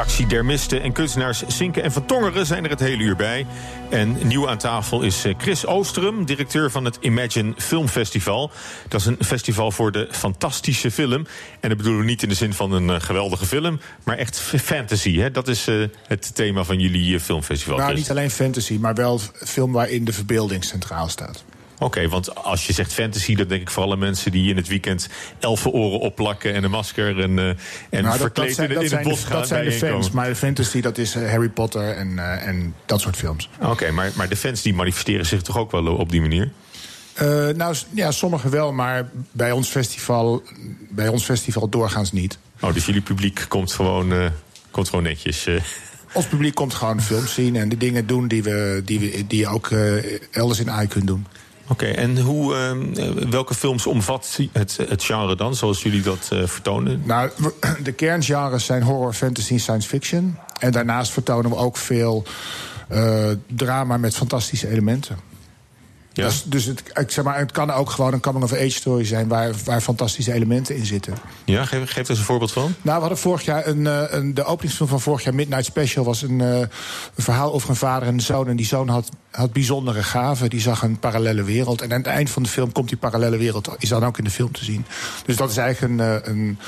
Taxidermisten 0.00 0.82
en 0.82 0.92
kunstenaars 0.92 1.42
Sinke 1.46 1.80
en 1.80 1.92
Van 1.92 2.06
Tongeren 2.06 2.46
zijn 2.46 2.64
er 2.64 2.70
het 2.70 2.80
hele 2.80 3.02
uur 3.02 3.16
bij. 3.16 3.46
En 3.90 4.16
nieuw 4.26 4.48
aan 4.48 4.58
tafel 4.58 5.02
is 5.02 5.24
eh, 5.24 5.34
Chris 5.38 5.66
Oosterum, 5.66 6.24
directeur 6.24 6.70
van 6.70 6.84
het 6.84 6.98
Imagine 7.00 7.52
Filmfestival. 7.56 8.50
Dat 8.88 9.00
is 9.00 9.06
een 9.06 9.16
festival 9.24 9.70
voor 9.70 9.92
de 9.92 10.08
fantastische 10.10 10.90
film. 10.90 11.26
En 11.60 11.68
dat 11.68 11.78
bedoelen 11.78 12.00
we 12.00 12.06
niet 12.06 12.22
in 12.22 12.28
de 12.28 12.34
zin 12.34 12.54
van 12.54 12.72
een 12.72 12.90
eh, 12.90 13.00
geweldige 13.00 13.46
film, 13.46 13.80
maar 14.04 14.16
echt 14.16 14.40
fantasy. 14.40 15.16
Hè? 15.16 15.30
Dat 15.30 15.48
is 15.48 15.66
eh, 15.66 15.84
het 16.06 16.34
thema 16.34 16.64
van 16.64 16.78
jullie 16.78 17.20
filmfestival. 17.20 17.76
Nou, 17.76 17.88
Chris. 17.88 18.00
niet 18.00 18.10
alleen 18.10 18.30
fantasy, 18.30 18.78
maar 18.80 18.94
wel 18.94 19.20
film 19.44 19.72
waarin 19.72 20.04
de 20.04 20.12
verbeelding 20.12 20.64
centraal 20.64 21.08
staat. 21.08 21.44
Oké, 21.80 22.08
want 22.08 22.34
als 22.34 22.66
je 22.66 22.72
zegt 22.72 22.92
fantasy, 22.92 23.34
dan 23.34 23.48
denk 23.48 23.60
ik 23.60 23.70
vooral 23.70 23.92
aan 23.92 23.98
mensen 23.98 24.32
die 24.32 24.50
in 24.50 24.56
het 24.56 24.68
weekend 24.68 25.08
elfenoren 25.38 25.98
opplakken 25.98 26.54
en 26.54 26.64
een 26.64 26.70
masker 26.70 27.20
en, 27.20 27.38
eh 27.38 27.48
en 27.90 28.02
Nou, 28.02 28.18
verkleed 28.18 28.56
dat 28.56 28.70
in, 28.70 28.96
het 28.96 29.02
bos 29.02 29.20
de, 29.20 29.26
gaan 29.26 29.36
dat 29.38 29.48
zijn 29.48 29.64
de 29.64 29.72
fans, 29.72 30.10
maar 30.10 30.28
de 30.28 30.34
fantasy 30.36 30.80
dat 30.80 30.98
is 30.98 31.14
eh, 31.14 31.30
Harry 31.30 31.48
Potter 31.48 31.96
en, 31.96 32.18
eh, 32.18 32.46
en 32.46 32.74
dat 32.86 33.00
soort 33.00 33.16
films. 33.16 33.48
Oké, 33.60 33.90
maar, 33.90 34.10
maar 34.14 34.28
de 34.28 34.36
fans 34.36 34.62
die 34.62 34.74
manifesteren 34.74 35.26
zich 35.26 35.42
toch 35.42 35.58
ook 35.58 35.70
wel 35.70 35.86
op 35.86 36.10
die 36.10 36.20
manier? 36.20 36.50
Nou, 37.56 37.76
ja, 37.94 38.10
sommigen 38.10 38.50
wel, 38.50 38.72
maar 38.72 39.10
bij 39.32 39.52
ons 39.52 39.68
festival, 39.68 40.42
bij 40.90 41.08
ons 41.08 41.24
festival 41.24 41.68
doorgaans 41.68 42.12
niet. 42.12 42.38
Oh, 42.60 42.74
dus 42.74 42.86
jullie 42.86 43.00
publiek 43.00 43.44
komt 43.48 43.72
gewoon, 43.72 44.30
komt 44.70 44.88
gewoon 44.88 45.04
netjes. 45.04 45.46
eh. 45.46 45.54
Ons 46.12 46.26
publiek 46.26 46.54
komt 46.54 46.74
gewoon 46.74 47.02
films 47.02 47.34
zien 47.34 47.56
en 47.56 47.68
de 47.68 47.76
dingen 47.76 48.06
doen 48.06 48.28
die, 48.28 48.42
we, 48.42 48.82
die, 48.84 49.00
we, 49.00 49.26
die 49.26 49.38
je 49.38 49.48
ook 49.48 49.70
elders 50.30 50.60
in 50.60 50.70
AI 50.70 50.86
kunt 50.86 51.06
doen. 51.06 51.26
Oké, 51.70 51.86
en 51.86 52.18
hoe, 52.20 52.54
eh, 52.54 53.28
welke 53.30 53.54
films 53.54 53.86
omvat 53.86 54.38
het, 54.52 54.78
het 54.88 55.04
genre 55.04 55.36
dan, 55.36 55.54
zoals 55.54 55.82
jullie 55.82 56.02
dat 56.02 56.28
eh, 56.32 56.46
vertonen? 56.46 57.02
Nou, 57.04 57.30
de 57.82 57.92
kerngenres 57.92 58.64
zijn 58.64 58.82
horror, 58.82 59.12
fantasy 59.12 59.52
en 59.52 59.60
science 59.60 59.88
fiction. 59.88 60.38
En 60.58 60.72
daarnaast 60.72 61.12
vertonen 61.12 61.50
we 61.50 61.56
ook 61.56 61.76
veel 61.76 62.24
eh, 62.88 63.30
drama 63.46 63.96
met 63.96 64.16
fantastische 64.16 64.68
elementen. 64.68 65.16
Ja. 66.20 66.26
Dus, 66.26 66.42
dus 66.46 66.64
het, 66.64 66.82
ik 66.94 67.10
zeg 67.10 67.24
maar, 67.24 67.38
het 67.38 67.52
kan 67.52 67.70
ook 67.70 67.90
gewoon 67.90 68.12
een 68.12 68.20
coming-of-age 68.20 68.70
story 68.70 69.04
zijn... 69.04 69.28
Waar, 69.28 69.52
waar 69.64 69.80
fantastische 69.80 70.32
elementen 70.32 70.76
in 70.76 70.86
zitten. 70.86 71.14
Ja, 71.44 71.64
geef, 71.64 71.90
geef 71.90 72.08
eens 72.08 72.18
een 72.18 72.24
voorbeeld 72.24 72.52
van. 72.52 72.74
Nou, 72.82 72.94
we 72.94 73.00
hadden 73.00 73.18
vorig 73.18 73.44
jaar 73.44 73.66
een, 73.66 73.86
eh, 73.86 74.02
een, 74.08 74.34
de 74.34 74.44
openingsfilm 74.44 74.88
van 74.88 75.00
vorig 75.00 75.24
jaar, 75.24 75.34
Midnight 75.34 75.64
Special, 75.64 76.04
was 76.04 76.22
een, 76.22 76.40
eh, 76.40 76.58
een 76.58 76.68
verhaal 77.16 77.52
over 77.52 77.70
een 77.70 77.76
vader 77.76 78.08
en 78.08 78.14
een 78.14 78.20
zoon. 78.20 78.48
En 78.48 78.56
die 78.56 78.66
zoon 78.66 78.88
had, 78.88 79.08
had 79.30 79.52
bijzondere 79.52 80.02
gaven. 80.02 80.50
Die 80.50 80.60
zag 80.60 80.82
een 80.82 80.98
parallele 80.98 81.42
wereld. 81.42 81.82
En 81.82 81.92
aan 81.92 81.98
het 81.98 82.06
eind 82.06 82.30
van 82.30 82.42
de 82.42 82.48
film 82.48 82.72
komt 82.72 82.88
die 82.88 82.98
parallele 82.98 83.36
wereld, 83.36 83.74
is 83.78 83.88
dan 83.88 84.04
ook 84.04 84.18
in 84.18 84.24
de 84.24 84.30
film 84.30 84.52
te 84.52 84.64
zien. 84.64 84.84
Dus 85.26 85.36
dat 85.36 85.50
is 85.50 85.56
eigenlijk 85.56 85.92
een, 85.92 86.06
eh, 86.06 86.32
een 86.32 86.58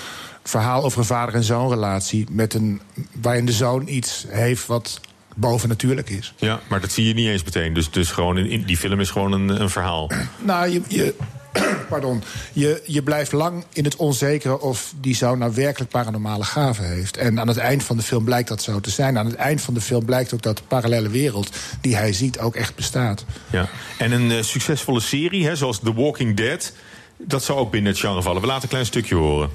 verhaal 0.45 0.85
over 0.85 0.99
een 0.99 1.05
vader 1.05 1.35
en 1.35 1.45
zoonrelatie. 1.45 2.27
Met 2.31 2.55
een, 2.55 2.81
waarin 3.21 3.47
de 3.47 3.53
zoon 3.53 3.89
iets 3.89 4.25
heeft 4.29 4.67
wat 4.67 5.01
bovennatuurlijk 5.37 6.11
is. 6.11 6.35
Ja, 6.37 6.61
maar 6.69 6.81
dat 6.81 6.93
zie 6.93 7.07
je 7.07 7.15
niet 7.15 7.29
eens 7.29 7.45
meteen. 7.45 7.73
Dus, 7.73 7.91
dus 7.91 8.11
gewoon 8.11 8.39
in, 8.39 8.63
die 8.65 8.77
film 8.77 9.01
is 9.01 9.11
gewoon 9.11 9.33
een, 9.33 9.61
een 9.61 9.71
verhaal. 9.71 10.11
Nou, 10.45 10.69
je, 10.69 10.83
je, 10.89 11.15
pardon, 11.89 12.23
je, 12.53 12.83
je 12.87 13.03
blijft 13.03 13.33
lang 13.33 13.65
in 13.73 13.85
het 13.85 13.97
onzekere 13.97 14.61
of 14.61 14.93
die 15.01 15.17
zoon 15.17 15.39
nou 15.39 15.53
werkelijk 15.55 15.91
paranormale 15.91 16.45
gaven 16.45 16.89
heeft. 16.89 17.17
En 17.17 17.41
aan 17.41 17.49
het 17.49 17.57
eind 17.57 17.83
van 17.83 17.97
de 17.97 18.03
film 18.03 18.25
blijkt 18.25 18.49
dat 18.49 18.63
zo 18.63 18.81
te 18.81 18.91
zijn. 18.91 19.19
Aan 19.19 19.27
het 19.27 19.35
eind 19.35 19.61
van 19.61 19.75
de 19.75 19.81
film 19.81 20.05
blijkt 20.05 20.35
ook 20.35 20.43
dat 20.43 20.57
de 20.57 20.63
parallele 20.69 21.09
wereld 21.09 21.51
die 21.81 21.97
hij 21.97 22.13
ziet 22.13 22.39
ook 22.39 22.55
echt 22.55 22.75
bestaat. 22.75 23.25
Ja. 23.51 23.69
En 23.99 24.13
een 24.13 24.31
eh, 24.31 24.43
succesvolle 24.43 25.01
serie, 25.01 25.47
hè, 25.47 25.57
zoals 25.57 25.81
The 25.81 25.95
Walking 25.95 26.37
Dead... 26.37 26.73
dat 27.19 27.45
zou 27.45 27.59
ook 27.59 27.71
binnen 27.71 27.93
het 27.93 28.01
genre 28.01 28.23
vallen. 28.23 28.41
We 28.41 28.47
laten 28.47 28.63
een 28.63 28.69
klein 28.69 28.87
stukje 28.87 29.15
horen. 29.15 29.51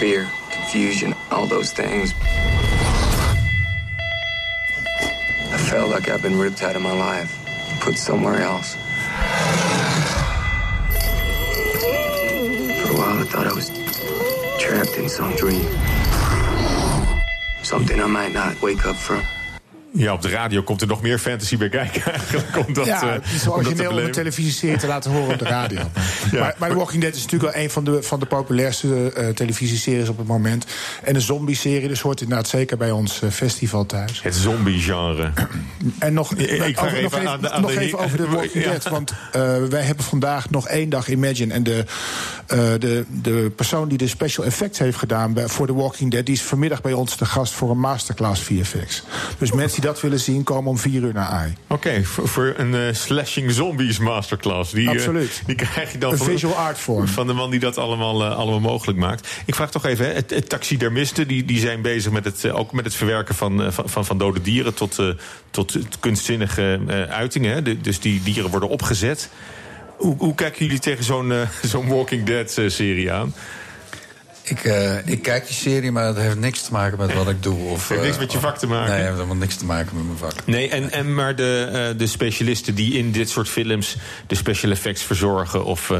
Fear, 0.00 0.30
confusion, 0.50 1.14
all 1.30 1.44
those 1.44 1.72
things. 1.72 2.14
I 5.52 5.58
felt 5.68 5.90
like 5.90 6.08
I've 6.08 6.22
been 6.22 6.38
ripped 6.38 6.62
out 6.62 6.74
of 6.74 6.80
my 6.80 6.98
life, 6.98 7.30
put 7.82 7.98
somewhere 7.98 8.40
else. 8.40 8.76
For 12.80 12.92
a 12.92 12.96
while, 12.96 13.18
I 13.18 13.24
thought 13.24 13.46
I 13.46 13.52
was 13.52 13.68
trapped 14.58 14.96
in 14.96 15.10
some 15.10 15.36
dream. 15.36 15.68
Something 17.62 18.00
I 18.00 18.06
might 18.06 18.32
not 18.32 18.58
wake 18.62 18.86
up 18.86 18.96
from. 18.96 19.22
Ja, 19.92 20.12
op 20.12 20.22
de 20.22 20.28
radio 20.28 20.62
komt 20.62 20.80
er 20.80 20.86
nog 20.86 21.02
meer 21.02 21.18
fantasy 21.18 21.56
bij 21.56 21.68
kijken 21.68 22.02
eigenlijk. 22.12 22.46
Ja, 22.84 23.02
eh, 23.02 23.12
het 23.12 23.22
is 23.34 23.48
origineel 23.48 23.90
om 23.90 23.98
een 23.98 24.12
televisieserie 24.12 24.76
te 24.78 24.86
laten 24.86 25.10
horen 25.10 25.32
op 25.32 25.38
de 25.38 25.44
radio. 25.44 25.80
maar, 26.32 26.54
maar 26.58 26.68
The 26.68 26.74
Walking 26.76 27.02
Dead 27.02 27.14
is 27.14 27.22
natuurlijk 27.22 27.52
wel 27.54 27.62
een 27.62 27.70
van 27.70 27.84
de, 27.84 28.02
van 28.02 28.20
de 28.20 28.26
populairste 28.26 29.12
eh, 29.12 29.28
televisieseries 29.28 30.08
op 30.08 30.18
het 30.18 30.26
moment. 30.26 30.66
En 31.02 31.14
een 31.14 31.20
zombie-serie, 31.20 31.88
dus 31.88 32.00
hoort 32.00 32.20
inderdaad 32.20 32.48
zeker 32.48 32.76
bij 32.76 32.90
ons 32.90 33.22
eh, 33.22 33.30
festival 33.30 33.86
thuis. 33.86 34.22
Het 34.22 34.34
zombie-genre. 34.34 35.30
En 35.98 36.12
nog, 36.12 36.34
Ik- 36.34 36.80
over- 36.80 36.92
even 36.94 37.02
nog 37.02 37.12
even, 37.14 37.28
aan 37.28 37.40
de- 37.40 37.50
aan 37.50 37.60
nog 37.62 37.70
de 37.70 37.80
even 37.80 37.98
heer- 37.98 38.04
over 38.06 38.16
de 38.16 38.26
Walking 38.36 38.64
Ja. 38.64 38.70
Dead. 38.70 38.88
Want 38.88 39.12
wij 39.70 39.82
hebben 39.82 40.04
vandaag 40.04 40.50
nog 40.50 40.68
één 40.68 40.88
dag 40.88 41.08
Imagine. 41.08 41.54
En 41.54 41.62
de, 41.62 41.84
de, 42.78 43.04
de 43.22 43.52
persoon 43.56 43.88
die 43.88 43.98
de 43.98 44.08
special 44.08 44.44
effects 44.46 44.78
heeft 44.78 44.98
gedaan 44.98 45.32
bij, 45.32 45.48
voor 45.48 45.66
The 45.66 45.74
Walking 45.74 46.10
Dead... 46.10 46.26
die 46.26 46.34
is 46.34 46.42
vanmiddag 46.42 46.80
bij 46.80 46.92
ons 46.92 47.14
te 47.16 47.24
gast 47.24 47.52
voor 47.52 47.70
een 47.70 47.78
masterclass 47.78 48.42
VFX. 48.42 49.02
Dus 49.38 49.52
mensen 49.52 49.79
die 49.80 49.90
dat 49.90 50.00
willen 50.00 50.20
zien, 50.20 50.42
komen 50.42 50.70
om 50.70 50.78
vier 50.78 51.02
uur 51.02 51.12
naar 51.12 51.26
AI. 51.26 51.54
Oké, 51.66 52.04
voor, 52.04 52.28
voor 52.28 52.54
een 52.56 52.74
eh, 52.74 52.80
slashing 52.94 53.50
zombies 53.50 53.98
masterclass. 53.98 54.72
Die, 54.72 54.88
eh, 54.88 54.90
Absoluut. 54.96 55.42
die 55.46 55.54
krijg 55.54 55.92
je 55.92 55.98
dan 55.98 56.12
Een 56.12 56.18
van, 56.18 56.26
visual 56.26 56.54
art 56.54 56.78
vorm. 56.78 57.08
van 57.08 57.26
de 57.26 57.32
man 57.32 57.50
die 57.50 57.60
dat 57.60 57.78
allemaal, 57.78 58.24
eh, 58.24 58.36
allemaal 58.36 58.60
mogelijk 58.60 58.98
maakt. 58.98 59.28
Ik 59.46 59.54
vraag 59.54 59.70
toch 59.70 59.84
even, 59.84 60.06
hè, 60.06 60.12
het, 60.12 60.30
het 60.30 60.48
taxidermisten 60.48 61.28
die, 61.28 61.44
die 61.44 61.58
zijn 61.58 61.82
bezig 61.82 62.12
met 62.12 62.24
het, 62.24 62.50
ook 62.50 62.72
met 62.72 62.84
het 62.84 62.94
verwerken 62.94 63.34
van, 63.34 63.72
van, 63.72 63.88
van, 63.88 64.04
van 64.04 64.18
dode 64.18 64.40
dieren 64.40 64.74
tot, 64.74 64.98
tot 65.50 65.78
kunstzinnige 66.00 66.80
uitingen. 67.10 67.54
Hè. 67.54 67.62
De- 67.62 67.80
dus 67.80 68.00
die 68.00 68.22
dieren 68.22 68.50
worden 68.50 68.68
opgezet. 68.68 69.28
Hoe, 69.96 70.14
hoe 70.18 70.34
kijken 70.34 70.64
jullie 70.64 70.80
tegen 70.80 71.04
zo'n 71.04 71.32
zo'n 71.62 71.88
Walking 71.88 72.24
Dead 72.24 72.60
serie 72.66 73.12
aan? 73.12 73.34
Ik, 74.42 74.64
eh, 74.64 75.06
ik 75.06 75.22
kijk 75.22 75.46
die 75.46 75.54
serie, 75.56 75.92
maar 75.92 76.04
dat 76.04 76.16
heeft 76.16 76.38
niks 76.38 76.62
te 76.62 76.72
maken 76.72 76.98
met 76.98 77.14
wat 77.14 77.28
ik 77.28 77.42
doe. 77.42 77.58
Of, 77.68 77.88
heeft 77.88 78.02
niks 78.02 78.14
eh, 78.14 78.20
met 78.20 78.32
je 78.32 78.38
vak 78.38 78.58
te 78.58 78.66
maken? 78.66 78.84
Nee, 78.88 78.94
het 78.96 79.04
heeft 79.04 79.14
helemaal 79.16 79.36
niks 79.36 79.56
te 79.56 79.64
maken 79.64 79.96
met 79.96 80.04
mijn 80.04 80.16
vak. 80.18 80.46
Nee, 80.46 80.68
en, 80.68 80.90
en 80.92 81.14
maar 81.14 81.36
de, 81.36 81.68
eh, 81.92 81.98
de 81.98 82.06
specialisten 82.06 82.74
die 82.74 82.98
in 82.98 83.12
dit 83.12 83.28
soort 83.30 83.48
films 83.48 83.96
de 84.26 84.34
special 84.34 84.70
effects 84.70 85.02
verzorgen, 85.02 85.64
of, 85.64 85.92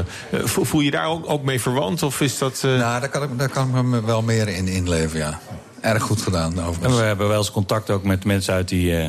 voel 0.45 0.81
je 0.81 0.91
daar 0.91 1.05
ook, 1.05 1.29
ook 1.29 1.43
mee 1.43 1.61
verwant? 1.61 2.03
Of 2.03 2.21
is 2.21 2.37
dat. 2.37 2.59
Nou, 2.63 2.99
daar 2.99 3.09
kan, 3.09 3.23
ik, 3.23 3.29
daar 3.39 3.49
kan 3.49 3.77
ik 3.77 3.83
me 3.83 4.05
wel 4.05 4.21
meer 4.21 4.47
in 4.47 4.67
inleven, 4.67 5.19
ja. 5.19 5.39
Erg 5.81 6.03
goed 6.03 6.21
gedaan, 6.21 6.51
En 6.57 6.63
overigens. 6.65 6.97
we 6.99 7.03
hebben 7.05 7.27
wel 7.27 7.37
eens 7.37 7.51
contact 7.51 7.89
ook 7.89 8.03
met 8.03 8.25
mensen 8.25 8.53
uit 8.53 8.67
die. 8.69 8.97
eh, 8.97 9.07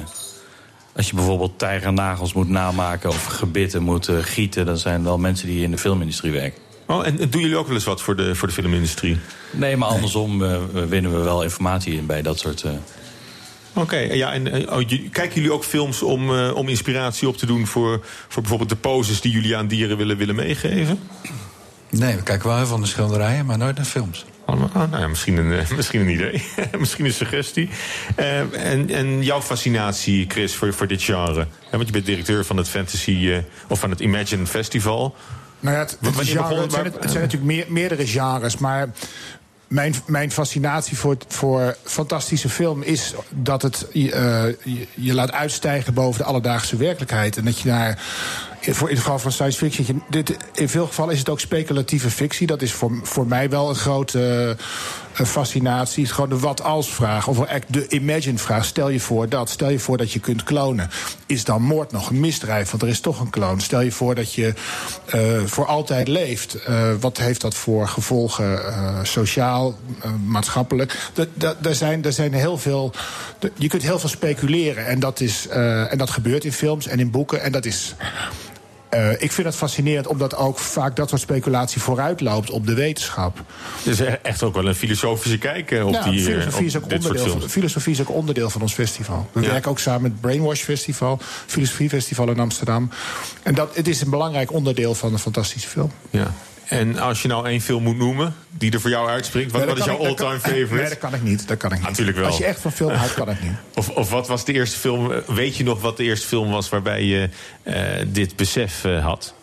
als 0.97 1.07
je 1.09 1.15
bijvoorbeeld 1.15 1.59
tijgernagels 1.59 2.33
moet 2.33 2.49
namaken 2.49 3.09
of 3.11 3.25
gebitten 3.25 3.83
moet 3.83 4.09
gieten, 4.21 4.67
dan 4.67 4.77
zijn 4.79 5.05
wel 5.05 5.19
mensen 5.19 5.47
die 5.47 5.63
in 5.63 5.71
de 5.71 5.79
filmindustrie 5.79 6.33
werken. 6.33 6.61
Oh, 6.93 7.07
en, 7.07 7.19
en 7.21 7.31
doen 7.31 7.41
jullie 7.41 7.57
ook 7.57 7.67
wel 7.67 7.75
eens 7.75 7.85
wat 7.85 8.03
voor 8.03 8.17
de, 8.17 8.35
voor 8.35 8.49
de 8.49 8.55
filmindustrie? 8.55 9.19
Nee, 9.51 9.77
maar 9.77 9.89
andersom 9.89 10.45
eh, 10.45 10.57
winnen 10.89 11.13
we 11.13 11.19
wel 11.19 11.43
informatie 11.43 11.95
in 11.95 12.07
bij 12.07 12.23
dat 12.23 12.39
soort. 12.39 12.63
eh, 12.63 12.71
Oké, 13.75 13.97
ja, 13.99 14.33
en 14.33 14.53
eh, 14.53 14.73
oh, 14.77 14.81
jullie- 14.81 15.09
kijken 15.11 15.35
jullie 15.35 15.53
ook 15.53 15.65
films 15.65 16.03
om, 16.03 16.31
om 16.39 16.69
inspiratie 16.69 17.29
op 17.29 17.37
te 17.37 17.47
doen 17.47 17.67
voor, 17.67 18.01
voor 18.29 18.41
bijvoorbeeld 18.43 18.71
de 18.71 18.77
poses 18.77 19.21
die 19.21 19.33
jullie 19.33 19.57
aan 19.57 19.67
dieren 19.67 19.97
willen, 19.97 20.17
willen 20.17 20.35
meegeven? 20.35 20.99
Nee, 21.91 22.17
we 22.17 22.23
kijken 22.23 22.49
wel 22.49 22.57
heel 22.57 22.67
veel 22.67 22.79
naar 22.79 22.87
schilderijen, 22.87 23.47
maar 23.47 23.59
nooit 23.59 23.77
naar 23.77 23.85
films. 23.85 24.25
Oh, 24.47 24.75
nou 24.75 25.01
ja, 25.03 25.09
misschien, 25.09 25.37
een, 25.37 25.65
misschien 25.77 26.01
een 26.01 26.09
idee, 26.11 26.43
misschien 26.79 27.05
een 27.05 27.13
suggestie. 27.13 27.69
Eh, 28.17 28.71
en, 28.73 28.91
en 28.91 29.23
jouw 29.23 29.41
fascinatie, 29.43 30.25
Chris, 30.29 30.55
voor, 30.55 30.73
voor 30.75 30.87
dit 30.87 31.03
genre? 31.03 31.47
Want 31.71 31.87
je 31.87 31.93
bent 31.93 32.07
directeur 32.07 32.45
van 32.45 32.57
het 32.57 32.69
Fantasy 32.69 33.29
eh, 33.31 33.39
of 33.69 33.81
van 33.81 33.91
het 33.91 34.01
Imagine 34.01 34.47
Festival. 34.47 35.15
Nou 35.63 35.75
ja, 35.75 35.81
het, 35.83 35.91
het, 35.91 36.15
Wanneer 36.15 36.25
genre- 36.25 36.49
begon- 36.49 36.63
het 36.63 36.73
zijn, 36.73 36.85
waar- 36.85 37.01
het 37.01 37.11
zijn 37.11 37.23
natuurlijk 37.23 37.53
meer, 37.53 37.67
meerdere 37.69 38.07
genres, 38.07 38.59
maar 38.59 38.89
mijn, 39.69 39.95
mijn 40.07 40.31
fascinatie 40.31 40.97
voor, 40.97 41.17
voor 41.29 41.77
fantastische 41.85 42.49
film 42.49 42.83
is 42.83 43.15
dat 43.31 43.63
het 43.63 43.87
je, 43.93 44.13
eh, 44.13 44.75
je, 44.75 44.87
je 44.95 45.15
laat 45.15 45.33
uitstijgen 45.33 45.95
boven 45.95 46.21
de 46.21 46.27
alledaagse 46.27 46.77
werkelijkheid. 46.77 47.37
En 47.37 47.45
dat 47.45 47.59
je 47.59 47.69
daar, 47.69 48.03
voor, 48.63 48.89
in 48.89 48.95
het 48.95 49.05
geval 49.05 49.19
van 49.19 49.33
science 49.33 49.59
fiction, 49.59 50.03
dit, 50.09 50.37
in 50.55 50.69
veel 50.69 50.87
gevallen 50.87 51.13
is 51.13 51.19
het 51.19 51.29
ook 51.29 51.41
speculatieve 51.41 52.11
fictie. 52.11 52.47
Dat 52.47 52.63
is 52.63 52.73
voor, 52.73 53.01
voor 53.03 53.27
mij 53.27 53.51
wel 53.51 53.69
een 53.69 53.75
grote 53.75 54.57
eh, 55.13 55.27
fascinatie. 55.27 56.03
Het 56.03 56.13
gewoon 56.13 56.31
de 56.31 56.39
wat-als-vraag, 56.39 57.29
of 57.29 57.39
de 57.69 57.89
imagine-vraag. 57.89 58.65
Stel 58.65 58.89
je 58.89 59.01
voor 59.01 59.29
dat, 59.29 59.51
stel 59.51 59.71
je 59.71 59.79
voor 59.79 59.97
dat 59.97 60.13
je 60.13 60.19
kunt 60.19 60.43
klonen. 60.43 60.91
Is 61.27 61.45
dan 61.45 61.63
moord 61.63 61.93
nog 61.93 62.11
een 62.11 62.21
misdrijf? 62.21 62.71
Want 62.71 62.83
er 62.83 62.89
is 62.89 63.01
toch 63.01 63.21
een 63.21 63.31
kloon. 63.31 63.61
Stel 63.61 63.81
je 63.81 63.93
voor 63.93 64.15
dat 64.15 64.33
je 64.35 64.55
eh, 65.07 65.21
voor 65.45 65.67
altijd 65.67 66.09
leeft. 66.09 66.55
Eh, 66.55 66.93
wat 67.01 67.19
heeft 67.19 67.41
dat 67.41 67.55
voor 67.55 67.89
gevolgen 67.89 68.61
sociaal, 69.03 69.79
maatschappelijk? 70.25 71.11
Daar 71.61 71.75
zijn, 71.75 72.13
zijn 72.13 72.33
heel 72.33 72.59
veel. 72.59 72.93
Je 73.57 73.69
kunt 73.69 73.83
heel 73.83 73.99
veel 73.99 74.09
speculeren. 74.09 74.87
En 74.87 75.01
dat, 75.01 75.21
is, 75.21 75.49
en 75.49 75.99
dat 75.99 76.11
gebeurt 76.11 76.45
in 76.45 76.53
films 76.53 76.87
en 76.87 76.99
in 76.99 77.11
boeken. 77.11 77.43
En 77.43 77.53
dat 77.53 77.65
is. 77.65 77.95
Eh, 78.93 79.11
ik 79.13 79.33
vind 79.33 79.47
het 79.47 79.57
fascinerend 79.57 80.07
omdat 80.07 80.37
ook 80.37 80.59
vaak 80.59 80.97
dat 80.97 81.09
soort 81.09 81.21
speculatie 81.21 81.81
vooruit 81.81 82.21
loopt 82.21 82.51
op 82.51 82.67
de 82.67 82.75
wetenschap. 82.75 83.43
Dus 83.85 84.01
echt 84.23 84.43
ook 84.43 84.55
wel 84.55 84.67
een 84.67 84.75
filosofische 84.75 85.39
kijk 85.39 85.71
eh, 85.71 85.87
op, 85.87 85.93
Ja, 85.93 86.03
die, 86.03 86.19
eh, 86.19 86.25
filosofie, 86.25 86.67
is 86.67 86.77
ook 86.77 86.93
onderdeel, 86.93 87.27
van, 87.29 87.49
filosofie 87.49 87.93
is 87.93 88.01
ook 88.01 88.11
onderdeel 88.11 88.51
van 88.51 88.61
ons 88.63 88.73
festival. 88.73 89.29
We 89.33 89.41
Ja. 89.41 89.49
werken 89.51 89.71
ook 89.71 89.79
samen 89.79 90.03
met 90.03 90.21
Brainwash 90.21 90.63
Festival, 90.63 91.19
Filosofiefestival 91.47 92.29
in 92.29 92.41
Amsterdam. 92.41 92.91
En 93.43 93.55
dat, 93.55 93.77
het 93.77 93.89
is 93.89 94.01
een 94.01 94.11
belangrijk 94.11 94.53
onderdeel 94.53 94.95
van 94.95 95.13
een 95.13 95.19
fantastische 95.19 95.69
film. 95.69 95.91
Ja. 96.11 96.35
En 96.73 96.99
als 96.99 97.23
je 97.23 97.29
nou 97.29 97.47
één 97.47 97.61
film 97.61 97.83
moet 97.83 97.97
noemen 97.97 98.35
die 98.51 98.73
er 98.73 98.81
voor 98.81 98.91
jou 98.91 99.09
uitspringt, 99.09 99.53
wat, 99.53 99.65
wat 99.65 99.79
is 99.79 99.85
jouw 99.85 100.01
ik- 100.01 100.07
all-time 100.07 100.39
favorite? 100.41 100.75
Nee, 100.75 100.89
dat 100.89 100.99
kan 100.99 101.15
ik 101.15 101.23
niet. 101.23 101.49
Dat 101.49 101.57
kan 101.57 101.73
ik 101.73 101.79
niet. 101.79 101.89
Natuurlijk 101.89 102.17
wel. 102.17 102.27
Als 102.27 102.39
je 102.39 102.45
echt 102.45 102.61
van 102.61 102.73
film 102.73 102.93
houdt, 102.93 103.15
kan 103.15 103.29
het 103.29 103.43
niet. 103.43 103.53
Of, 103.75 103.89
of 103.89 104.11
wat 104.11 104.29
was 104.29 104.45
de 104.45 104.53
eerste 104.53 104.79
film? 104.79 105.13
eh, 105.13 105.19
Weet 105.27 105.57
je 105.57 105.65
nog 105.65 105.81
wat 105.81 105.97
de 105.97 106.03
eerste 106.03 106.27
film 106.27 106.51
was 106.51 106.69
waarbij 106.69 107.03
je 107.05 107.29
eh, 107.63 107.85
dit 108.07 108.37
besef 108.37 108.85
eh, 108.85 109.05
had? 109.05 109.35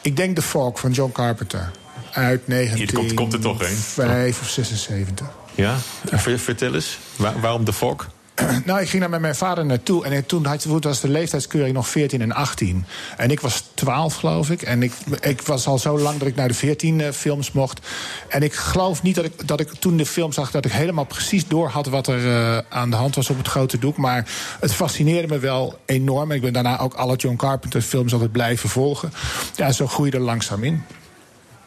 Ik 0.00 0.16
denk 0.16 0.34
The 0.36 0.42
Fog 0.42 0.80
van 0.80 0.90
John 0.90 1.12
Carpenter. 1.12 1.70
Uit 2.12 2.42
Hier 2.46 2.92
komt, 2.92 3.14
komt 3.14 3.32
er 3.32 3.40
toch 3.40 3.60
een. 3.60 3.76
5 3.76 4.40
of 4.40 4.48
76. 4.48 5.26
Ja? 5.54 5.76
Ver- 6.04 6.38
vertel 6.38 6.74
eens. 6.74 6.98
Waar- 7.16 7.40
waarom 7.40 7.64
de 7.64 7.72
Fok? 7.72 8.06
Nou, 8.64 8.80
ik 8.80 8.88
ging 8.88 9.02
daar 9.02 9.10
met 9.10 9.20
mijn 9.20 9.34
vader 9.34 9.66
naartoe. 9.66 10.04
En 10.04 10.26
toen 10.26 10.46
was 10.80 11.00
de 11.00 11.08
leeftijdskeuring 11.08 11.74
nog 11.74 11.88
14 11.88 12.20
en 12.20 12.32
18. 12.32 12.84
En 13.16 13.30
ik 13.30 13.40
was 13.40 13.64
12, 13.74 14.14
geloof 14.14 14.50
ik. 14.50 14.62
En 14.62 14.82
ik, 14.82 14.92
ik 15.20 15.42
was 15.42 15.66
al 15.66 15.78
zo 15.78 15.98
lang 15.98 16.18
dat 16.18 16.28
ik 16.28 16.34
naar 16.34 16.48
de 16.48 16.54
14 16.54 17.00
eh, 17.00 17.12
films 17.12 17.52
mocht. 17.52 17.86
En 18.28 18.42
ik 18.42 18.52
geloof 18.52 19.02
niet 19.02 19.14
dat 19.14 19.24
ik, 19.24 19.48
dat 19.48 19.60
ik 19.60 19.68
toen 19.68 19.96
de 19.96 20.06
film 20.06 20.32
zag... 20.32 20.50
dat 20.50 20.64
ik 20.64 20.72
helemaal 20.72 21.04
precies 21.04 21.48
door 21.48 21.68
had 21.68 21.86
wat 21.86 22.06
er 22.06 22.26
eh, 22.26 22.58
aan 22.68 22.90
de 22.90 22.96
hand 22.96 23.14
was 23.14 23.30
op 23.30 23.38
het 23.38 23.48
grote 23.48 23.78
doek. 23.78 23.96
Maar 23.96 24.28
het 24.60 24.74
fascineerde 24.74 25.28
me 25.28 25.38
wel 25.38 25.78
enorm. 25.86 26.30
En 26.30 26.36
ik 26.36 26.42
ben 26.42 26.52
daarna 26.52 26.78
ook 26.78 26.94
alle 26.94 27.16
John 27.16 27.36
Carpenter 27.36 27.80
films 27.80 28.12
altijd 28.12 28.32
blijven 28.32 28.68
volgen. 28.68 29.12
Ja, 29.56 29.72
zo 29.72 29.86
groeide 29.86 30.16
er 30.16 30.22
langzaam 30.22 30.64
in. 30.64 30.82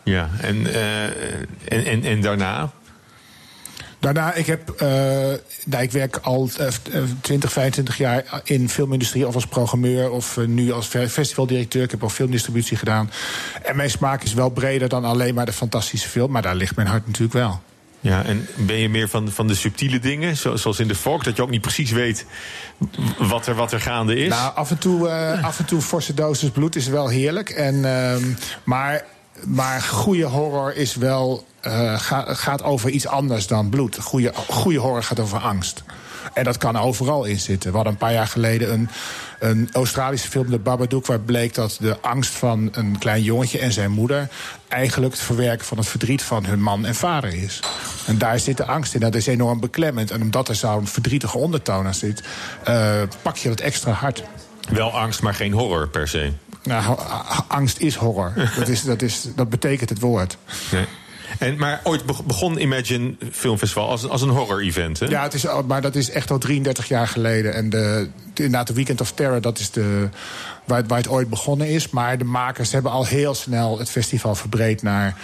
Ja, 0.03 0.29
en, 0.41 0.73
eh, 0.73 1.03
en, 1.03 1.85
en, 1.85 2.03
en 2.03 2.21
daarna? 2.21 2.71
Daarna, 4.05 4.33
ik, 4.33 4.45
heb, 4.45 4.69
eh, 4.69 4.87
nou, 5.65 5.83
ik 5.83 5.91
werk 5.91 6.17
al 6.17 6.49
eh, 6.57 6.67
eh, 6.67 7.03
20, 7.21 7.51
25 7.51 7.97
jaar 7.97 8.41
in 8.43 8.69
filmindustrie, 8.69 9.27
of 9.27 9.35
als 9.35 9.45
programmeur 9.47 10.09
of 10.09 10.37
eh, 10.37 10.45
nu 10.45 10.71
als 10.71 10.85
fe- 10.87 11.09
festivaldirecteur. 11.09 11.83
Ik 11.83 11.91
heb 11.91 12.03
al 12.03 12.09
filmdistributie 12.09 12.77
gedaan. 12.77 13.11
En 13.63 13.75
mijn 13.75 13.89
smaak 13.89 14.23
is 14.23 14.33
wel 14.33 14.49
breder 14.49 14.89
dan 14.89 15.05
alleen 15.05 15.33
maar 15.33 15.45
de 15.45 15.53
fantastische 15.53 16.09
film, 16.09 16.31
maar 16.31 16.41
daar 16.41 16.55
ligt 16.55 16.75
mijn 16.75 16.87
hart 16.87 17.05
natuurlijk 17.05 17.33
wel. 17.33 17.61
Ja, 17.99 18.23
en 18.23 18.47
ben 18.55 18.75
je 18.77 18.89
meer 18.89 19.09
van, 19.09 19.31
van 19.31 19.47
de 19.47 19.55
subtiele 19.55 19.99
dingen, 19.99 20.37
zo- 20.37 20.55
zoals 20.55 20.79
in 20.79 20.87
de 20.87 20.95
Fok, 20.95 21.23
dat 21.23 21.35
je 21.35 21.41
ook 21.41 21.49
niet 21.49 21.61
precies 21.61 21.91
weet 21.91 22.25
wat 23.17 23.47
er, 23.47 23.55
wat 23.55 23.71
er 23.71 23.81
gaande 23.81 24.17
is? 24.17 24.29
Nou, 24.29 24.55
af 24.55 24.69
en 24.71 24.77
toe, 24.77 25.09
eh, 25.09 25.43
af 25.43 25.59
en 25.59 25.65
toe 25.65 25.81
forse 25.81 26.13
dosis 26.13 26.49
bloed 26.49 26.75
is 26.75 26.87
wel 26.87 27.07
heerlijk. 27.07 27.49
En, 27.49 27.85
ehm, 27.85 28.23
maar, 28.63 29.05
maar 29.43 29.81
goede 29.81 30.23
horror 30.25 30.75
is 30.75 30.95
wel, 30.95 31.45
eh, 31.61 31.99
ga- 31.99 32.33
gaat 32.33 32.63
over 32.63 32.89
iets 32.89 33.07
anders 33.07 33.47
dan 33.47 33.69
bloed. 33.69 33.97
Goede, 34.01 34.31
goede 34.49 34.79
horror 34.79 35.03
gaat 35.03 35.19
over 35.19 35.37
angst. 35.39 35.83
En 36.33 36.43
dat 36.43 36.57
kan 36.57 36.77
overal 36.77 37.23
in 37.23 37.39
zitten. 37.39 37.69
We 37.69 37.75
hadden 37.75 37.93
een 37.93 37.99
paar 37.99 38.13
jaar 38.13 38.27
geleden 38.27 38.73
een, 38.73 38.89
een 39.39 39.69
Australische 39.71 40.29
film, 40.29 40.49
De 40.49 40.59
Babadook... 40.59 41.05
waar 41.05 41.19
bleek 41.19 41.53
dat 41.53 41.77
de 41.79 41.97
angst 42.01 42.33
van 42.33 42.69
een 42.71 42.97
klein 42.99 43.21
jongetje 43.23 43.59
en 43.59 43.71
zijn 43.71 43.91
moeder... 43.91 44.27
eigenlijk 44.67 45.13
het 45.13 45.21
verwerken 45.23 45.65
van 45.65 45.77
het 45.77 45.87
verdriet 45.87 46.21
van 46.23 46.45
hun 46.45 46.61
man 46.61 46.85
en 46.85 46.95
vader 46.95 47.33
is. 47.33 47.59
En 48.05 48.17
daar 48.17 48.39
zit 48.39 48.57
de 48.57 48.65
angst 48.65 48.93
in. 48.93 48.99
Dat 48.99 49.15
is 49.15 49.27
enorm 49.27 49.59
beklemmend. 49.59 50.11
En 50.11 50.21
omdat 50.21 50.49
er 50.49 50.55
zo'n 50.55 50.87
verdrietige 50.87 51.37
ondertoon 51.37 51.85
aan 51.85 51.93
zit... 51.93 52.23
eh, 52.63 53.01
pak 53.21 53.37
je 53.37 53.49
dat 53.49 53.59
extra 53.59 53.91
hard. 53.91 54.23
Wel 54.69 54.91
angst, 54.99 55.21
maar 55.21 55.33
geen 55.33 55.53
horror 55.53 55.87
per 55.87 56.07
se. 56.07 56.31
Nou, 56.65 56.99
angst 57.47 57.79
is 57.79 57.95
horror. 57.95 58.33
dat, 58.59 58.67
is, 58.67 58.81
dat, 58.81 59.01
is, 59.01 59.27
dat 59.35 59.49
betekent 59.49 59.89
het 59.89 59.99
woord. 59.99 60.37
Nee. 60.71 60.85
En, 61.39 61.57
maar 61.57 61.79
ooit 61.83 62.05
beg- 62.05 62.23
begon 62.23 62.57
Imagine 62.59 63.15
Filmfestival 63.31 63.89
als, 63.89 64.07
als 64.09 64.21
een 64.21 64.29
horror-event, 64.29 64.99
hè? 64.99 65.05
Ja, 65.05 65.23
het 65.23 65.33
is, 65.33 65.45
maar 65.67 65.81
dat 65.81 65.95
is 65.95 66.09
echt 66.09 66.31
al 66.31 66.37
33 66.37 66.87
jaar 66.87 67.07
geleden. 67.07 67.53
En 67.53 67.69
de, 67.69 68.09
de, 68.33 68.43
inderdaad, 68.43 68.67
de 68.67 68.73
Weekend 68.73 69.01
of 69.01 69.11
Terror, 69.11 69.41
dat 69.41 69.59
is 69.59 69.71
de, 69.71 70.09
waar, 70.65 70.77
het- 70.77 70.87
waar 70.87 70.97
het 70.97 71.07
ooit 71.07 71.29
begonnen 71.29 71.67
is. 71.69 71.89
Maar 71.89 72.17
de 72.17 72.23
makers 72.23 72.71
hebben 72.71 72.91
al 72.91 73.05
heel 73.05 73.33
snel 73.33 73.79
het 73.79 73.89
festival 73.89 74.35
verbreed 74.35 74.81
naar 74.81 75.15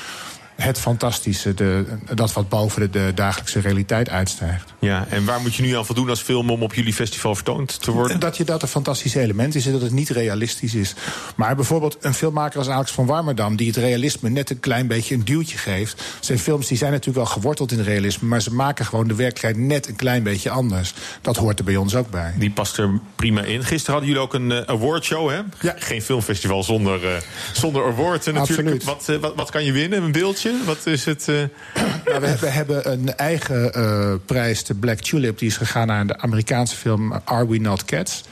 het 0.61 0.79
fantastische. 0.79 1.53
De, 1.53 1.85
dat 2.13 2.33
wat 2.33 2.49
boven 2.49 2.81
de, 2.81 2.89
de 2.89 3.11
dagelijkse 3.15 3.59
realiteit 3.59 4.09
uitstijgt. 4.09 4.73
Ja, 4.79 5.05
en 5.09 5.25
waar 5.25 5.41
moet 5.41 5.55
je 5.55 5.61
nu 5.61 5.77
aan 5.77 5.85
voldoen 5.85 6.09
als 6.09 6.21
film 6.21 6.49
om 6.49 6.63
op 6.63 6.73
jullie 6.73 6.93
festival 6.93 7.35
vertoond 7.35 7.81
te 7.81 7.91
worden? 7.91 8.19
Dat 8.19 8.37
je 8.37 8.43
dat 8.43 8.61
een 8.61 8.67
fantastisch 8.67 9.15
element 9.15 9.55
is 9.55 9.65
en 9.65 9.71
dat 9.71 9.81
het 9.81 9.91
niet 9.91 10.09
realistisch 10.09 10.73
is. 10.75 10.93
Maar 11.35 11.55
bijvoorbeeld 11.55 11.97
een 12.01 12.13
filmmaker 12.13 12.59
als 12.59 12.69
Alex 12.69 12.91
van 12.91 13.05
Warmerdam... 13.05 13.55
die 13.55 13.67
het 13.67 13.77
realisme 13.77 14.29
net 14.29 14.49
een 14.49 14.59
klein 14.59 14.87
beetje 14.87 15.15
een 15.15 15.25
duwtje 15.25 15.57
geeft. 15.57 16.03
Zijn 16.19 16.39
films 16.39 16.67
die 16.67 16.77
zijn 16.77 16.91
natuurlijk 16.91 17.17
wel 17.17 17.33
geworteld 17.33 17.71
in 17.71 17.77
het 17.77 17.87
realisme... 17.87 18.27
maar 18.27 18.41
ze 18.41 18.53
maken 18.53 18.85
gewoon 18.85 19.07
de 19.07 19.15
werkelijkheid 19.15 19.67
net 19.67 19.87
een 19.87 19.95
klein 19.95 20.23
beetje 20.23 20.49
anders. 20.49 20.93
Dat 21.21 21.37
hoort 21.37 21.59
er 21.59 21.65
bij 21.65 21.75
ons 21.75 21.95
ook 21.95 22.09
bij. 22.09 22.33
Die 22.37 22.51
past 22.51 22.77
er 22.77 22.99
prima 23.15 23.41
in. 23.41 23.63
Gisteren 23.63 23.91
hadden 23.91 24.09
jullie 24.09 24.23
ook 24.23 24.33
een 24.33 24.51
eh, 24.51 24.75
awardshow, 24.75 25.29
hè? 25.29 25.39
Ja. 25.61 25.75
Geen 25.77 26.01
filmfestival 26.01 26.63
zonder, 26.63 27.07
eh, 27.07 27.21
zonder 27.53 27.85
award 27.85 28.27
eh, 28.27 28.33
natuurlijk. 28.33 28.67
Absoluut. 28.67 28.83
Wat, 28.83 29.19
wat, 29.21 29.35
wat 29.35 29.49
kan 29.49 29.63
je 29.63 29.71
winnen? 29.71 30.03
Een 30.03 30.11
beeldje? 30.11 30.50
Wat 30.65 30.85
is 30.85 31.05
het? 31.05 31.27
eh? 31.27 31.35
Nou, 32.05 32.21
we, 32.23 32.37
we 32.39 32.47
hebben 32.47 32.91
een 32.91 33.15
eigen 33.15 33.73
eh, 33.73 34.13
prijs, 34.25 34.63
de 34.63 34.73
Black 34.73 34.99
Tulip. 34.99 35.37
Die 35.37 35.47
is 35.47 35.57
gegaan 35.57 35.87
naar 35.87 36.07
de 36.07 36.17
Amerikaanse 36.17 36.75
film 36.75 37.13
Are 37.25 37.47
We 37.47 37.57
Not 37.57 37.85
Cats? 37.85 38.23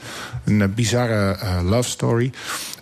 Een 0.44 0.62
eh, 0.62 0.68
bizarre 0.68 1.36
love 1.62 1.88
story. 1.88 2.32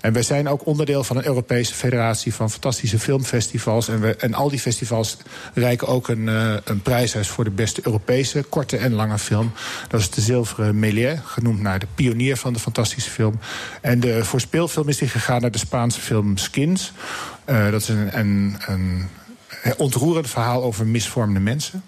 En 0.01 0.13
wij 0.13 0.23
zijn 0.23 0.49
ook 0.49 0.67
onderdeel 0.67 1.05
van 1.05 1.17
een 1.17 1.27
Europese 1.27 1.75
federatie 1.75 2.35
van 2.35 2.51
fantastische 2.51 2.99
filmfestivals. 2.99 3.89
En, 3.89 4.01
we, 4.01 4.17
en 4.17 4.35
al 4.35 4.49
die 4.49 4.59
festivals 4.59 5.17
reiken 5.55 5.87
ook 5.87 6.09
een, 6.09 6.29
eh, 6.29 6.55
een 6.65 6.83
prijs 6.83 7.17
uit 7.17 7.27
voor 7.27 7.45
de 7.45 7.51
beste 7.51 7.81
Europese 7.85 8.43
korte 8.43 8.77
en 8.77 8.93
lange 8.93 9.19
film. 9.19 9.53
Dat 9.89 10.01
is 10.01 10.11
de 10.11 10.21
Zilveren 10.21 10.79
Méliès, 10.79 11.19
genoemd 11.25 11.61
naar 11.61 11.79
de 11.79 11.87
pionier 11.95 12.37
van 12.37 12.53
de 12.53 12.59
fantastische 12.59 13.11
film. 13.11 13.39
En 13.81 14.01
de, 14.01 14.25
voor 14.25 14.41
speelfilm 14.41 14.89
is 14.89 14.99
die 14.99 15.09
gegaan 15.09 15.41
naar 15.41 15.51
de 15.51 15.59
Spaanse 15.59 16.01
film 16.01 16.37
Skins. 16.37 16.93
Dat 17.45 17.81
is 17.81 17.89
een, 17.89 18.19
een, 18.19 18.57
ontroerend 19.77 20.31
verhaal 20.31 20.63
over 20.63 20.87
misvormde 20.87 21.41
mensen. 21.41 21.83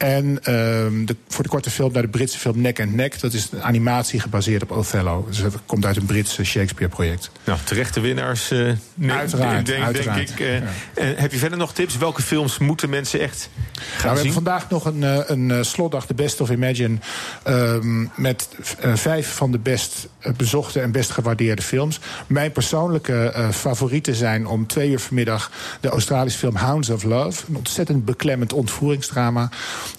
En 0.00 0.38
ehm, 0.42 1.04
de, 1.04 1.16
voor 1.28 1.42
de 1.42 1.48
korte 1.48 1.70
film 1.70 1.92
naar 1.92 2.02
de 2.02 2.08
Britse 2.08 2.38
film 2.38 2.60
Neck 2.60 2.80
and 2.80 2.94
Neck. 2.94 3.20
Dat 3.20 3.32
is 3.32 3.48
een 3.52 3.62
animatie 3.62 4.20
gebaseerd 4.20 4.62
op 4.62 4.70
Othello. 4.70 5.24
Dus 5.28 5.42
dat 5.42 5.54
komt 5.66 5.86
uit 5.86 5.96
een 5.96 6.04
Britse 6.06 6.44
Shakespeare-project. 6.44 7.30
Nou, 7.44 7.58
terechte 7.64 8.00
winnaars, 8.00 8.50
eh, 8.50 8.58
nee, 8.94 9.10
Uiteraard, 9.16 9.66
denk, 9.66 9.66
denk 9.66 9.82
uiteraard. 9.84 10.30
ik. 10.30 10.40
eh. 10.40 10.54
En 10.54 11.16
heb 11.16 11.32
je 11.32 11.38
verder 11.38 11.58
nog 11.58 11.72
tips? 11.72 11.96
Welke 11.98 12.22
films 12.22 12.58
moeten 12.58 12.90
mensen 12.90 13.20
echt 13.20 13.48
gaan 13.50 13.82
Nou, 13.86 13.96
we 14.00 14.06
hebben 14.06 14.22
zien? 14.22 14.32
vandaag 14.32 14.70
nog 14.70 14.84
een, 14.84 15.02
eh, 15.04 15.18
een 15.26 15.50
eh, 15.50 15.62
slotdag, 15.62 16.06
de 16.06 16.14
Best 16.14 16.40
of 16.40 16.50
Imagine. 16.50 16.96
ehm, 17.42 18.06
met 18.16 18.48
eh, 18.80 18.94
vijf 18.94 19.34
van 19.34 19.52
de 19.52 19.58
best 19.58 20.08
eh, 20.18 20.32
bezochte 20.32 20.80
en 20.80 20.92
best 20.92 21.10
gewaardeerde 21.10 21.62
films. 21.62 22.00
Mijn 22.26 22.52
persoonlijke 22.52 23.30
eh, 23.30 23.48
favorieten 23.48 24.14
zijn 24.14 24.46
om 24.46 24.66
twee 24.66 24.90
uur 24.90 25.00
vanmiddag 25.00 25.50
de 25.80 25.88
Australische 25.88 26.38
film 26.38 26.56
Hounds 26.56 26.90
of 26.90 27.02
Love. 27.02 27.42
Een 27.48 27.56
ontzettend 27.56 28.04
beklemmend 28.04 28.52
ontvoeringsdrama. 28.52 29.48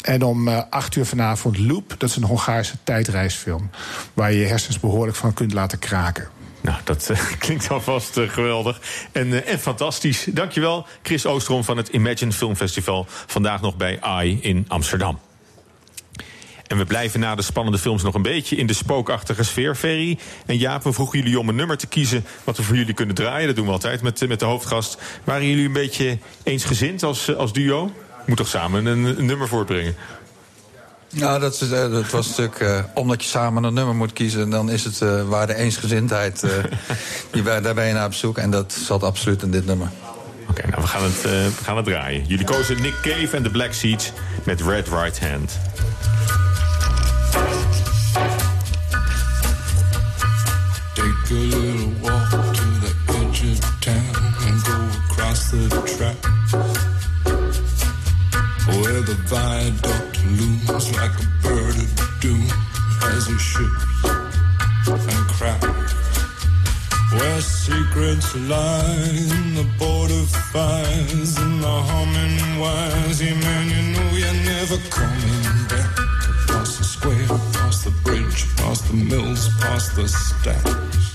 En 0.02 0.24
om 0.24 0.48
eh, 0.48 0.62
acht 0.70 0.96
uur 0.96 1.06
vanavond 1.06 1.58
Loop. 1.58 1.96
Dat 1.98 2.10
is 2.10 2.16
een 2.16 2.24
Hongaarse 2.24 2.76
tijdreisfilm. 2.84 3.70
Waar 4.14 4.32
je 4.32 4.40
je 4.40 4.46
hersens 4.46 4.80
behoorlijk 4.80 5.18
van 5.18 5.34
kunt 5.34 5.54
laten 5.54 5.80
kraken. 5.80 6.30
Nou, 6.62 6.78
dat 6.84 7.10
eh, 7.10 7.20
klinkt 7.40 7.70
alvast 7.70 8.18
eh, 8.18 8.30
geweldig. 8.30 8.82
En, 9.12 9.46
en 9.46 9.60
fantastisch. 9.60 10.28
Dankjewel, 10.30 10.86
Chris 11.02 11.26
Oostrom 11.26 11.64
van 11.64 11.78
het 11.78 11.88
Imagine 11.88 12.32
Film 12.32 12.56
Festival. 12.56 13.06
Vandaag 13.08 13.62
nog 13.62 13.78
bij 13.78 14.02
AI 14.02 14.40
in 14.42 14.66
Amsterdam. 14.68 15.20
En 16.72 16.78
we 16.78 16.86
blijven 16.86 17.20
na 17.20 17.36
de 17.36 17.42
spannende 17.42 17.78
films 17.78 18.04
nog 18.04 18.14
een 18.14 18.22
beetje 18.22 18.56
in 18.56 18.68
de 18.68 18.74
spookachtige 18.74 19.44
sfeer, 19.44 19.76
Ferry. 19.76 20.18
En 20.46 20.58
Jaap, 20.58 20.84
we 20.84 20.94
vroegen 20.94 21.20
jullie 21.20 21.40
om 21.40 21.50
een 21.50 21.56
nummer 21.56 21.78
te 21.78 21.88
kiezen 21.88 22.26
wat 22.44 22.58
we 22.58 22.64
voor 22.64 22.76
jullie 22.76 22.94
kunnen 22.94 23.16
draaien. 23.16 23.48
Dat 23.48 23.56
doen 23.56 23.66
we 23.66 23.72
altijd 23.72 24.02
met, 24.02 24.28
met 24.28 24.40
de 24.40 24.46
hoofdgast. 24.46 25.02
Waren 25.24 25.48
jullie 25.48 25.66
een 25.66 25.74
beetje 25.74 26.18
eensgezind 26.44 27.04
als, 27.04 27.36
als 27.36 27.54
duo? 27.54 27.92
Moet 28.26 28.38
toch 28.38 28.48
samen 28.48 28.86
een, 28.86 29.04
een 29.20 29.26
nummer 29.26 29.48
voortbrengen? 29.48 29.96
Nou, 31.10 31.40
dat, 31.40 31.54
is, 31.54 31.72
eh, 31.72 31.92
dat 31.92 32.10
was 32.10 32.28
natuurlijk... 32.28 32.60
eh, 32.60 32.84
omdat 32.94 33.24
je 33.24 33.30
samen 33.30 33.64
een 33.64 33.74
nummer 33.74 33.96
moet 33.96 34.14
kiezen... 34.14 34.50
dan 34.50 34.70
is 34.70 34.84
het 34.84 35.02
eh, 35.02 35.28
waar 35.28 35.48
de 35.48 35.56
eensgezindheid... 35.56 36.44
eh, 36.44 36.52
die, 37.32 37.44
daar 37.44 37.74
ben 37.74 37.86
je 37.86 37.94
naar 37.94 38.06
op 38.06 38.14
zoek. 38.14 38.38
En 38.38 38.52
dat 38.52 38.74
zat 38.74 39.04
absoluut 39.04 39.42
in 39.42 39.52
dit 39.52 39.66
nummer. 39.66 39.90
Oké, 40.52 40.68
nou, 40.68 40.82
we 40.82 40.88
gaan, 40.88 41.04
het, 41.04 41.18
eh, 41.18 41.32
we 41.32 41.64
gaan 41.64 41.76
het 41.76 41.86
draaien. 41.86 42.26
Jullie 42.28 42.46
kozen 42.46 42.82
Nick 42.82 42.94
Cave 43.02 43.38
en 43.38 43.44
The 43.44 43.50
Black 43.50 43.74
Seeds 43.74 44.12
met 44.44 44.62
Red 44.62 44.88
Right 44.88 45.20
Hand. 45.20 45.60
Take 50.94 51.34
a 51.34 51.71
the 59.12 59.18
viaduct 59.28 60.24
looms 60.40 60.96
like 60.96 61.12
a 61.20 61.28
bird 61.44 61.76
of 61.76 61.92
doom 62.22 62.48
as 63.12 63.28
it 63.28 63.40
ships 63.40 63.86
and 64.88 65.24
cracks. 65.36 65.94
Where 67.12 67.42
secrets 67.42 68.34
lie 68.48 69.10
in 69.36 69.56
the 69.56 69.68
border 69.78 70.24
fires 70.54 71.38
and 71.38 71.62
the 71.62 71.78
humming 71.90 72.60
wires. 72.62 73.22
Yeah, 73.22 73.36
man, 73.36 73.68
you 73.76 73.84
know 73.94 74.10
you're 74.16 74.40
never 74.48 74.78
coming 74.90 75.68
back. 75.68 75.92
Across 76.46 76.78
the 76.78 76.84
square, 76.86 77.28
past 77.52 77.84
the 77.84 77.92
bridge, 78.06 78.40
past 78.56 78.88
the 78.88 78.94
mills, 78.94 79.50
past 79.60 79.94
the 79.98 80.08
stacks. 80.08 81.06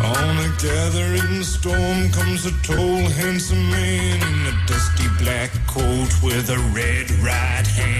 On 0.00 0.34
a 0.46 0.48
gathering 0.62 1.42
storm 1.42 2.10
comes 2.10 2.46
a 2.46 2.52
tall, 2.62 3.04
handsome 3.20 3.70
man 3.70 4.21
with 6.34 6.48
a 6.48 6.58
red 6.74 7.10
right 7.20 7.66
hand. 7.66 7.91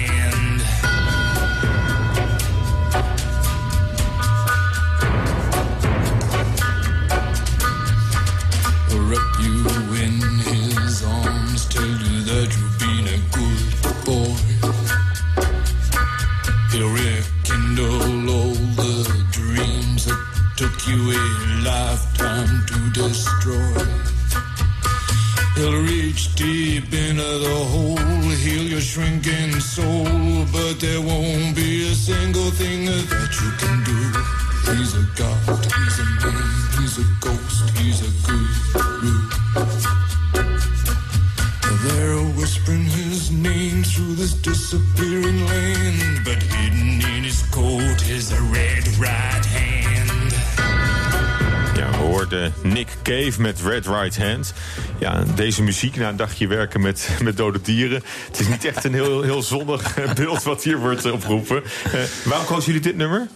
Nick 52.62 52.88
Cave 53.02 53.32
met 53.38 53.60
Red 53.60 53.86
Right 53.86 54.18
Hand. 54.18 54.52
Ja, 54.98 55.24
deze 55.34 55.62
muziek 55.62 55.96
na 55.96 56.08
een 56.08 56.16
dagje 56.16 56.46
werken 56.46 56.80
met, 56.80 57.08
met 57.22 57.36
dode 57.36 57.60
dieren. 57.60 58.02
Het 58.26 58.40
is 58.40 58.48
niet 58.48 58.64
echt 58.64 58.84
een 58.84 58.92
heel, 58.94 59.22
heel 59.22 59.42
zonnig 59.42 59.94
beeld 60.14 60.42
wat 60.42 60.62
hier 60.62 60.78
wordt 60.78 61.10
opgeroepen. 61.10 61.62
Eh, 61.84 61.92
waarom 62.24 62.46
kozen 62.46 62.64
jullie 62.72 62.80
dit 62.80 62.96
nummer? 62.96 63.28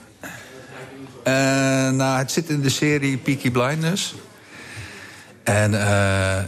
Eh, 1.23 1.33
nou, 1.91 2.19
het 2.19 2.33
zit 2.33 2.49
in 2.49 2.61
de 2.61 2.69
serie 2.69 3.17
Peaky 3.17 3.51
Blinders. 3.51 4.15
En 5.45 5.87
eh, 5.89 6.43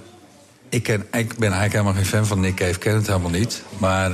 ik, 0.68 0.88
ik 0.88 1.00
ben 1.10 1.52
eigenlijk 1.52 1.72
helemaal 1.72 1.92
geen 1.92 2.06
fan 2.06 2.26
van 2.26 2.40
Nick 2.40 2.54
Cave. 2.54 2.70
Ik 2.70 2.78
ken 2.80 2.94
het 2.94 3.06
helemaal 3.06 3.30
niet. 3.30 3.62
Maar 3.78 4.10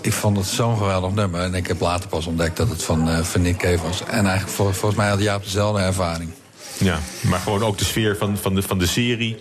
ik 0.00 0.12
vond 0.12 0.36
het 0.36 0.46
zo'n 0.46 0.76
geweldig 0.76 1.12
nummer. 1.12 1.40
En 1.40 1.54
ik 1.54 1.66
heb 1.66 1.80
later 1.80 2.08
pas 2.08 2.26
ontdekt 2.26 2.56
dat 2.56 2.68
het 2.68 2.82
van, 2.82 3.24
van 3.24 3.42
Nick 3.42 3.56
Cave 3.56 3.82
was. 3.82 4.00
En 4.00 4.26
eigenlijk 4.26 4.48
vol- 4.48 4.72
volgens 4.72 4.94
mij 4.94 5.08
had 5.08 5.20
Jaap 5.20 5.42
dezelfde 5.42 5.80
ervaring. 5.82 6.30
Ja, 6.78 6.98
maar 7.20 7.38
gewoon 7.38 7.62
ook 7.62 7.78
de 7.78 7.84
sfeer 7.84 8.16
van, 8.16 8.38
van, 8.38 8.54
de, 8.54 8.62
van 8.62 8.78
de 8.78 8.86
serie 8.86 9.36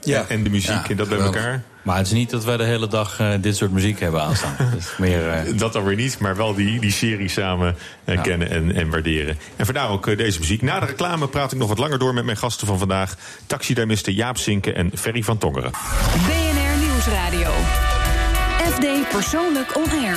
Ja. 0.00 0.24
en 0.28 0.42
de 0.42 0.50
muziek 0.50 0.70
Ja, 0.70 0.88
en 0.88 0.96
dat 0.96 1.08
bij 1.08 1.16
geweldig. 1.16 1.40
elkaar. 1.42 1.62
Maar 1.82 1.96
het 1.96 2.06
is 2.06 2.12
niet 2.12 2.30
dat 2.30 2.44
wij 2.44 2.56
de 2.56 2.64
hele 2.64 2.88
dag 2.88 3.20
eh, 3.20 3.30
dit 3.40 3.56
soort 3.56 3.70
muziek 3.72 4.00
hebben 4.00 4.22
aanstaan. 4.22 4.54
Het 4.58 4.78
is 4.78 4.94
meer, 4.98 5.28
eh, 5.30 5.58
Dat 5.58 5.72
dan 5.72 5.84
weer 5.84 5.96
niet, 5.96 6.18
maar 6.18 6.36
wel 6.36 6.54
die, 6.54 6.80
die 6.80 6.90
serie 6.92 7.28
samen 7.28 7.76
eh, 8.04 8.22
kennen 8.22 8.50
en, 8.50 8.74
en 8.74 8.90
waarderen. 8.90 9.38
En 9.56 9.64
vandaar 9.64 9.88
ook 9.88 10.16
deze 10.16 10.38
muziek. 10.38 10.62
Na 10.62 10.80
de 10.80 10.86
reclame 10.86 11.28
praat 11.28 11.52
ik 11.52 11.58
nog 11.58 11.68
wat 11.68 11.78
langer 11.78 11.98
door 11.98 12.14
met 12.14 12.24
mijn 12.24 12.36
gasten 12.36 12.66
van 12.66 12.78
vandaag. 12.78 13.14
Taxidermisten 13.46 14.14
Jaap 14.14 14.38
Zinken 14.38 14.74
en 14.74 14.90
Ferry 14.94 15.22
van 15.22 15.38
Tongeren. 15.38 15.70
BNR 16.26 16.86
Nieuwsradio. 16.86 17.50
FD 18.72 19.08
Persoonlijk 19.12 19.76
On 19.76 19.90
Air. 19.90 20.16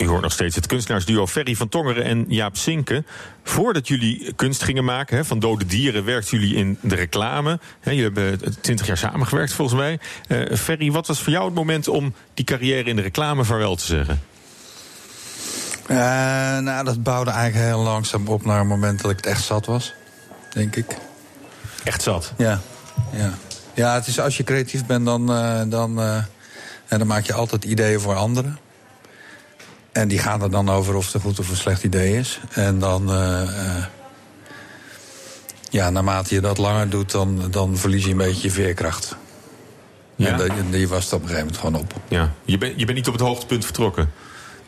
U 0.00 0.08
hoort 0.08 0.22
nog 0.22 0.32
steeds 0.32 0.54
het 0.54 0.66
kunstenaarsduo 0.66 1.26
Ferry 1.26 1.54
van 1.54 1.68
Tongeren 1.68 2.04
en 2.04 2.24
Jaap 2.28 2.56
Zinken. 2.56 3.06
Voordat 3.44 3.88
jullie 3.88 4.32
kunst 4.36 4.62
gingen 4.62 4.84
maken 4.84 5.16
hè, 5.16 5.24
van 5.24 5.38
dode 5.38 5.66
dieren, 5.66 6.04
werkten 6.04 6.38
jullie 6.38 6.54
in 6.54 6.78
de 6.80 6.94
reclame. 6.94 7.58
Hè, 7.80 7.90
jullie 7.90 8.04
hebben 8.04 8.60
twintig 8.60 8.86
jaar 8.86 8.96
samengewerkt 8.96 9.52
volgens 9.52 9.80
mij. 9.80 9.98
Eh, 10.28 10.56
Ferry, 10.56 10.90
wat 10.90 11.06
was 11.06 11.20
voor 11.20 11.32
jou 11.32 11.44
het 11.44 11.54
moment 11.54 11.88
om 11.88 12.14
die 12.34 12.44
carrière 12.44 12.88
in 12.88 12.96
de 12.96 13.02
reclame 13.02 13.44
vaarwel 13.44 13.76
te 13.76 13.84
zeggen? 13.84 14.20
Eh, 15.86 15.96
nou, 16.58 16.84
dat 16.84 17.02
bouwde 17.02 17.30
eigenlijk 17.30 17.66
heel 17.66 17.82
langzaam 17.82 18.28
op 18.28 18.44
naar 18.44 18.58
het 18.58 18.68
moment 18.68 19.02
dat 19.02 19.10
ik 19.10 19.16
het 19.16 19.26
echt 19.26 19.44
zat 19.44 19.66
was. 19.66 19.94
Denk 20.52 20.76
ik. 20.76 20.96
Echt 21.84 22.02
zat? 22.02 22.32
Ja. 22.36 22.60
Ja, 23.12 23.34
ja 23.74 23.94
het 23.94 24.06
is 24.06 24.20
als 24.20 24.36
je 24.36 24.44
creatief 24.44 24.86
bent, 24.86 25.04
dan, 25.04 25.32
eh, 25.32 25.62
dan, 25.66 25.94
dan 26.88 27.06
maak 27.06 27.24
je 27.24 27.32
altijd 27.32 27.64
ideeën 27.64 28.00
voor 28.00 28.14
anderen. 28.14 28.58
En 29.92 30.08
die 30.08 30.18
gaan 30.18 30.42
er 30.42 30.50
dan 30.50 30.68
over 30.70 30.94
of 30.94 31.04
het 31.04 31.14
een 31.14 31.20
goed 31.20 31.38
of 31.38 31.48
een 31.50 31.56
slecht 31.56 31.84
idee 31.84 32.16
is. 32.18 32.40
En 32.50 32.78
dan, 32.78 33.10
eh, 33.10 33.42
eh, 33.42 33.84
ja, 35.70 35.90
naarmate 35.90 36.34
je 36.34 36.40
dat 36.40 36.58
langer 36.58 36.88
doet, 36.90 37.10
dan, 37.10 37.42
dan 37.50 37.76
verlies 37.76 38.04
je 38.04 38.10
een 38.10 38.16
beetje 38.16 38.42
je 38.42 38.50
veerkracht. 38.50 39.16
Ja? 40.16 40.26
En 40.28 40.36
dat- 40.36 40.50
die 40.70 40.88
was 40.88 41.04
het 41.04 41.12
op 41.12 41.22
een 41.22 41.28
gegeven 41.28 41.46
moment 41.46 41.64
gewoon 41.64 41.80
op. 41.80 41.92
Ja. 42.08 42.32
Je, 42.44 42.58
bent 42.58 42.72
je 42.80 42.84
bent 42.84 42.96
niet 42.98 43.06
op 43.08 43.12
het 43.12 43.22
hoogtepunt 43.22 43.64
vertrokken. 43.64 44.10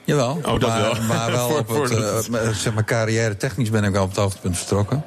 Jawel, 0.05 0.41
Oh, 0.45 0.61
dat 0.61 0.61
maar, 0.61 0.81
wel. 0.81 1.03
maar 1.03 1.31
wel 1.33 1.49
Voor- 1.51 1.59
op 1.59 1.69
het, 1.89 2.29
eh, 2.31 2.49
zeg 2.49 2.75
maar 2.75 2.85
carrière 2.85 3.37
technisch 3.37 3.71
ben 3.71 3.85
ik 3.85 3.93
wel 3.93 4.03
op 4.03 4.09
het 4.09 4.19
hoogtepunt 4.19 4.57
vertrokken. 4.59 5.05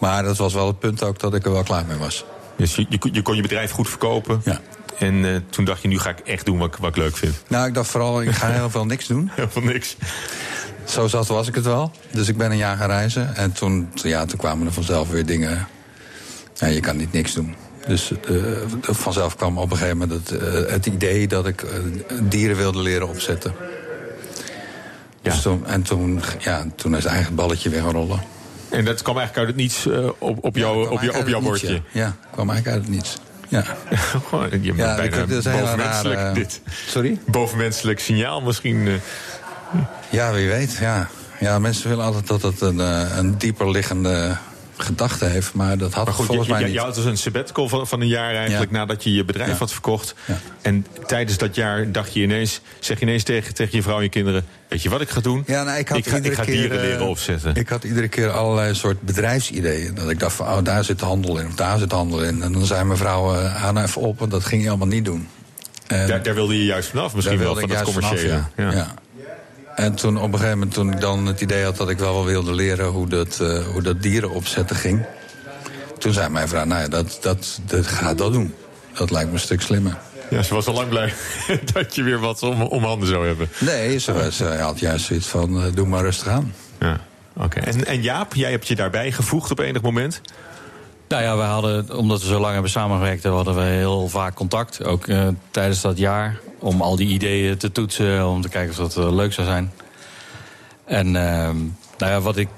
Maar 0.00 0.22
dat 0.22 0.36
was 0.36 0.54
wel 0.54 0.66
het 0.66 0.78
punt 0.78 1.02
ook 1.02 1.18
dat 1.18 1.34
ik 1.34 1.44
er 1.44 1.52
wel 1.52 1.62
klaar 1.62 1.84
mee 1.86 1.96
was. 1.98 2.24
Dus 2.56 2.74
je, 2.74 2.86
je, 2.88 2.98
je 3.12 3.22
kon 3.22 3.36
je 3.36 3.42
bedrijf 3.42 3.70
goed 3.70 3.88
verkopen. 3.88 4.40
Ja. 4.44 4.60
En 4.98 5.24
eh, 5.24 5.36
toen 5.50 5.64
dacht 5.64 5.82
je, 5.82 5.88
nu 5.88 5.98
ga 5.98 6.10
ik 6.10 6.18
echt 6.18 6.46
doen 6.46 6.58
wat, 6.58 6.68
ik- 6.68 6.76
wat 6.80 6.90
ik 6.90 6.96
leuk 6.96 7.16
vind. 7.16 7.34
Nou, 7.48 7.66
ik 7.66 7.74
dacht 7.74 7.88
vooral, 7.90 8.22
ik 8.22 8.30
ga 8.30 8.50
heel 8.60 8.70
veel 8.70 8.86
niks 8.86 9.06
doen. 9.06 9.30
Heel 9.34 9.50
veel 9.50 9.62
niks. 9.62 9.96
Zo 10.84 11.06
zat 11.06 11.26
was 11.26 11.48
ik 11.48 11.54
het 11.54 11.64
wel. 11.64 11.92
Dus 12.10 12.28
ik 12.28 12.36
ben 12.36 12.50
een 12.50 12.56
jaar 12.56 12.76
gaan 12.76 12.88
reizen. 12.88 13.36
En 13.36 13.52
toen, 13.52 13.88
ja, 13.94 14.24
toen 14.24 14.38
kwamen 14.38 14.66
er 14.66 14.72
vanzelf 14.72 15.10
weer 15.10 15.26
dingen 15.26 15.66
Ja, 16.54 16.66
je 16.66 16.80
kan 16.80 16.96
niet 16.96 17.12
niks 17.12 17.34
doen. 17.34 17.54
Dus 17.86 18.12
eh, 18.28 18.34
vanzelf 18.80 19.36
kwam 19.36 19.58
op 19.58 19.70
een 19.70 19.76
gegeven 19.76 19.98
moment 19.98 20.28
het, 20.30 20.40
eh, 20.40 20.72
het 20.72 20.86
idee 20.86 21.26
dat 21.28 21.46
ik 21.46 21.64
dieren 22.22 22.56
wilde 22.56 22.78
leren 22.78 23.08
opzetten. 23.08 23.54
Dus 25.22 25.42
toen, 25.42 25.66
en 25.66 25.82
toen, 25.82 26.20
ja, 26.38 26.66
toen 26.76 26.96
is 26.96 27.04
eigenlijk 27.04 27.26
het 27.26 27.34
balletje 27.36 27.70
weer 27.70 27.80
gaan 27.82 27.90
rollen. 27.92 28.22
En 28.68 28.84
dat 28.84 29.02
kwam 29.02 29.18
eigenlijk 29.18 29.46
uit 29.46 29.56
het 29.56 29.64
niets 29.66 29.86
op, 30.18 30.44
op, 30.44 30.56
jou, 30.56 30.88
op, 30.90 31.02
jou, 31.02 31.18
op 31.18 31.28
jouw 31.28 31.40
bordje. 31.40 31.72
Ja, 31.72 31.80
ja 31.92 32.16
kwam 32.32 32.50
eigenlijk 32.50 32.76
uit 32.76 32.86
het 32.86 32.94
niets. 32.96 33.16
Ja. 33.48 33.64
Gewoon, 34.28 34.48
je 34.50 34.58
bent 34.58 34.76
Ja, 34.76 34.94
bijna 34.96 35.16
dat 35.26 35.42
bovenmenselijk, 35.44 36.20
rare- 36.20 36.34
dit. 36.34 36.60
Sorry? 36.86 37.18
Bovenmenselijk 37.26 38.00
signaal 38.00 38.40
misschien. 38.40 38.86
eh. 38.88 38.92
Ja, 40.10 40.32
wie 40.32 40.48
weet, 40.48 40.76
ja. 40.80 41.08
Ja, 41.40 41.58
mensen 41.58 41.88
willen 41.88 42.04
altijd 42.04 42.26
dat 42.26 42.42
het 42.42 42.60
een, 42.60 42.80
eh, 42.80 43.16
een 43.16 43.38
dieper 43.38 43.70
liggende 43.70 44.36
gedachte 44.76 45.24
heeft, 45.24 45.54
maar 45.54 45.78
dat 45.78 45.92
had 45.94 46.04
Maar 46.04 46.14
goed, 46.14 46.26
volgens 46.26 46.46
je, 46.48 46.54
mij 46.54 46.64
niet. 46.64 46.78
had 46.78 46.94
dus 46.94 47.04
een 47.04 47.16
sabbatical 47.18 47.68
van, 47.68 47.86
van 47.86 48.00
een 48.00 48.08
jaar 48.08 48.34
eigenlijk 48.34 48.70
Ja. 48.70 48.76
nadat 48.76 49.04
je 49.04 49.12
je 49.14 49.24
bedrijf 49.24 49.50
Ja. 49.50 49.56
had 49.56 49.72
verkocht. 49.72 50.14
Ja. 50.24 50.38
En 50.62 50.86
tijdens 51.06 51.38
dat 51.38 51.54
jaar 51.54 51.92
dacht 51.92 52.14
je 52.14 52.22
ineens, 52.22 52.60
zeg 52.80 52.98
je 52.98 53.04
ineens 53.06 53.22
tegen, 53.22 53.54
tegen 53.54 53.76
je 53.76 53.82
vrouw 53.82 53.96
en 53.96 54.02
je 54.02 54.08
kinderen: 54.08 54.44
Weet 54.68 54.82
je 54.82 54.88
wat 54.88 55.00
ik 55.00 55.08
ga 55.08 55.20
doen? 55.20 55.42
Ja, 55.46 55.62
nou, 55.62 55.78
ik, 55.78 55.88
had 55.88 55.98
ik 55.98 56.06
ga, 56.08 56.16
ik 56.16 56.32
ga 56.34 56.42
keer, 56.44 56.54
dieren 56.54 56.76
eh, 56.78 56.82
leren 56.84 57.06
opzetten. 57.06 57.54
Ik 57.54 57.68
had 57.68 57.84
iedere 57.84 58.08
keer 58.08 58.30
allerlei 58.30 58.74
soort 58.74 59.00
bedrijfsideeën. 59.02 59.94
Dat 59.94 60.10
ik 60.10 60.18
dacht 60.20 60.34
van, 60.36 60.46
oh, 60.46 60.58
daar 60.62 60.84
zit 60.84 61.00
handel 61.00 61.38
in, 61.38 61.46
of 61.46 61.54
daar 61.54 61.78
zit 61.78 61.92
handel 61.92 62.22
in. 62.22 62.42
En 62.42 62.52
dan 62.52 62.64
zei 62.64 62.84
mijn 62.84 62.98
vrouw, 62.98 63.34
eh 63.34 63.70
nou 63.72 63.86
even 63.86 64.00
op, 64.02 64.18
want 64.18 64.30
dat 64.30 64.44
ging 64.44 64.62
je 64.62 64.68
allemaal 64.68 64.86
niet 64.86 65.04
doen. 65.04 65.28
En 65.86 66.06
daar, 66.06 66.22
daar 66.22 66.34
wilde 66.34 66.58
je 66.58 66.64
juist 66.64 66.88
vanaf, 66.88 67.14
misschien 67.14 67.38
wel, 67.38 67.56
van 67.56 67.68
dat 67.68 67.82
commerciële. 67.82 68.42
vanaf, 68.56 68.74
ja. 68.74 68.94
En 69.74 69.94
toen 69.94 70.16
op 70.16 70.32
een 70.32 70.38
gegeven 70.38 70.58
moment, 70.58 70.74
toen 70.74 70.92
ik 70.92 71.00
dan 71.00 71.26
het 71.26 71.40
idee 71.40 71.64
had 71.64 71.76
dat 71.76 71.88
ik 71.88 71.98
wel 71.98 72.14
wel 72.14 72.24
wilde 72.24 72.54
leren 72.54 72.86
hoe 72.86 73.08
dat, 73.08 73.40
eh, 73.40 73.66
hoe 73.66 73.82
dat 73.82 74.02
dieren 74.02 74.30
opzetten 74.30 74.76
ging. 74.76 75.04
Toen 75.98 76.12
zei 76.12 76.28
mijn 76.28 76.48
vrouw, 76.48 76.64
nou 76.64 76.82
ja, 76.82 76.88
dat, 76.88 77.18
dat, 77.20 77.60
dat 77.66 77.86
gaat 77.86 78.18
dat 78.18 78.32
doen. 78.32 78.54
Dat 78.92 79.10
lijkt 79.10 79.28
me 79.28 79.34
een 79.34 79.40
stuk 79.40 79.60
slimmer. 79.60 79.96
Ja, 80.30 80.42
ze 80.42 80.54
was 80.54 80.66
al 80.66 80.74
lang 80.74 80.88
blij 80.88 81.12
dat 81.72 81.94
je 81.94 82.02
weer 82.02 82.18
wat 82.18 82.42
om, 82.42 82.62
om 82.62 82.84
handen 82.84 83.08
zou 83.08 83.26
hebben. 83.26 83.48
Nee, 83.58 83.98
ze, 83.98 84.12
was, 84.12 84.36
ze 84.36 84.44
had 84.44 84.78
juist 84.78 85.04
zoiets 85.04 85.26
van, 85.26 85.64
eh, 85.64 85.72
doe 85.74 85.86
maar 85.86 86.02
rustig 86.02 86.28
aan. 86.28 86.54
Ja, 86.80 87.00
oké. 87.36 87.60
En, 87.60 87.86
en 87.86 88.02
Jaap, 88.02 88.34
jij 88.34 88.50
hebt 88.50 88.68
je 88.68 88.74
daarbij 88.74 89.12
gevoegd 89.12 89.50
op 89.50 89.58
enig 89.58 89.82
moment? 89.82 90.20
Nou 91.08 91.22
ja, 91.22 91.36
we 91.36 91.42
hadden, 91.42 91.96
omdat 91.96 92.20
we 92.20 92.26
zo 92.26 92.40
lang 92.40 92.52
hebben 92.52 92.70
samengewerkt, 92.70 93.24
hadden 93.24 93.54
we 93.54 93.62
heel 93.62 94.08
vaak 94.08 94.34
contact. 94.34 94.84
Ook 94.84 95.06
eh, 95.06 95.28
tijdens 95.50 95.80
dat 95.80 95.98
jaar. 95.98 96.40
Om 96.64 96.80
al 96.80 96.96
die 96.96 97.08
ideeën 97.08 97.56
te 97.56 97.72
toetsen, 97.72 98.26
om 98.28 98.40
te 98.40 98.48
kijken 98.48 98.70
of 98.70 98.76
dat 98.92 98.96
eh, 98.96 99.14
leuk 99.14 99.32
zou 99.32 99.46
zijn. 99.46 99.72
En 100.84 101.06
ehm, 101.06 101.56
nou 101.98 102.12
ja, 102.12 102.20
wat 102.20 102.36
ik 102.36 102.48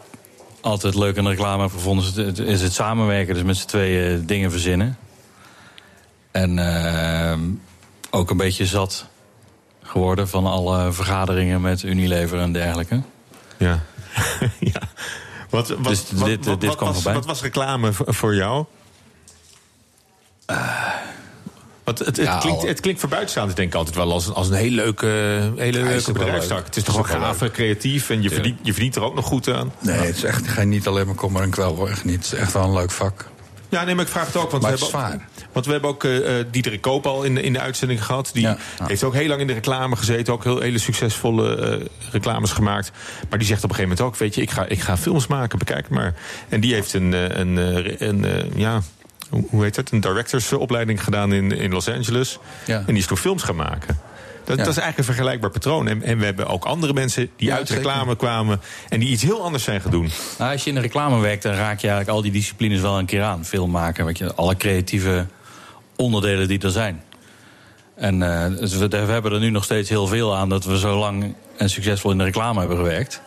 altijd 0.60 0.94
leuk 0.94 1.18
aan 1.18 1.24
de 1.24 1.30
reclame 1.30 1.62
heb 1.62 1.72
gevonden, 1.72 2.04
is 2.04 2.16
het, 2.16 2.38
is 2.38 2.62
het 2.62 2.72
samenwerken. 2.72 3.34
Dus 3.34 3.42
met 3.42 3.56
z'n 3.56 3.66
tweeën 3.66 4.26
dingen 4.26 4.50
verzinnen. 4.50 4.98
En 6.30 6.58
ehm, 6.58 7.40
ook 8.10 8.30
een 8.30 8.36
beetje 8.36 8.66
zat 8.66 9.06
geworden 9.82 10.28
van 10.28 10.46
alle 10.46 10.92
vergaderingen 10.92 11.60
met 11.60 11.82
Unilever 11.82 12.38
en 12.38 12.52
dergelijke. 12.52 13.02
Ja. 13.56 13.82
ja. 14.72 14.80
Wat, 15.50 15.68
wat, 15.68 15.84
Dus 15.84 16.08
dit, 16.08 16.46
wat, 16.46 16.60
dit 16.60 16.74
kwam 16.74 16.88
was, 16.88 16.94
voorbij. 16.94 17.14
wat 17.14 17.26
was 17.26 17.42
reclame 17.42 17.92
voor, 17.92 18.14
voor 18.14 18.34
jou? 18.34 18.64
Want 21.86 21.98
het, 21.98 22.06
het, 22.06 22.16
Ja, 22.16 22.38
klinkt, 22.38 22.62
het 22.62 22.80
klinkt 22.80 23.00
voor 23.00 23.08
buitenstaanders 23.08 23.56
denk 23.56 23.68
ik 23.68 23.74
altijd 23.74 23.96
wel 23.96 24.12
als, 24.12 24.26
een- 24.26 24.34
als 24.34 24.48
een 24.48 24.54
hele 24.54 24.74
leuke, 24.74 25.06
hele 25.56 25.82
leuke 25.82 26.12
bedrijfstak. 26.12 26.56
leuk. 26.56 26.66
Het 26.66 26.76
is 26.76 26.82
toch 26.82 26.94
wel 27.08 27.20
gaaf 27.20 27.42
en 27.42 27.50
creatief 27.50 28.10
en 28.10 28.22
je 28.22 28.30
verdient, 28.30 28.58
je 28.62 28.72
verdient 28.72 28.96
er 28.96 29.02
ook 29.02 29.14
nog 29.14 29.24
goed 29.24 29.48
aan. 29.48 29.72
Nee, 29.80 29.96
het 29.96 30.16
is 30.16 30.22
echt 30.24 30.48
geen, 30.48 30.68
niet 30.68 30.86
alleen 30.86 31.06
maar 31.06 31.14
kommer 31.14 31.42
en 31.42 31.50
kwel 31.50 31.74
hoor. 31.76 31.88
Echt 31.88 32.04
niet. 32.04 32.14
Het 32.24 32.24
is 32.32 32.38
echt 32.38 32.52
wel 32.52 32.62
een 32.64 32.72
leuk 32.72 32.90
vak. 32.90 33.28
Ja, 33.68 33.84
nee, 33.84 33.94
maar 33.94 34.04
ik 34.04 34.10
vraag 34.10 34.26
het 34.26 34.36
ook. 34.36 34.50
Want 34.50 34.62
Maar 34.62 34.72
we 34.72 34.78
het 34.84 34.92
hebben, 34.92 35.14
ook- 35.14 35.20
Want 35.52 35.66
we 35.66 35.72
hebben 35.72 35.90
ook 35.90 36.04
eh 36.04 36.38
eh, 36.40 36.46
Diederik 36.50 36.80
Koop 36.80 37.06
al 37.06 37.22
in, 37.22 37.34
de- 37.34 37.42
in 37.42 37.52
de 37.52 37.60
uitzending 37.60 38.04
gehad. 38.04 38.30
Die 38.32 38.48
heeft 38.84 39.04
ook 39.04 39.14
heel 39.14 39.28
lang 39.28 39.40
in 39.40 39.46
de 39.46 39.52
reclame 39.52 39.96
gezeten. 39.96 40.32
Ook 40.32 40.44
heel, 40.44 40.60
hele 40.60 40.78
succesvolle 40.78 41.56
eh, 41.56 41.86
reclames 42.12 42.52
gemaakt. 42.52 42.90
Maar 43.28 43.38
die 43.38 43.48
zegt 43.48 43.64
op 43.64 43.70
een 43.70 43.76
gegeven 43.76 43.96
moment 43.96 44.14
ook... 44.14 44.20
weet 44.20 44.34
je, 44.34 44.40
ik 44.42 44.50
ga, 44.50 44.64
ik 44.66 44.80
ga 44.80 44.96
films 44.96 45.26
maken, 45.26 45.58
bekijk 45.58 45.88
maar. 45.88 46.14
En 46.48 46.60
die 46.60 46.74
heeft 46.74 46.92
een, 46.92 47.12
een, 47.40 47.56
een, 48.08 48.24
eh, 48.24 48.44
ja... 48.56 48.82
hoe- 49.30 49.62
heet 49.62 49.76
het? 49.76 49.90
Een 49.90 50.00
directorsopleiding 50.00 51.04
gedaan 51.04 51.32
in, 51.32 51.52
in 51.52 51.72
Los 51.72 51.88
Angeles. 51.88 52.38
Ja. 52.66 52.76
En 52.78 52.84
die 52.86 52.96
is 52.96 53.06
toen 53.06 53.16
films 53.16 53.42
gaan 53.42 53.56
maken. 53.56 53.98
Dat, 54.44 54.56
Ja. 54.56 54.62
dat 54.64 54.72
is 54.72 54.78
eigenlijk 54.80 54.98
een 54.98 55.14
vergelijkbaar 55.14 55.50
patroon. 55.50 55.88
En, 55.88 56.02
en 56.02 56.18
we 56.18 56.24
hebben 56.24 56.46
ook 56.46 56.64
andere 56.64 56.92
mensen 56.92 57.30
die 57.36 57.48
Ja, 57.48 57.56
uit 57.56 57.68
zeker. 57.68 57.82
reclame 57.84 58.16
kwamen... 58.16 58.60
en 58.88 59.00
die 59.00 59.08
iets 59.08 59.22
heel 59.22 59.42
anders 59.44 59.64
zijn 59.64 59.80
gaan 59.80 59.90
doen. 59.90 60.10
Nou, 60.38 60.52
als 60.52 60.62
je 60.62 60.68
in 60.68 60.74
de 60.74 60.80
reclame 60.82 61.18
werkt, 61.20 61.42
dan 61.42 61.52
raak 61.52 61.78
je 61.80 61.86
eigenlijk 61.88 62.16
al 62.16 62.22
die 62.22 62.32
disciplines 62.32 62.80
wel 62.80 62.98
een 62.98 63.06
keer 63.06 63.22
aan. 63.22 63.44
Film 63.44 63.70
maken, 63.70 64.04
weet 64.04 64.18
je, 64.18 64.34
alle 64.34 64.56
creatieve 64.56 65.26
onderdelen 65.96 66.48
die 66.48 66.58
er 66.60 66.70
zijn. 66.70 67.02
En 67.94 68.22
eh, 68.22 68.58
dus 68.58 68.74
we, 68.76 68.88
we 68.88 68.96
hebben 68.96 69.32
er 69.32 69.40
nu 69.40 69.50
nog 69.50 69.64
steeds 69.64 69.88
heel 69.88 70.06
veel 70.06 70.36
aan 70.36 70.48
dat 70.48 70.64
we 70.64 70.78
zo 70.78 70.98
lang 70.98 71.34
en 71.56 71.70
succesvol 71.70 72.10
in 72.10 72.18
de 72.18 72.24
reclame 72.24 72.58
hebben 72.58 72.76
gewerkt. 72.76 73.20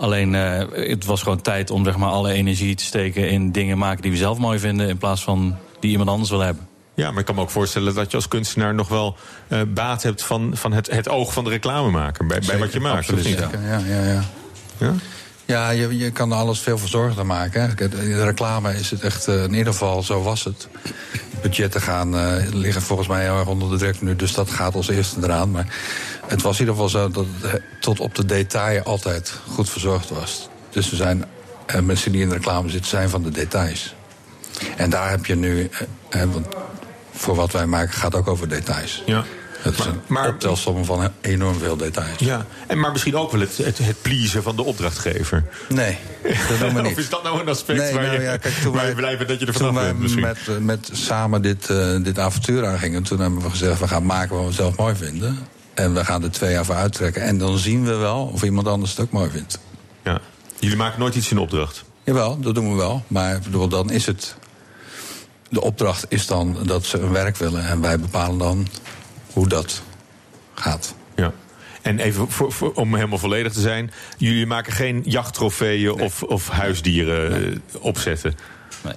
Alleen 0.00 0.34
eh, 0.34 0.88
het 0.88 1.04
was 1.04 1.22
gewoon 1.22 1.40
tijd 1.40 1.70
om 1.70 1.84
zeg 1.84 1.96
maar, 1.96 2.08
alle 2.08 2.32
energie 2.32 2.74
te 2.74 2.84
steken 2.84 3.28
in 3.28 3.52
dingen 3.52 3.78
maken 3.78 4.02
die 4.02 4.10
we 4.10 4.16
zelf 4.16 4.38
mooi 4.38 4.58
vinden, 4.58 4.88
in 4.88 4.98
plaats 4.98 5.22
van 5.22 5.56
die 5.80 5.90
iemand 5.90 6.10
anders 6.10 6.30
wil 6.30 6.40
hebben. 6.40 6.68
Ja, 6.94 7.10
maar 7.10 7.18
ik 7.20 7.24
kan 7.24 7.34
me 7.34 7.40
ook 7.40 7.50
voorstellen 7.50 7.94
dat 7.94 8.10
je 8.10 8.16
als 8.16 8.28
kunstenaar 8.28 8.74
nog 8.74 8.88
wel 8.88 9.16
eh, 9.48 9.60
baat 9.68 10.02
hebt 10.02 10.22
van, 10.22 10.50
van 10.54 10.72
het, 10.72 10.90
het 10.90 11.08
oog 11.08 11.32
van 11.32 11.44
de 11.44 11.50
reclamemaker. 11.50 12.26
Bij, 12.26 12.40
bij 12.46 12.58
wat 12.58 12.72
je 12.72 12.80
maakt. 12.80 12.96
Absoluut, 12.96 13.24
of 13.24 13.30
niet? 13.30 13.38
zeker. 13.40 13.60
Ja, 13.68 13.78
ja, 13.78 14.04
ja. 14.12 14.22
Ja? 14.78 14.94
Ja, 15.50 15.70
je, 15.70 15.96
je 15.98 16.10
kan 16.10 16.30
er 16.30 16.36
alles 16.36 16.60
veel 16.60 16.78
verzorgder 16.78 17.26
maken. 17.26 17.60
hè. 17.60 17.84
In 17.84 17.90
de 17.90 18.24
reclame 18.24 18.74
is 18.74 18.90
het 18.90 19.00
echt, 19.02 19.28
eh, 19.28 19.42
in 19.42 19.54
ieder 19.54 19.72
geval, 19.72 20.02
zo 20.02 20.22
was 20.22 20.44
het. 20.44 20.68
Budgetten 21.42 21.80
gaan, 21.80 22.16
eh, 22.16 22.52
liggen 22.52 22.82
volgens 22.82 23.08
mij 23.08 23.22
heel 23.22 23.38
erg 23.38 23.48
onder 23.48 23.70
de 23.70 23.76
druk 23.76 24.00
nu, 24.02 24.16
dus 24.16 24.32
dat 24.32 24.50
gaat 24.50 24.74
als 24.74 24.88
eerste 24.88 25.20
eraan. 25.22 25.50
Maar 25.50 25.66
het 26.30 26.42
was 26.42 26.54
in 26.54 26.60
ieder 26.60 26.74
geval 26.74 26.88
zo 26.88 27.08
dat 27.10 27.26
het 27.40 27.52
eh, 27.52 27.60
tot 27.80 28.00
op 28.00 28.14
de 28.14 28.24
detail 28.24 28.82
altijd 28.82 29.32
goed 29.48 29.70
verzorgd 29.70 30.10
was. 30.10 30.48
Dus 30.70 30.90
we 30.90 30.96
zijn, 30.96 31.24
eh, 31.66 31.80
mensen 31.80 32.12
die 32.12 32.20
in 32.22 32.28
de 32.28 32.34
reclame 32.34 32.70
zitten, 32.70 32.90
zijn 32.90 33.08
van 33.08 33.22
de 33.22 33.30
details. 33.30 33.94
En 34.76 34.90
daar 34.90 35.10
heb 35.10 35.26
je 35.26 35.36
nu, 35.36 35.70
eh, 36.08 36.22
want 36.32 36.46
voor 37.12 37.34
wat 37.34 37.52
wij 37.52 37.66
maken 37.66 37.92
gaat 37.94 38.14
ook 38.14 38.28
over 38.28 38.48
details. 38.48 39.02
Ja. 39.06 39.24
Het 39.58 39.78
is 39.78 39.84
een 39.84 40.00
maar- 40.06 40.28
optelsom 40.28 40.84
van 40.84 41.12
enorm 41.20 41.58
veel 41.58 41.76
details. 41.76 42.18
Ja, 42.18 42.46
en 42.66 42.78
maar 42.80 42.92
misschien 42.92 43.16
ook 43.16 43.30
wel 43.32 43.40
het, 43.40 43.56
het, 43.56 43.78
het 43.78 44.02
pleasen 44.02 44.42
van 44.42 44.56
de 44.56 44.62
opdrachtgever. 44.62 45.44
Nee, 45.68 45.98
dat 46.48 46.58
doen 46.58 46.74
we 46.74 46.82
niet. 46.82 46.92
of 46.92 46.98
is 46.98 47.08
dat 47.08 47.22
nou 47.22 47.40
een 47.40 47.48
aspect 47.48 47.78
Nee, 47.78 47.92
waar, 47.94 48.02
nou 48.02 48.14
je, 48.14 48.20
ja, 48.22 48.36
kijk, 48.36 48.54
toen 48.54 48.72
wij- 48.72 48.88
je 48.88 48.94
blij 48.94 49.16
bent 49.16 49.28
dat 49.28 49.40
je 49.40 49.46
er 49.46 49.52
vanaf 49.52 49.74
bent 49.84 49.98
misschien? 49.98 50.22
met, 50.22 50.38
eh, 50.48 50.56
met 50.56 50.88
samen 50.92 51.42
dit, 51.42 51.70
eh, 51.70 51.96
dit 52.02 52.18
avontuur 52.18 52.66
aangingen, 52.66 53.02
toen 53.02 53.20
hebben 53.20 53.42
we 53.42 53.50
gezegd: 53.50 53.80
we 53.80 53.88
gaan 53.88 54.06
maken 54.06 54.36
wat 54.36 54.46
we 54.46 54.52
zelf 54.52 54.76
mooi 54.76 54.94
vinden. 54.94 55.38
En 55.80 55.94
we 55.94 56.04
gaan 56.04 56.22
er 56.22 56.30
twee 56.30 56.52
jaar 56.52 56.64
voor 56.64 56.74
uittrekken. 56.74 57.22
En 57.22 57.38
dan 57.38 57.58
zien 57.58 57.84
we 57.84 57.94
wel 57.94 58.30
of 58.32 58.42
iemand 58.42 58.66
anders 58.68 58.90
het 58.90 59.00
ook 59.00 59.10
mooi 59.10 59.30
vindt. 59.30 59.58
Ja. 60.04 60.20
Jullie 60.58 60.76
maken 60.76 60.98
nooit 61.00 61.14
iets 61.14 61.30
in 61.30 61.38
opdracht? 61.38 61.84
Jawel, 62.04 62.40
dat 62.40 62.54
doen 62.54 62.70
we 62.70 62.76
wel. 62.76 63.04
Maar 63.06 63.38
bedoel, 63.40 63.68
dan 63.68 63.90
is 63.90 64.06
het. 64.06 64.36
De 65.48 65.60
opdracht 65.60 66.06
is 66.08 66.26
dan 66.26 66.56
dat 66.62 66.84
ze 66.84 66.98
een 66.98 67.12
werk 67.12 67.36
willen. 67.36 67.66
En 67.66 67.80
wij 67.80 68.00
bepalen 68.00 68.38
dan 68.38 68.68
hoe 69.32 69.48
dat 69.48 69.82
gaat. 70.54 70.94
Ja. 71.16 71.32
En 71.82 71.98
even 71.98 72.30
voor, 72.30 72.52
voor- 72.52 72.72
om 72.72 72.94
helemaal 72.94 73.18
volledig 73.18 73.52
te 73.52 73.60
zijn. 73.60 73.92
Jullie 74.18 74.46
maken 74.46 74.72
geen 74.72 75.02
jachttrofeeën 75.04 75.90
of, 76.00 76.22
of 76.22 76.48
huisdieren 76.48 77.52
eh, 77.52 77.56
opzetten? 77.80 78.34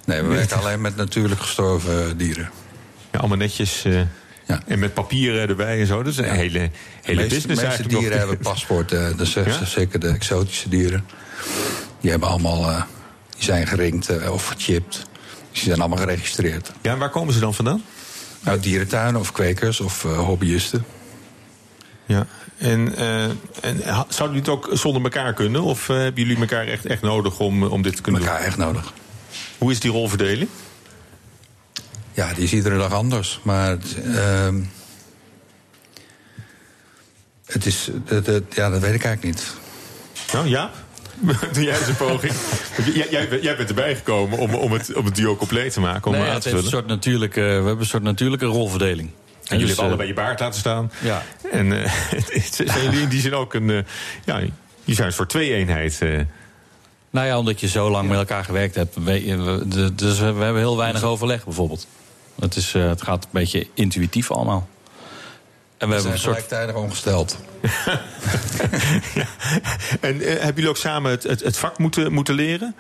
Nee, 0.05 0.21
we 0.21 0.27
werken 0.27 0.57
alleen 0.57 0.81
met 0.81 0.95
natuurlijk 0.95 1.41
gestorven 1.41 2.17
dieren. 2.17 2.49
Ja, 3.11 3.19
allemaal 3.19 3.37
netjes. 3.37 3.85
Eh, 4.45 4.57
En 4.67 4.79
met 4.79 4.93
papieren 4.93 5.49
erbij 5.49 5.79
en 5.79 5.87
zo. 5.87 6.03
Dat 6.03 6.11
is 6.11 6.17
een 6.17 6.23
hele, 6.25 6.59
hele 6.59 6.69
de 7.03 7.13
meeste, 7.13 7.27
business 7.27 7.47
meeste 7.47 7.65
eigenlijk. 7.65 7.89
dieren 7.99 8.17
nog. 8.19 8.27
hebben 8.27 8.37
paspoorten. 8.51 9.17
Dus 9.17 9.35
eh, 9.35 9.45
Ja? 9.59 9.65
zeker 9.65 9.99
de 9.99 10.07
exotische 10.07 10.69
dieren. 10.69 11.05
Die 12.01 12.11
hebben 12.11 12.29
allemaal. 12.29 12.69
eh, 12.69 12.81
die 13.35 13.43
zijn 13.43 13.67
geringd 13.67 14.09
eh, 14.09 14.31
of 14.31 14.45
gechipt. 14.47 14.93
Dus 15.51 15.61
die 15.61 15.69
zijn 15.69 15.79
allemaal 15.79 15.97
geregistreerd. 15.97 16.71
Ja, 16.81 16.91
en 16.91 16.97
waar 16.97 17.09
komen 17.09 17.33
ze 17.33 17.39
dan 17.39 17.53
vandaan? 17.53 17.83
Uit 18.43 18.63
dierentuinen 18.63 19.21
of 19.21 19.31
kwekers 19.31 19.79
of 19.79 20.01
hobbyisten. 20.01 20.85
Ja. 22.05 22.27
En, 22.57 22.97
en 23.61 23.77
zouden 24.07 24.07
jullie 24.17 24.39
het 24.39 24.49
ook 24.49 24.69
zonder 24.73 25.01
elkaar 25.03 25.33
kunnen? 25.33 25.61
Of 25.61 25.87
hebben 25.87 26.23
jullie 26.23 26.37
elkaar 26.39 26.67
echt, 26.67 26.85
echt 26.85 27.01
nodig 27.01 27.39
om, 27.39 27.63
om 27.63 27.81
dit 27.81 27.95
te 27.95 28.01
kunnen 28.01 28.21
elkaar 28.21 28.37
doen? 28.37 28.47
echt 28.47 28.57
nodig. 28.57 28.93
Hoe 29.57 29.71
is 29.71 29.79
die 29.79 29.91
rolverdeling? 29.91 30.49
Ja, 32.13 32.33
die 32.33 32.43
is 32.43 32.53
iedere 32.53 32.77
dag 32.77 32.93
anders. 32.93 33.39
Maar 33.43 33.69
het, 33.69 33.95
ehm, 34.15 34.61
het 37.45 37.65
is. 37.65 37.89
Dat- 38.05 38.25
ja, 38.49 38.69
dat 38.69 38.81
weet 38.81 38.93
ik 38.93 39.03
eigenlijk 39.03 39.23
niet. 39.23 39.53
Nou, 40.33 40.47
ja. 40.47 40.71
Doe 41.53 41.63
jij 41.69 41.77
eens 41.77 41.87
een 41.87 41.95
poging? 41.95 42.33
Jij, 42.93 43.07
jij, 43.09 43.29
bent- 43.29 43.43
jij 43.43 43.55
bent 43.55 43.69
erbij 43.69 43.95
gekomen 43.95 44.37
om, 44.37 44.53
om, 44.53 44.71
het, 44.71 44.93
om 44.93 45.05
het 45.05 45.15
duo 45.15 45.35
compleet 45.35 45.73
te 45.73 45.79
maken. 45.79 46.05
Om 46.05 46.11
Nee, 46.11 46.19
hem 46.19 46.29
aan 46.29 46.35
het 46.35 46.43
te 46.43 46.49
heeft 46.49 46.63
een 46.63 46.69
soort 46.69 46.87
natuurlijke, 46.87 47.39
we 47.41 47.45
hebben 47.47 47.79
een 47.79 47.85
soort 47.85 48.03
natuurlijke 48.03 48.45
rolverdeling. 48.45 49.09
En 49.09 49.59
jullie 49.59 49.59
Dus, 49.59 49.67
hebben 49.67 49.75
eh, 49.77 49.83
allebei 49.85 50.07
je 50.07 50.13
baard 50.13 50.39
laten 50.39 50.59
staan. 50.59 50.91
Ja. 51.01 51.23
En 51.51 51.83
eh, 51.83 51.91
zijn 52.51 52.83
jullie 52.83 53.01
in 53.01 53.09
die 53.09 53.21
zin 53.21 53.33
ook 53.33 53.53
een... 53.53 53.69
eh, 53.69 53.77
ja, 54.25 54.39
je 54.83 54.93
zijn 54.93 55.07
een 55.07 55.13
soort 55.13 55.29
twee-eenheid. 55.29 55.97
eh. 56.01 56.19
Nou 57.09 57.27
ja, 57.27 57.37
omdat 57.37 57.59
je 57.59 57.67
zo 57.67 57.89
lang 57.89 58.07
met 58.09 58.17
elkaar 58.17 58.43
gewerkt 58.43 58.75
hebt. 58.75 58.95
weet 59.03 59.25
je, 59.25 59.37
we- 59.41 59.95
Dus 59.95 60.19
we 60.19 60.25
hebben 60.25 60.57
heel 60.57 60.77
weinig 60.77 61.03
overleg 61.03 61.43
bijvoorbeeld. 61.43 61.87
Het, 62.39 62.55
is, 62.55 62.73
eh, 62.73 62.87
het 62.87 63.01
gaat 63.01 63.23
een 63.23 63.29
beetje 63.31 63.67
intuïtief 63.73 64.31
allemaal. 64.31 64.67
En 65.77 65.89
we, 65.89 65.95
We 65.95 66.01
hebben 66.01 66.01
zijn 66.01 66.13
een 66.13 66.19
soort. 66.19 66.35
gelijktijdig 66.35 66.75
ongesteld. 66.75 67.37
En 70.01 70.21
eh, 70.21 70.27
hebben 70.27 70.55
jullie 70.55 70.69
ook 70.69 70.77
samen 70.77 71.11
het, 71.11 71.23
het, 71.23 71.43
het 71.43 71.57
vak 71.57 71.77
moeten, 71.77 72.13
moeten 72.13 72.33
leren? 72.35 72.75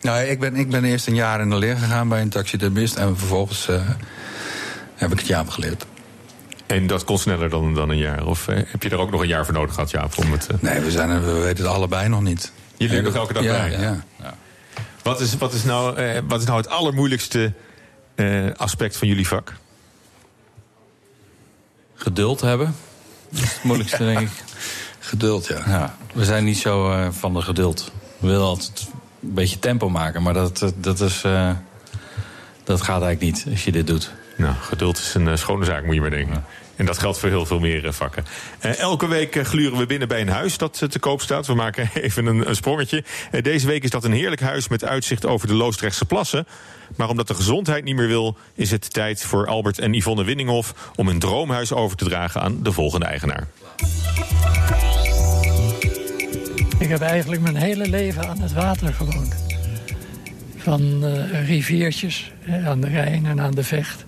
Nou, 0.00 0.22
ik 0.24 0.40
ben, 0.40 0.56
ik 0.56 0.70
ben 0.70 0.84
eerst 0.84 1.06
een 1.06 1.14
jaar 1.14 1.40
in 1.40 1.50
de 1.50 1.56
leer 1.56 1.76
gegaan 1.76 2.08
bij 2.08 2.20
een 2.20 2.28
taxidermist. 2.28 2.96
En 2.96 3.18
vervolgens 3.18 3.68
eh, 3.68 3.88
heb 4.94 5.12
ik 5.12 5.18
het 5.18 5.26
jaar 5.26 5.46
geleerd. 5.46 5.86
En 6.66 6.86
dat 6.86 7.04
kon 7.04 7.18
sneller 7.18 7.48
dan, 7.48 7.74
dan 7.74 7.90
een 7.90 7.98
jaar? 7.98 8.26
Of 8.26 8.46
heb 8.46 8.82
je 8.82 8.88
er 8.88 8.98
ook 8.98 9.10
nog 9.10 9.20
een 9.20 9.28
jaar 9.28 9.44
voor 9.44 9.54
nodig 9.54 9.74
gehad, 9.74 9.90
Jaap? 9.90 10.18
Om 10.18 10.32
het, 10.32 10.48
Nee, 10.60 10.80
we, 10.80 10.90
zijn, 10.90 11.24
we 11.24 11.32
weten 11.32 11.64
het 11.64 11.74
allebei 11.74 12.08
nog 12.08 12.22
niet. 12.22 12.52
Je 12.76 12.88
leert 12.88 13.04
nog 13.04 13.14
elke 13.14 13.32
dag 13.32 13.42
ja, 13.42 13.52
bij? 13.52 13.70
Ja. 13.80 14.04
Wat, 15.02 15.20
is, 15.20 15.36
wat, 15.36 15.52
is 15.52 15.64
nou, 15.64 15.96
eh, 15.96 16.20
wat 16.28 16.40
is 16.40 16.46
nou 16.46 16.58
het 16.58 16.68
allermoeilijkste 16.68 17.52
eh, 18.14 18.50
aspect 18.56 18.96
van 18.96 19.08
jullie 19.08 19.28
vak? 19.28 19.52
Geduld 21.94 22.40
hebben. 22.40 22.74
Dat 23.28 23.42
is 23.42 23.54
het 23.54 23.64
moeilijkste, 23.64 24.04
denk 24.14 24.20
ik. 24.20 24.42
Geduld, 24.98 25.46
ja. 25.46 25.62
ja. 25.66 25.96
We 26.14 26.24
zijn 26.24 26.44
niet 26.44 26.58
zo 26.58 26.90
eh, 26.90 27.06
van 27.10 27.34
de 27.34 27.40
geduld. 27.40 27.92
We 28.18 28.26
willen 28.26 28.46
altijd 28.46 28.88
een 29.22 29.34
beetje 29.34 29.58
tempo 29.58 29.88
maken, 29.88 30.22
maar 30.22 30.34
dat, 30.34 30.58
dat, 30.58 30.74
dat 30.76 31.00
is, 31.00 31.24
eh, 31.24 31.50
dat 32.64 32.80
gaat 32.80 33.02
eigenlijk 33.02 33.20
niet 33.20 33.46
als 33.50 33.64
je 33.64 33.72
dit 33.72 33.86
doet. 33.86 34.12
Nou, 34.36 34.54
geduld 34.54 34.98
is 34.98 35.14
een 35.14 35.28
eh, 35.28 35.36
schone 35.36 35.64
zaak, 35.64 35.84
moet 35.84 35.94
je 35.94 36.00
maar 36.00 36.10
denken. 36.10 36.44
En 36.76 36.86
dat 36.86 36.98
geldt 36.98 37.18
voor 37.18 37.28
heel 37.28 37.46
veel 37.46 37.58
meer 37.58 37.86
eh, 37.86 37.92
vakken. 37.92 38.24
Eh, 38.58 38.78
elke 38.78 39.08
week 39.08 39.36
eh, 39.36 39.44
gluren 39.44 39.78
we 39.78 39.86
binnen 39.86 40.08
bij 40.08 40.20
een 40.20 40.28
huis 40.28 40.58
dat 40.58 40.86
te 40.88 40.98
koop 40.98 41.20
staat. 41.20 41.46
We 41.46 41.54
maken 41.54 41.90
even 42.02 42.26
een, 42.26 42.56
sprongetje. 42.56 43.04
Deze 43.42 43.66
week 43.66 43.84
is 43.84 43.90
dat 43.90 44.04
een 44.04 44.12
heerlijk 44.12 44.40
huis 44.40 44.68
met 44.68 44.84
uitzicht 44.84 45.26
over 45.26 45.48
de 45.48 45.54
Loosdrechtse 45.54 46.04
plassen. 46.04 46.46
Maar 46.96 47.08
omdat 47.08 47.28
de 47.28 47.34
gezondheid 47.34 47.84
niet 47.84 47.96
meer 47.96 48.06
wil, 48.06 48.36
is 48.54 48.70
het 48.70 48.92
tijd 48.92 49.24
voor 49.24 49.46
Albert 49.46 49.78
en 49.78 49.94
Yvonne 49.94 50.24
Winninghoff 50.24 50.74
om 50.94 51.06
hun 51.06 51.18
droomhuis 51.18 51.72
over 51.72 51.96
te 51.96 52.04
dragen 52.04 52.40
aan 52.40 52.62
de 52.62 52.72
volgende 52.72 53.06
eigenaar. 53.06 53.46
Ik 56.78 56.88
heb 56.88 57.00
eigenlijk 57.00 57.42
mijn 57.42 57.56
hele 57.56 57.88
leven 57.88 58.28
aan 58.28 58.40
het 58.40 58.52
water 58.52 58.94
gewoond. 58.94 59.34
Van 60.56 61.04
riviertjes 61.46 62.32
aan 62.64 62.80
de 62.80 62.88
Rijn 62.88 63.26
en 63.26 63.40
aan 63.40 63.54
de 63.54 63.64
Vecht. 63.64 64.04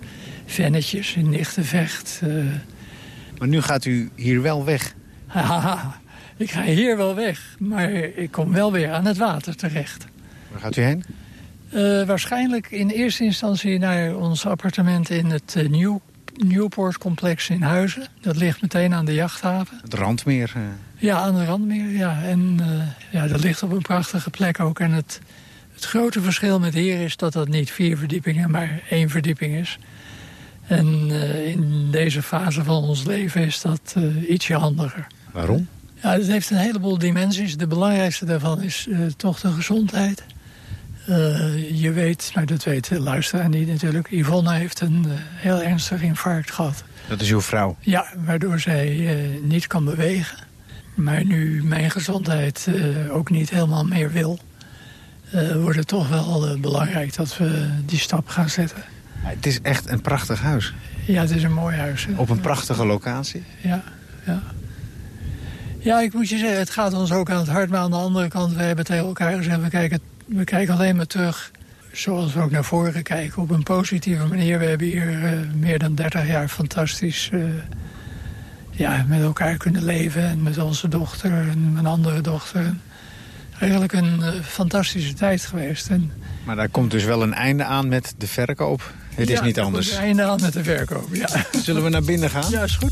Vennetjes 0.51 1.15
in 1.15 1.29
Nichtenvecht. 1.29 2.19
eh. 2.23 2.29
Maar 3.37 3.47
nu 3.47 3.61
gaat 3.61 3.85
u 3.85 4.09
hier 4.15 4.41
wel 4.41 4.65
weg. 4.65 4.93
Haha, 5.25 5.99
ik 6.37 6.51
ga 6.51 6.63
hier 6.63 6.97
wel 6.97 7.15
weg, 7.15 7.55
maar 7.59 7.91
ik 7.93 8.31
kom 8.31 8.51
wel 8.53 8.71
weer 8.71 8.91
aan 8.91 9.05
het 9.05 9.17
water 9.17 9.55
terecht. 9.55 10.05
Waar 10.51 10.59
gaat 10.59 10.75
u 10.77 10.81
heen? 10.81 11.03
Eh, 11.69 12.03
waarschijnlijk 12.03 12.71
in 12.71 12.89
eerste 12.89 13.23
instantie 13.23 13.79
naar 13.79 14.15
ons 14.15 14.45
appartement 14.45 15.09
in 15.09 15.25
het 15.25 15.53
eh, 15.57 15.69
Nieuw, 15.69 16.01
Nieuwpoort-complex 16.35 17.49
in 17.49 17.61
Huizen. 17.61 18.07
Dat 18.21 18.35
ligt 18.37 18.61
meteen 18.61 18.93
aan 18.93 19.05
de 19.05 19.13
jachthaven. 19.13 19.79
Het 19.81 19.93
Randmeer. 19.93 20.53
Ja, 20.97 21.17
aan 21.17 21.35
de 21.35 21.45
Randmeer, 21.45 21.89
ja. 21.91 22.21
En 22.23 22.59
ja, 23.11 23.27
dat 23.27 23.43
ligt 23.43 23.63
op 23.63 23.71
een 23.71 23.81
prachtige 23.81 24.29
plek 24.29 24.59
ook. 24.59 24.79
En 24.79 24.91
het, 24.91 25.19
het 25.73 25.83
grote 25.85 26.21
verschil 26.21 26.59
met 26.59 26.73
hier 26.73 27.01
is 27.01 27.15
dat 27.17 27.33
dat 27.33 27.47
niet 27.47 27.71
vier 27.71 27.97
verdiepingen, 27.97 28.51
maar 28.51 28.81
één 28.89 29.09
verdieping 29.09 29.55
is. 29.55 29.77
En 30.67 31.07
eh, 31.09 31.47
in 31.47 31.91
deze 31.91 32.21
fase 32.21 32.63
van 32.63 32.83
ons 32.83 33.03
leven 33.03 33.41
is 33.41 33.61
dat 33.61 33.93
eh, 33.95 34.29
ietsje 34.29 34.53
handiger. 34.53 35.07
Waarom? 35.31 35.67
Ja, 36.01 36.11
het 36.11 36.27
heeft 36.27 36.49
een 36.49 36.57
heleboel 36.57 36.97
dimensies. 36.97 37.57
De 37.57 37.67
belangrijkste 37.67 38.25
daarvan 38.25 38.61
is 38.61 38.87
eh, 38.91 38.99
toch 39.17 39.39
de 39.39 39.51
gezondheid. 39.51 40.23
Je 41.71 41.91
weet, 41.93 42.31
maar 42.35 42.45
dat 42.45 42.63
weet 42.63 42.89
de 42.89 42.99
luisteraar 42.99 43.49
niet 43.49 43.67
natuurlijk... 43.67 44.11
Yvonne 44.11 44.53
heeft 44.53 44.79
een 44.79 45.05
heel 45.35 45.61
ernstig 45.61 46.01
infarct 46.01 46.51
gehad. 46.51 46.83
Dat 47.07 47.21
is 47.21 47.29
uw 47.29 47.41
vrouw. 47.41 47.75
Ja, 47.79 48.05
waardoor 48.25 48.59
zij 48.59 49.09
niet 49.41 49.67
kan 49.67 49.85
bewegen. 49.85 50.37
Maar 50.93 51.25
nu 51.25 51.63
mijn 51.63 51.91
gezondheid 51.91 52.67
ook 53.09 53.29
niet 53.29 53.49
helemaal 53.49 53.83
meer 53.83 54.11
wil... 54.11 54.39
wordt 55.55 55.77
het 55.77 55.87
toch 55.87 56.09
wel 56.09 56.57
belangrijk 56.59 57.15
dat 57.15 57.37
we 57.37 57.69
die 57.85 57.99
stap 57.99 58.27
gaan 58.27 58.49
zetten. 58.49 58.83
Het 59.35 59.45
is 59.45 59.61
echt 59.61 59.87
een 59.89 60.01
prachtig 60.01 60.41
huis. 60.41 60.73
Ja, 61.05 61.21
het 61.21 61.31
is 61.31 61.43
een 61.43 61.53
mooi 61.53 61.75
huis. 61.75 62.05
hè. 62.05 62.11
Op 62.15 62.29
een 62.29 62.39
prachtige 62.39 62.85
locatie. 62.85 63.43
Ja, 63.61 63.83
ja. 64.25 64.41
Ja, 65.79 65.99
ik 65.99 66.13
moet 66.13 66.29
je 66.29 66.37
zeggen, 66.37 66.59
het 66.59 66.69
gaat 66.69 66.93
ons 66.93 67.11
ook 67.11 67.29
aan 67.29 67.37
het 67.37 67.47
hart. 67.47 67.69
Maar 67.69 67.79
aan 67.79 67.91
de 67.91 67.97
andere 67.97 68.27
kant, 68.27 68.53
we 68.53 68.63
hebben 68.63 68.85
tegen 68.85 69.05
elkaar 69.05 69.37
gezegd... 69.37 69.61
we 69.61 69.69
kijken, 69.69 69.99
we 70.25 70.43
kijken 70.43 70.73
alleen 70.73 70.95
maar 70.95 71.07
terug 71.07 71.51
zoals 71.91 72.33
we 72.33 72.41
ook 72.41 72.51
naar 72.51 72.63
voren 72.63 73.03
kijken. 73.03 73.41
Op 73.41 73.49
een 73.49 73.63
positieve 73.63 74.25
manier. 74.25 74.59
We 74.59 74.65
hebben 74.65 74.87
hier 74.87 75.23
eh, 75.23 75.31
meer 75.55 75.79
dan 75.79 75.95
30 75.95 76.27
jaar 76.27 76.47
fantastisch 76.47 77.29
eh, 77.33 77.41
ja, 78.71 79.05
met 79.07 79.21
elkaar 79.21 79.57
kunnen 79.57 79.83
leven. 79.83 80.23
En 80.23 80.43
met 80.43 80.57
onze 80.57 80.87
dochter 80.87 81.31
en 81.31 81.73
mijn 81.73 81.85
andere 81.85 82.21
dochter. 82.21 82.73
Eigenlijk 83.59 83.93
een 83.93 84.21
eh, 84.23 84.41
fantastische 84.41 85.13
tijd 85.13 85.45
geweest. 85.45 85.89
En, 85.89 86.11
Maar 86.43 86.55
daar 86.55 86.69
komt 86.69 86.91
dus 86.91 87.03
wel 87.03 87.23
een 87.23 87.33
einde 87.33 87.63
aan 87.63 87.87
met 87.87 88.13
de 88.17 88.27
verkoop. 88.27 88.93
Het 89.17 89.29
is 89.29 89.37
Ja, 89.37 89.43
niet 89.43 89.57
er 89.57 89.63
anders. 89.63 89.85
komt 89.87 89.99
een 89.99 90.05
einde 90.05 90.23
aan 90.23 90.41
met 90.41 90.53
de 90.53 90.63
verkoop, 90.63 91.15
ja. 91.15 91.27
Zullen 91.63 91.83
we 91.83 91.89
naar 91.89 92.01
binnen 92.03 92.29
gaan? 92.29 92.49
Ja, 92.49 92.63
is 92.63 92.75
goed. 92.75 92.91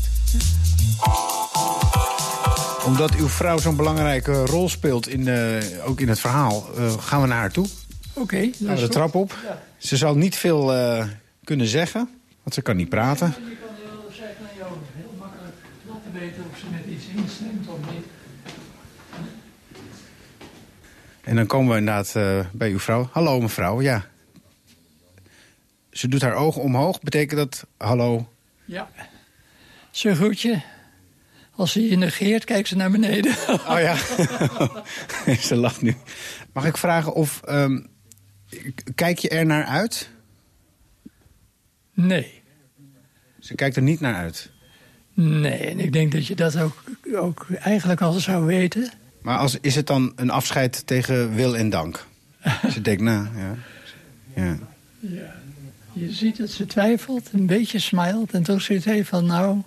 Omdat 2.86 3.14
uw 3.14 3.28
vrouw 3.28 3.58
zo'n 3.58 3.76
belangrijke 3.76 4.44
rol 4.44 4.68
speelt, 4.68 5.08
in, 5.08 5.28
eh, 5.28 5.88
ook 5.88 6.00
in 6.00 6.08
het 6.08 6.20
verhaal, 6.20 6.66
eh, 6.76 6.92
gaan 6.98 7.20
we 7.20 7.26
naar 7.26 7.38
haar 7.38 7.50
toe. 7.50 7.66
Oké, 8.12 8.36
Gaan 8.36 8.52
dat 8.58 8.74
we 8.80 8.86
de 8.86 8.88
trap 8.88 9.14
op. 9.14 9.36
Ja. 9.44 9.62
Ze 9.76 9.96
zal 9.96 10.14
niet 10.16 10.36
veel 10.36 10.74
eh, 10.74 11.04
kunnen 11.44 11.66
zeggen, 11.66 12.08
want 12.42 12.54
ze 12.54 12.62
kan 12.62 12.76
niet 12.76 12.88
praten. 12.88 13.26
Je 13.26 13.32
kan 13.32 13.74
heel, 13.76 14.10
zij 14.16 14.26
kan 14.38 14.46
jou 14.58 14.72
heel 14.96 15.14
makkelijk 15.18 15.54
laten 15.88 16.12
weten 16.20 16.42
of 16.52 16.58
ze 16.58 16.64
met 16.72 16.94
iets 16.94 17.04
instemt 17.16 17.68
of 17.68 17.78
niet. 17.92 18.04
En 21.22 21.36
dan 21.36 21.46
komen 21.46 21.72
we 21.72 21.78
inderdaad 21.78 22.12
bij 22.52 22.70
uw 22.70 22.78
vrouw. 22.78 23.08
Hallo 23.12 23.40
mevrouw, 23.40 23.80
ja. 23.80 24.04
Ze 25.96 26.08
doet 26.08 26.22
haar 26.22 26.34
ogen 26.34 26.62
omhoog. 26.62 27.00
Betekent 27.00 27.38
dat 27.38 27.66
hallo? 27.76 28.32
Ja. 28.64 28.90
Ze 29.90 30.14
groet 30.14 30.40
je. 30.40 30.60
Als 31.50 31.72
ze 31.72 31.88
je 31.88 31.96
negeert, 31.96 32.44
kijkt 32.44 32.68
ze 32.68 32.76
naar 32.76 32.90
beneden. 32.90 33.34
Oh 33.68 33.80
ja. 33.80 33.96
ze 35.48 35.56
lacht 35.56 35.82
nu. 35.82 35.94
Mag 36.52 36.64
ik 36.66 36.76
vragen 36.76 37.14
of... 37.14 37.42
ehm, 37.42 37.80
kijk 38.94 39.18
je 39.18 39.28
er 39.28 39.46
naar 39.46 39.64
uit? 39.64 40.10
Nee. 41.94 42.42
Ze 43.40 43.54
kijkt 43.54 43.76
er 43.76 43.82
niet 43.82 44.00
naar 44.00 44.14
uit. 44.14 44.50
Nee, 45.14 45.58
en 45.58 45.78
ik 45.78 45.92
denk 45.92 46.12
dat 46.12 46.26
je 46.26 46.34
dat 46.34 46.58
ook, 46.58 46.82
ook 47.14 47.46
eigenlijk 47.50 48.00
al 48.00 48.12
zou 48.12 48.44
weten. 48.44 48.90
Maar 49.22 49.38
als, 49.38 49.58
is 49.60 49.74
het 49.74 49.86
dan 49.86 50.12
een 50.16 50.30
afscheid 50.30 50.86
tegen 50.86 51.34
wil 51.34 51.56
en 51.56 51.70
dank? 51.70 52.06
ze 52.72 52.80
denkt 52.80 53.02
na, 53.02 53.30
ja. 53.36 53.56
ja. 54.34 54.58
Ja. 55.00 55.35
Je 55.98 56.12
ziet 56.12 56.36
dat 56.36 56.50
ze 56.50 56.66
twijfelt, 56.66 57.28
een 57.32 57.46
beetje 57.46 57.78
smilt. 57.78 58.32
En 58.32 58.42
toch 58.42 58.62
zit 58.62 58.84
hij 58.84 59.04
van, 59.04 59.26
nou, 59.26 59.62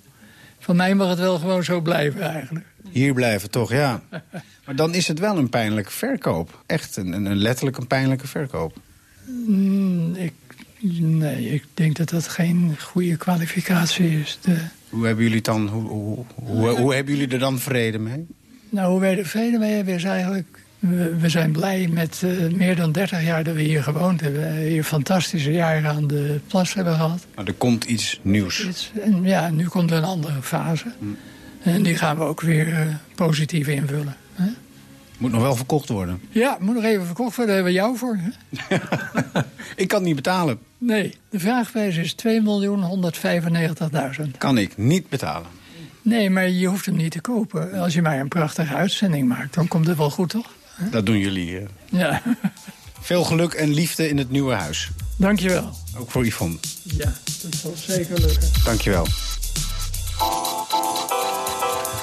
van 0.60 0.76
mij 0.76 0.96
mag 0.96 1.10
het 1.10 1.20
wel 1.20 1.40
gewoon 1.40 1.64
zo 1.64 1.82
blijven 1.82 2.22
eigenlijk. 2.22 2.66
Hier 2.92 3.14
blijven 3.14 3.50
toch, 3.52 3.72
ja. 3.72 4.02
Maar 4.66 4.76
dan 4.76 4.94
is 4.94 5.08
het 5.08 5.20
wel 5.20 5.38
een 5.38 5.50
pijnlijke 5.50 5.92
verkoop. 5.92 6.64
Echt 6.66 6.96
een, 6.96 7.14
een, 7.14 7.36
letterlijk 7.38 7.78
een 7.78 7.88
pijnlijke 7.88 8.28
verkoop. 8.28 8.78
Mm, 9.26 10.16
ik, 10.16 10.34
nee, 11.00 11.50
ik 11.50 11.64
denk 11.74 11.96
dat 11.96 12.10
dat 12.10 12.28
geen 12.28 12.76
goede 12.80 13.18
kwalificatie 13.18 14.20
is. 14.20 14.40
De, 14.42 14.58
Hoe 14.90 15.06
hebben 15.06 15.24
jullie 15.24 15.42
dan, 15.42 15.68
hoe, 15.68 15.88
hoe, 15.88 16.26
hoe, 16.36 16.70
hoe 16.70 16.94
hebben 16.96 17.16
jullie 17.16 17.34
er 17.34 17.40
dan 17.40 17.60
vrede 17.60 18.00
mee? 18.00 18.28
Nou, 18.70 18.92
hoe 18.92 19.00
wij 19.00 19.18
er 19.18 19.26
vrede 19.26 19.58
mee 19.58 19.74
hebben 19.74 19.94
is 19.94 20.04
eigenlijk... 20.04 20.60
We, 20.80 21.16
we 21.20 21.30
zijn 21.30 21.52
blij 21.52 21.88
met 21.92 22.22
eh, 22.24 22.54
meer 22.54 22.76
dan 22.76 22.92
30 22.92 23.24
jaar 23.24 23.44
dat 23.44 23.56
we 23.56 23.62
hier 23.62 23.84
gewoond 23.84 24.22
hebben. 24.22 24.58
Hier 24.58 24.84
fantastische 24.84 25.52
jaren 25.52 25.90
aan 25.90 26.08
de 26.08 26.40
plas 26.48 26.74
hebben 26.74 26.94
gehad. 26.94 27.26
Maar 27.36 27.46
er 27.46 27.54
komt 27.54 27.84
iets 27.84 28.20
nieuws. 28.22 28.66
Iets- 28.68 28.92
En 29.04 29.24
ja, 29.24 29.50
nu 29.50 29.68
komt 29.68 29.92
er 29.92 29.98
een 29.98 30.04
andere 30.04 30.42
fase. 30.42 30.86
En 31.64 31.84
die 31.84 31.96
gaan 31.96 32.18
we 32.18 32.24
ook 32.24 32.42
weer 32.42 32.74
eh, 32.74 32.88
positief 33.16 33.68
invullen. 33.68 34.16
Hè? 34.34 34.46
Moet 35.18 35.32
nog 35.32 35.42
wel 35.42 35.56
verkocht 35.56 35.90
worden. 35.90 36.22
Ja, 36.30 36.58
moet 36.60 36.76
nog 36.76 36.84
even 36.84 37.06
verkocht 37.06 37.36
worden. 37.36 37.56
Daar 37.56 37.64
hebben 37.66 37.74
we 37.74 37.80
jou 37.80 37.98
voor. 37.98 38.18
Hè? 38.18 38.78
Ik 39.84 39.88
kan 39.88 40.04
niet 40.04 40.16
betalen. 40.16 40.60
Nee, 40.78 41.14
de 41.30 41.40
vraagprijs 41.40 41.98
is 41.98 42.16
2.195.000. 44.24 44.32
Kan 44.38 44.58
ik 44.58 44.78
niet 44.78 45.10
betalen. 45.10 45.48
Nee, 46.02 46.30
maar 46.30 46.50
je 46.50 46.68
hoeft 46.68 46.86
hem 46.86 46.96
niet 46.96 47.12
te 47.12 47.22
kopen. 47.22 47.74
Als 47.74 47.94
je 47.94 48.02
maar 48.02 48.20
een 48.20 48.28
prachtige 48.28 48.76
uitzending 48.76 49.28
maakt, 49.28 49.54
dan 49.54 49.68
komt 49.68 49.88
het 49.88 49.98
wel 49.98 50.10
goed, 50.10 50.30
toch? 50.30 50.54
Dat 50.92 51.06
doen 51.06 51.18
jullie. 51.18 51.58
eh. 51.58 51.66
Ja, 51.90 52.22
Veel 53.02 53.24
geluk 53.24 53.54
en 53.54 53.74
liefde 53.74 54.10
in 54.10 54.18
het 54.18 54.32
nieuwe 54.32 54.54
huis. 54.54 54.90
dankjewel. 55.16 55.74
Ook 55.98 56.12
voor 56.12 56.26
Yvonne. 56.26 56.58
Ja, 56.84 57.14
dat 57.44 57.56
zal 57.62 57.74
zeker 57.88 58.20
lukken. 58.20 58.50
Dankjewel. 58.64 59.08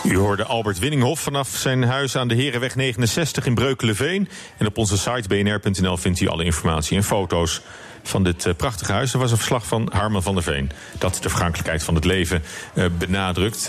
U 0.05 0.16
hoorde 0.16 0.45
Albert 0.45 0.79
Winninghoff 0.79 1.22
vanaf 1.22 1.49
zijn 1.49 1.83
huis 1.85 2.16
aan 2.16 2.29
de 2.29 2.35
Herenweg 2.35 2.74
69 2.77 3.47
in 3.47 3.55
Breukelenveen. 3.55 4.29
En 4.59 4.66
op 4.66 4.79
onze 4.79 4.99
site 4.99 5.29
bnr.nl 5.29 5.97
vindt 5.97 6.20
u 6.20 6.29
alle 6.29 6.45
informatie 6.45 6.97
en 6.97 7.05
foto's 7.05 7.61
van 8.03 8.24
dit 8.24 8.47
eh, 8.47 8.55
prachtige 8.57 8.93
huis. 8.93 9.12
Er 9.12 9.18
was 9.18 9.31
een 9.31 9.37
verslag 9.37 9.66
van 9.66 9.91
Harmen 9.93 10.22
van 10.22 10.35
der 10.35 10.43
Veen. 10.43 10.70
Dat 10.99 11.18
de 11.22 11.29
vergankelijkheid 11.29 11.83
van 11.83 11.95
het 11.95 12.05
leven 12.05 12.43
eh, 12.74 12.85
benadrukt. 12.99 13.68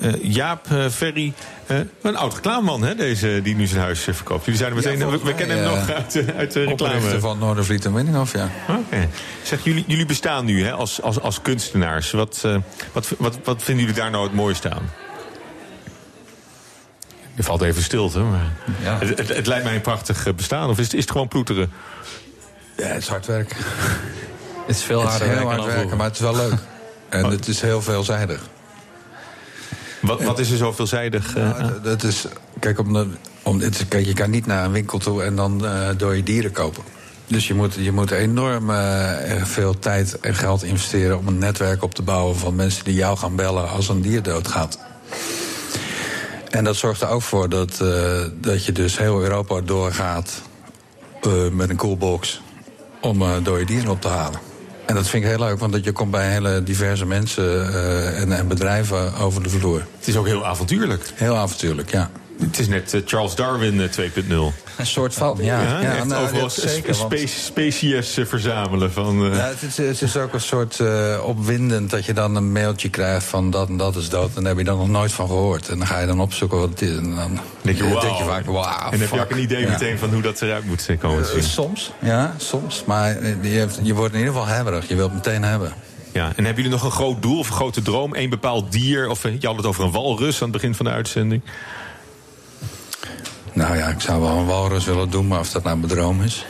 Eh, 0.00 0.12
eh, 0.14 0.14
Jaap 0.22 0.66
uh, 0.72 0.88
Ferry, 0.88 1.32
eh, 1.66 1.78
een 2.02 2.16
oud 2.16 2.34
reclameman, 2.34 2.82
hè, 2.82 2.94
deze, 2.94 3.40
die 3.42 3.54
nu 3.54 3.66
zijn 3.66 3.80
huis 3.80 4.06
eh, 4.06 4.14
verkoopt. 4.14 4.44
Jullie 4.44 4.60
zeiden 4.60 4.78
meteen, 4.78 4.98
Ja, 4.98 5.06
we, 5.06 5.18
we 5.24 5.34
kennen 5.34 5.56
hem 5.56 5.66
eh, 5.66 5.74
nog 5.74 5.90
uit, 5.90 6.16
eh, 6.16 6.36
uit 6.36 6.52
de 6.52 6.64
reclame. 6.64 7.20
Van 7.20 7.38
Noordervliet 7.38 7.84
en 7.84 7.94
Winninghoff, 7.94 8.32
ja. 8.32 8.50
Oké. 8.68 9.08
Zeg, 9.42 9.64
jullie, 9.64 9.84
jullie 9.86 10.06
bestaan 10.06 10.44
nu 10.44 10.64
hè, 10.64 10.72
als, 10.72 11.02
als, 11.02 11.20
als 11.20 11.42
kunstenaars. 11.42 12.10
Wat, 12.10 12.40
eh, 12.44 12.56
wat, 12.92 13.14
wat, 13.18 13.38
wat 13.44 13.62
vinden 13.62 13.84
jullie 13.84 14.00
daar 14.00 14.10
nou 14.10 14.24
het 14.24 14.34
mooiste 14.34 14.70
aan? 14.70 14.90
Er 17.36 17.44
valt 17.44 17.62
even 17.62 17.82
stilte, 17.82 18.18
maar 18.18 18.52
het, 18.80 19.18
het, 19.18 19.28
het 19.28 19.46
lijkt 19.46 19.64
mij 19.64 19.74
een 19.74 19.80
prachtig 19.80 20.26
eh, 20.26 20.34
bestaan. 20.34 20.68
Of 20.68 20.78
is 20.78 20.84
het, 20.84 20.94
is 20.94 21.00
het 21.00 21.10
gewoon 21.10 21.28
ploeteren? 21.28 21.72
Ja, 22.76 22.84
het 22.84 23.02
is 23.02 23.08
hard 23.08 23.26
werk. 23.26 23.54
Het 24.66 24.76
is 24.76 24.82
veel 24.82 25.00
Het 25.00 25.08
is 25.12 25.18
harder 25.18 25.36
werken 25.36 25.56
hard 25.62 25.74
werken, 25.74 25.96
maar 25.96 26.06
het 26.06 26.14
is 26.14 26.20
wel 26.20 26.36
leuk. 26.36 26.54
En 27.08 27.24
het 27.24 27.48
is 27.48 27.60
heel 27.60 27.82
veelzijdig. 27.82 28.40
Wat, 30.04 30.22
wat 30.22 30.38
is 30.38 30.50
er 30.50 30.56
zo 30.56 30.72
veelzijdig? 30.72 31.36
aan? 31.36 31.80
Dat 31.82 32.02
is, 32.02 32.26
kijk, 32.58 32.78
om 33.42 33.60
het, 33.60 33.88
kijk, 33.88 34.06
je 34.06 34.12
kan 34.12 34.30
niet 34.30 34.46
naar 34.46 34.64
een 34.64 34.72
winkel 34.72 34.98
toe 34.98 35.22
en 35.22 35.36
dan 35.36 35.66
eh 35.66 35.88
door 35.96 36.16
je 36.16 36.22
dieren 36.22 36.52
kopen. 36.52 36.82
Dus 37.26 37.48
je 37.48 37.54
moet, 37.54 37.74
je 37.74 37.92
moet 37.92 38.10
enorm 38.10 38.70
eh, 38.70 39.44
veel 39.44 39.78
tijd 39.78 40.20
en 40.20 40.34
geld 40.34 40.62
investeren 40.62 41.18
om 41.18 41.26
een 41.26 41.38
netwerk 41.38 41.82
op 41.82 41.94
te 41.94 42.02
bouwen 42.02 42.36
van 42.36 42.54
mensen 42.54 42.84
die 42.84 42.94
jou 42.94 43.16
gaan 43.16 43.36
bellen 43.36 43.70
als 43.70 43.88
een 43.88 44.02
dier 44.02 44.22
doodgaat. 44.22 44.78
En 46.50 46.64
dat 46.64 46.76
zorgt 46.76 47.00
er 47.00 47.08
ook 47.08 47.22
voor 47.22 47.48
dat, 47.48 47.84
dat 48.40 48.64
je 48.64 48.72
dus 48.72 48.98
heel 48.98 49.22
Europa 49.22 49.60
doorgaat 49.60 50.42
met 51.52 51.70
een 51.70 51.76
coolbox 51.76 52.40
om 53.00 53.24
door 53.42 53.58
je 53.58 53.66
dieren 53.66 53.90
op 53.90 54.00
te 54.00 54.08
halen. 54.08 54.53
En 54.86 54.94
dat 54.94 55.08
vind 55.08 55.24
ik 55.24 55.30
heel 55.30 55.38
leuk, 55.38 55.58
want 55.58 55.72
dat 55.72 55.84
je 55.84 55.92
komt 55.92 56.10
bij 56.10 56.30
hele 56.30 56.62
diverse 56.62 57.06
mensen 57.06 57.74
en, 58.16 58.32
en 58.32 58.48
bedrijven 58.48 59.14
over 59.14 59.42
de 59.42 59.48
vloer. 59.48 59.86
Het 59.98 60.08
is 60.08 60.16
ook 60.16 60.26
heel 60.26 60.46
avontuurlijk. 60.46 61.12
Heel 61.14 61.36
avontuurlijk, 61.36 61.90
ja. 61.90 62.10
Het 62.40 62.58
is 62.58 62.68
net 62.68 62.94
eh, 62.94 63.00
Charles 63.04 63.34
Darwin 63.34 63.80
eh, 63.80 63.88
2.0. 63.88 64.30
Een 64.76 64.86
soort 64.86 65.14
van, 65.14 65.38
ja. 65.40 65.60
Ja, 65.62 65.80
ja, 65.80 66.04
nou, 66.04 66.22
overal 66.24 66.40
dat 66.42 66.52
zeker, 66.52 66.96
want- 66.96 67.12
spe- 67.18 67.26
species 67.26 68.16
eh, 68.18 68.24
verzamelen. 68.26 68.92
Van, 68.92 69.24
eh, 69.30 69.36
Ja, 69.36 69.46
het, 69.48 69.62
is, 69.62 69.76
het 69.76 70.02
is 70.02 70.16
ook 70.16 70.32
een 70.32 70.40
soort 70.40 70.80
eh, 70.80 71.18
opwindend 71.24 71.90
dat 71.90 72.04
je 72.04 72.12
dan 72.12 72.36
een 72.36 72.52
mailtje 72.52 72.88
krijgt 72.88 73.24
van 73.26 73.50
dat 73.50 73.68
en 73.68 73.76
dat 73.76 73.96
is 73.96 74.08
dood. 74.08 74.28
En 74.28 74.34
daar 74.42 74.46
heb 74.48 74.58
je 74.58 74.64
dan 74.64 74.78
nog 74.78 74.88
nooit 74.88 75.12
van 75.12 75.26
gehoord. 75.26 75.68
En 75.68 75.78
dan 75.78 75.86
ga 75.86 75.98
je 76.00 76.06
dan 76.06 76.20
opzoeken 76.20 76.58
wat 76.58 76.68
het 76.68 76.82
is. 76.82 76.96
En 76.96 77.14
dan 77.14 77.38
denk 77.62 77.76
je, 77.76 77.82
denk 77.82 78.16
je 78.16 78.24
vaak, 78.24 78.46
wauw. 78.46 78.84
en 78.84 78.90
dan 78.90 79.00
heb 79.00 79.08
je 79.10 79.14
ook 79.20 79.26
fuck. 79.26 79.30
een 79.30 79.42
idee 79.42 79.60
Ja. 79.60 79.70
meteen 79.70 79.98
van 79.98 80.12
hoe 80.12 80.22
dat 80.22 80.42
eruit 80.42 80.64
moet 80.64 80.88
komen 81.00 81.22
te 81.24 81.30
zien. 81.32 81.42
soms, 81.42 81.92
ja, 81.98 82.34
soms. 82.38 82.82
Maar 82.86 83.22
je, 83.42 83.66
je 83.82 83.94
wordt 83.94 84.12
in 84.14 84.18
ieder 84.18 84.34
geval 84.34 84.48
hebberig. 84.48 84.88
Je 84.88 84.94
wilt 84.94 85.12
het 85.12 85.24
meteen 85.26 85.42
hebben. 85.42 85.72
Ja, 86.12 86.26
en 86.36 86.44
hebben 86.44 86.62
jullie 86.62 86.78
nog 86.78 86.84
een 86.84 86.90
groot 86.96 87.22
doel 87.22 87.38
of 87.38 87.48
een 87.48 87.54
grote 87.54 87.82
droom? 87.82 88.14
Eén 88.14 88.30
bepaald 88.30 88.72
dier? 88.72 89.08
Of 89.08 89.22
je 89.22 89.46
had 89.46 89.56
het 89.56 89.66
over 89.66 89.84
een 89.84 89.90
walrus 89.90 90.36
aan 90.36 90.42
het 90.42 90.52
begin 90.52 90.74
van 90.74 90.84
de 90.86 90.90
uitzending. 90.92 91.42
Nou 93.54 93.76
ja, 93.76 93.88
ik 93.88 94.00
zou 94.00 94.20
wel 94.20 94.36
een 94.36 94.46
walrus 94.46 94.84
willen 94.84 95.10
doen, 95.10 95.26
maar 95.26 95.40
of 95.40 95.50
dat 95.50 95.62
nou 95.62 95.76
mijn 95.76 95.92
droom 95.92 96.22
is. 96.22 96.46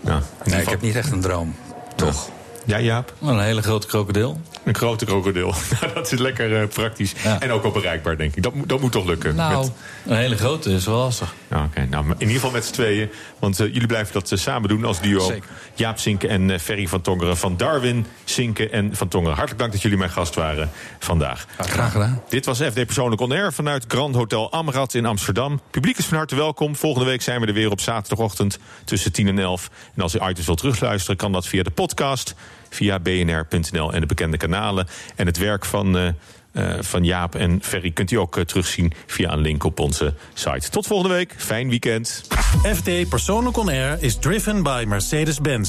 Ja, 0.00 0.22
nee, 0.44 0.60
ik 0.60 0.68
heb 0.68 0.80
niet 0.80 0.96
echt 0.96 1.12
een 1.12 1.20
droom. 1.20 1.54
Toch? 1.96 2.28
Ja, 2.64 2.80
Jaap? 2.80 3.14
Een 3.22 3.40
hele 3.40 3.62
grote 3.62 3.86
krokodil. 3.86 4.40
Een 4.68 4.74
grote 4.74 5.04
krokodil. 5.04 5.54
Nou, 5.80 5.92
dat 5.94 6.12
is 6.12 6.18
lekker 6.18 6.60
eh, 6.60 6.68
praktisch. 6.68 7.12
En 7.40 7.50
ook 7.50 7.62
wel 7.62 7.72
bereikbaar, 7.72 8.16
denk 8.16 8.36
ik. 8.36 8.42
Dat, 8.42 8.54
moet- 8.54 8.68
dat 8.68 8.80
moet 8.80 8.92
toch 8.92 9.06
lukken? 9.06 9.34
Nou, 9.34 9.56
Met- 9.64 9.72
een 10.06 10.16
hele 10.16 10.36
grote 10.36 10.70
is 10.72 10.86
wel 10.86 10.96
lastig. 10.96 11.34
Ja, 11.50 11.64
Oké, 11.64 11.86
nou, 11.90 12.04
in 12.06 12.14
ieder 12.18 12.34
geval 12.34 12.50
met 12.50 12.64
z'n 12.64 12.72
tweeën. 12.72 13.10
Want 13.38 13.60
eh, 13.60 13.66
jullie 13.66 13.86
blijven 13.86 14.12
dat 14.12 14.32
eh, 14.32 14.38
samen 14.38 14.68
doen 14.68 14.84
als 14.84 15.00
duo. 15.00 15.20
Zeker. 15.26 15.48
Jaap 15.74 15.98
Sinken 15.98 16.28
en 16.28 16.60
Ferry 16.60 16.86
van 16.86 17.00
Tongeren. 17.00 17.36
Van 17.36 17.56
Darwin, 17.56 18.06
Sinken 18.24 18.72
en 18.72 18.96
van 18.96 19.08
Tongeren. 19.08 19.34
Hartelijk 19.34 19.60
dank 19.60 19.72
dat 19.72 19.82
jullie 19.82 19.98
mijn 19.98 20.10
gast 20.10 20.34
waren 20.34 20.70
vandaag. 20.98 21.46
Graag 21.58 21.92
gedaan. 21.92 22.22
Dit 22.28 22.44
was 22.46 22.58
FD 22.58 22.74
Persoonlijk 22.74 23.20
On 23.20 23.32
Air 23.32 23.52
vanuit 23.52 23.84
Grand 23.88 24.14
Hotel 24.14 24.52
Amrad 24.52 24.94
in 24.94 25.06
Amsterdam. 25.06 25.60
Publiek 25.70 25.98
is 25.98 26.04
van 26.06 26.16
harte 26.16 26.34
welkom. 26.36 26.76
Volgende 26.76 27.06
week 27.08 27.22
zijn 27.22 27.40
we 27.40 27.46
er 27.46 27.52
weer 27.52 27.70
op 27.70 27.80
zaterdagochtend 27.80 28.58
tussen 28.84 29.12
10 29.12 29.28
en 29.28 29.38
11. 29.38 29.70
En 29.96 30.02
als 30.02 30.14
u 30.14 30.18
items 30.28 30.46
wilt 30.46 30.58
terugluisteren, 30.58 31.16
kan 31.16 31.32
dat 31.32 31.46
via 31.46 31.62
de 31.62 31.70
podcast, 31.70 32.34
via 32.68 32.98
bnr.nl 32.98 33.92
en 33.92 34.00
de 34.00 34.06
bekende 34.06 34.36
kanalen. 34.36 34.86
En 35.16 35.26
het 35.26 35.38
werk 35.38 35.64
van, 35.64 35.96
eh, 35.96 36.08
eh, 36.52 36.82
van 36.82 37.04
Jaap 37.04 37.34
en 37.34 37.58
Ferry 37.62 37.90
kunt 37.90 38.10
u 38.10 38.16
ook 38.16 38.36
eh, 38.36 38.44
terugzien 38.44 38.92
via 39.06 39.32
een 39.32 39.40
link 39.40 39.64
op 39.64 39.80
onze 39.80 40.14
site. 40.34 40.70
Tot 40.70 40.86
volgende 40.86 41.14
week. 41.14 41.34
Fijn 41.36 41.68
weekend. 41.68 42.24
FD 42.76 43.08
Persoonlijk 43.08 43.56
On 43.56 43.68
Air 43.68 43.96
is 44.00 44.16
driven 44.16 44.62
by 44.62 44.84
Mercedes-Benz. 44.86 45.66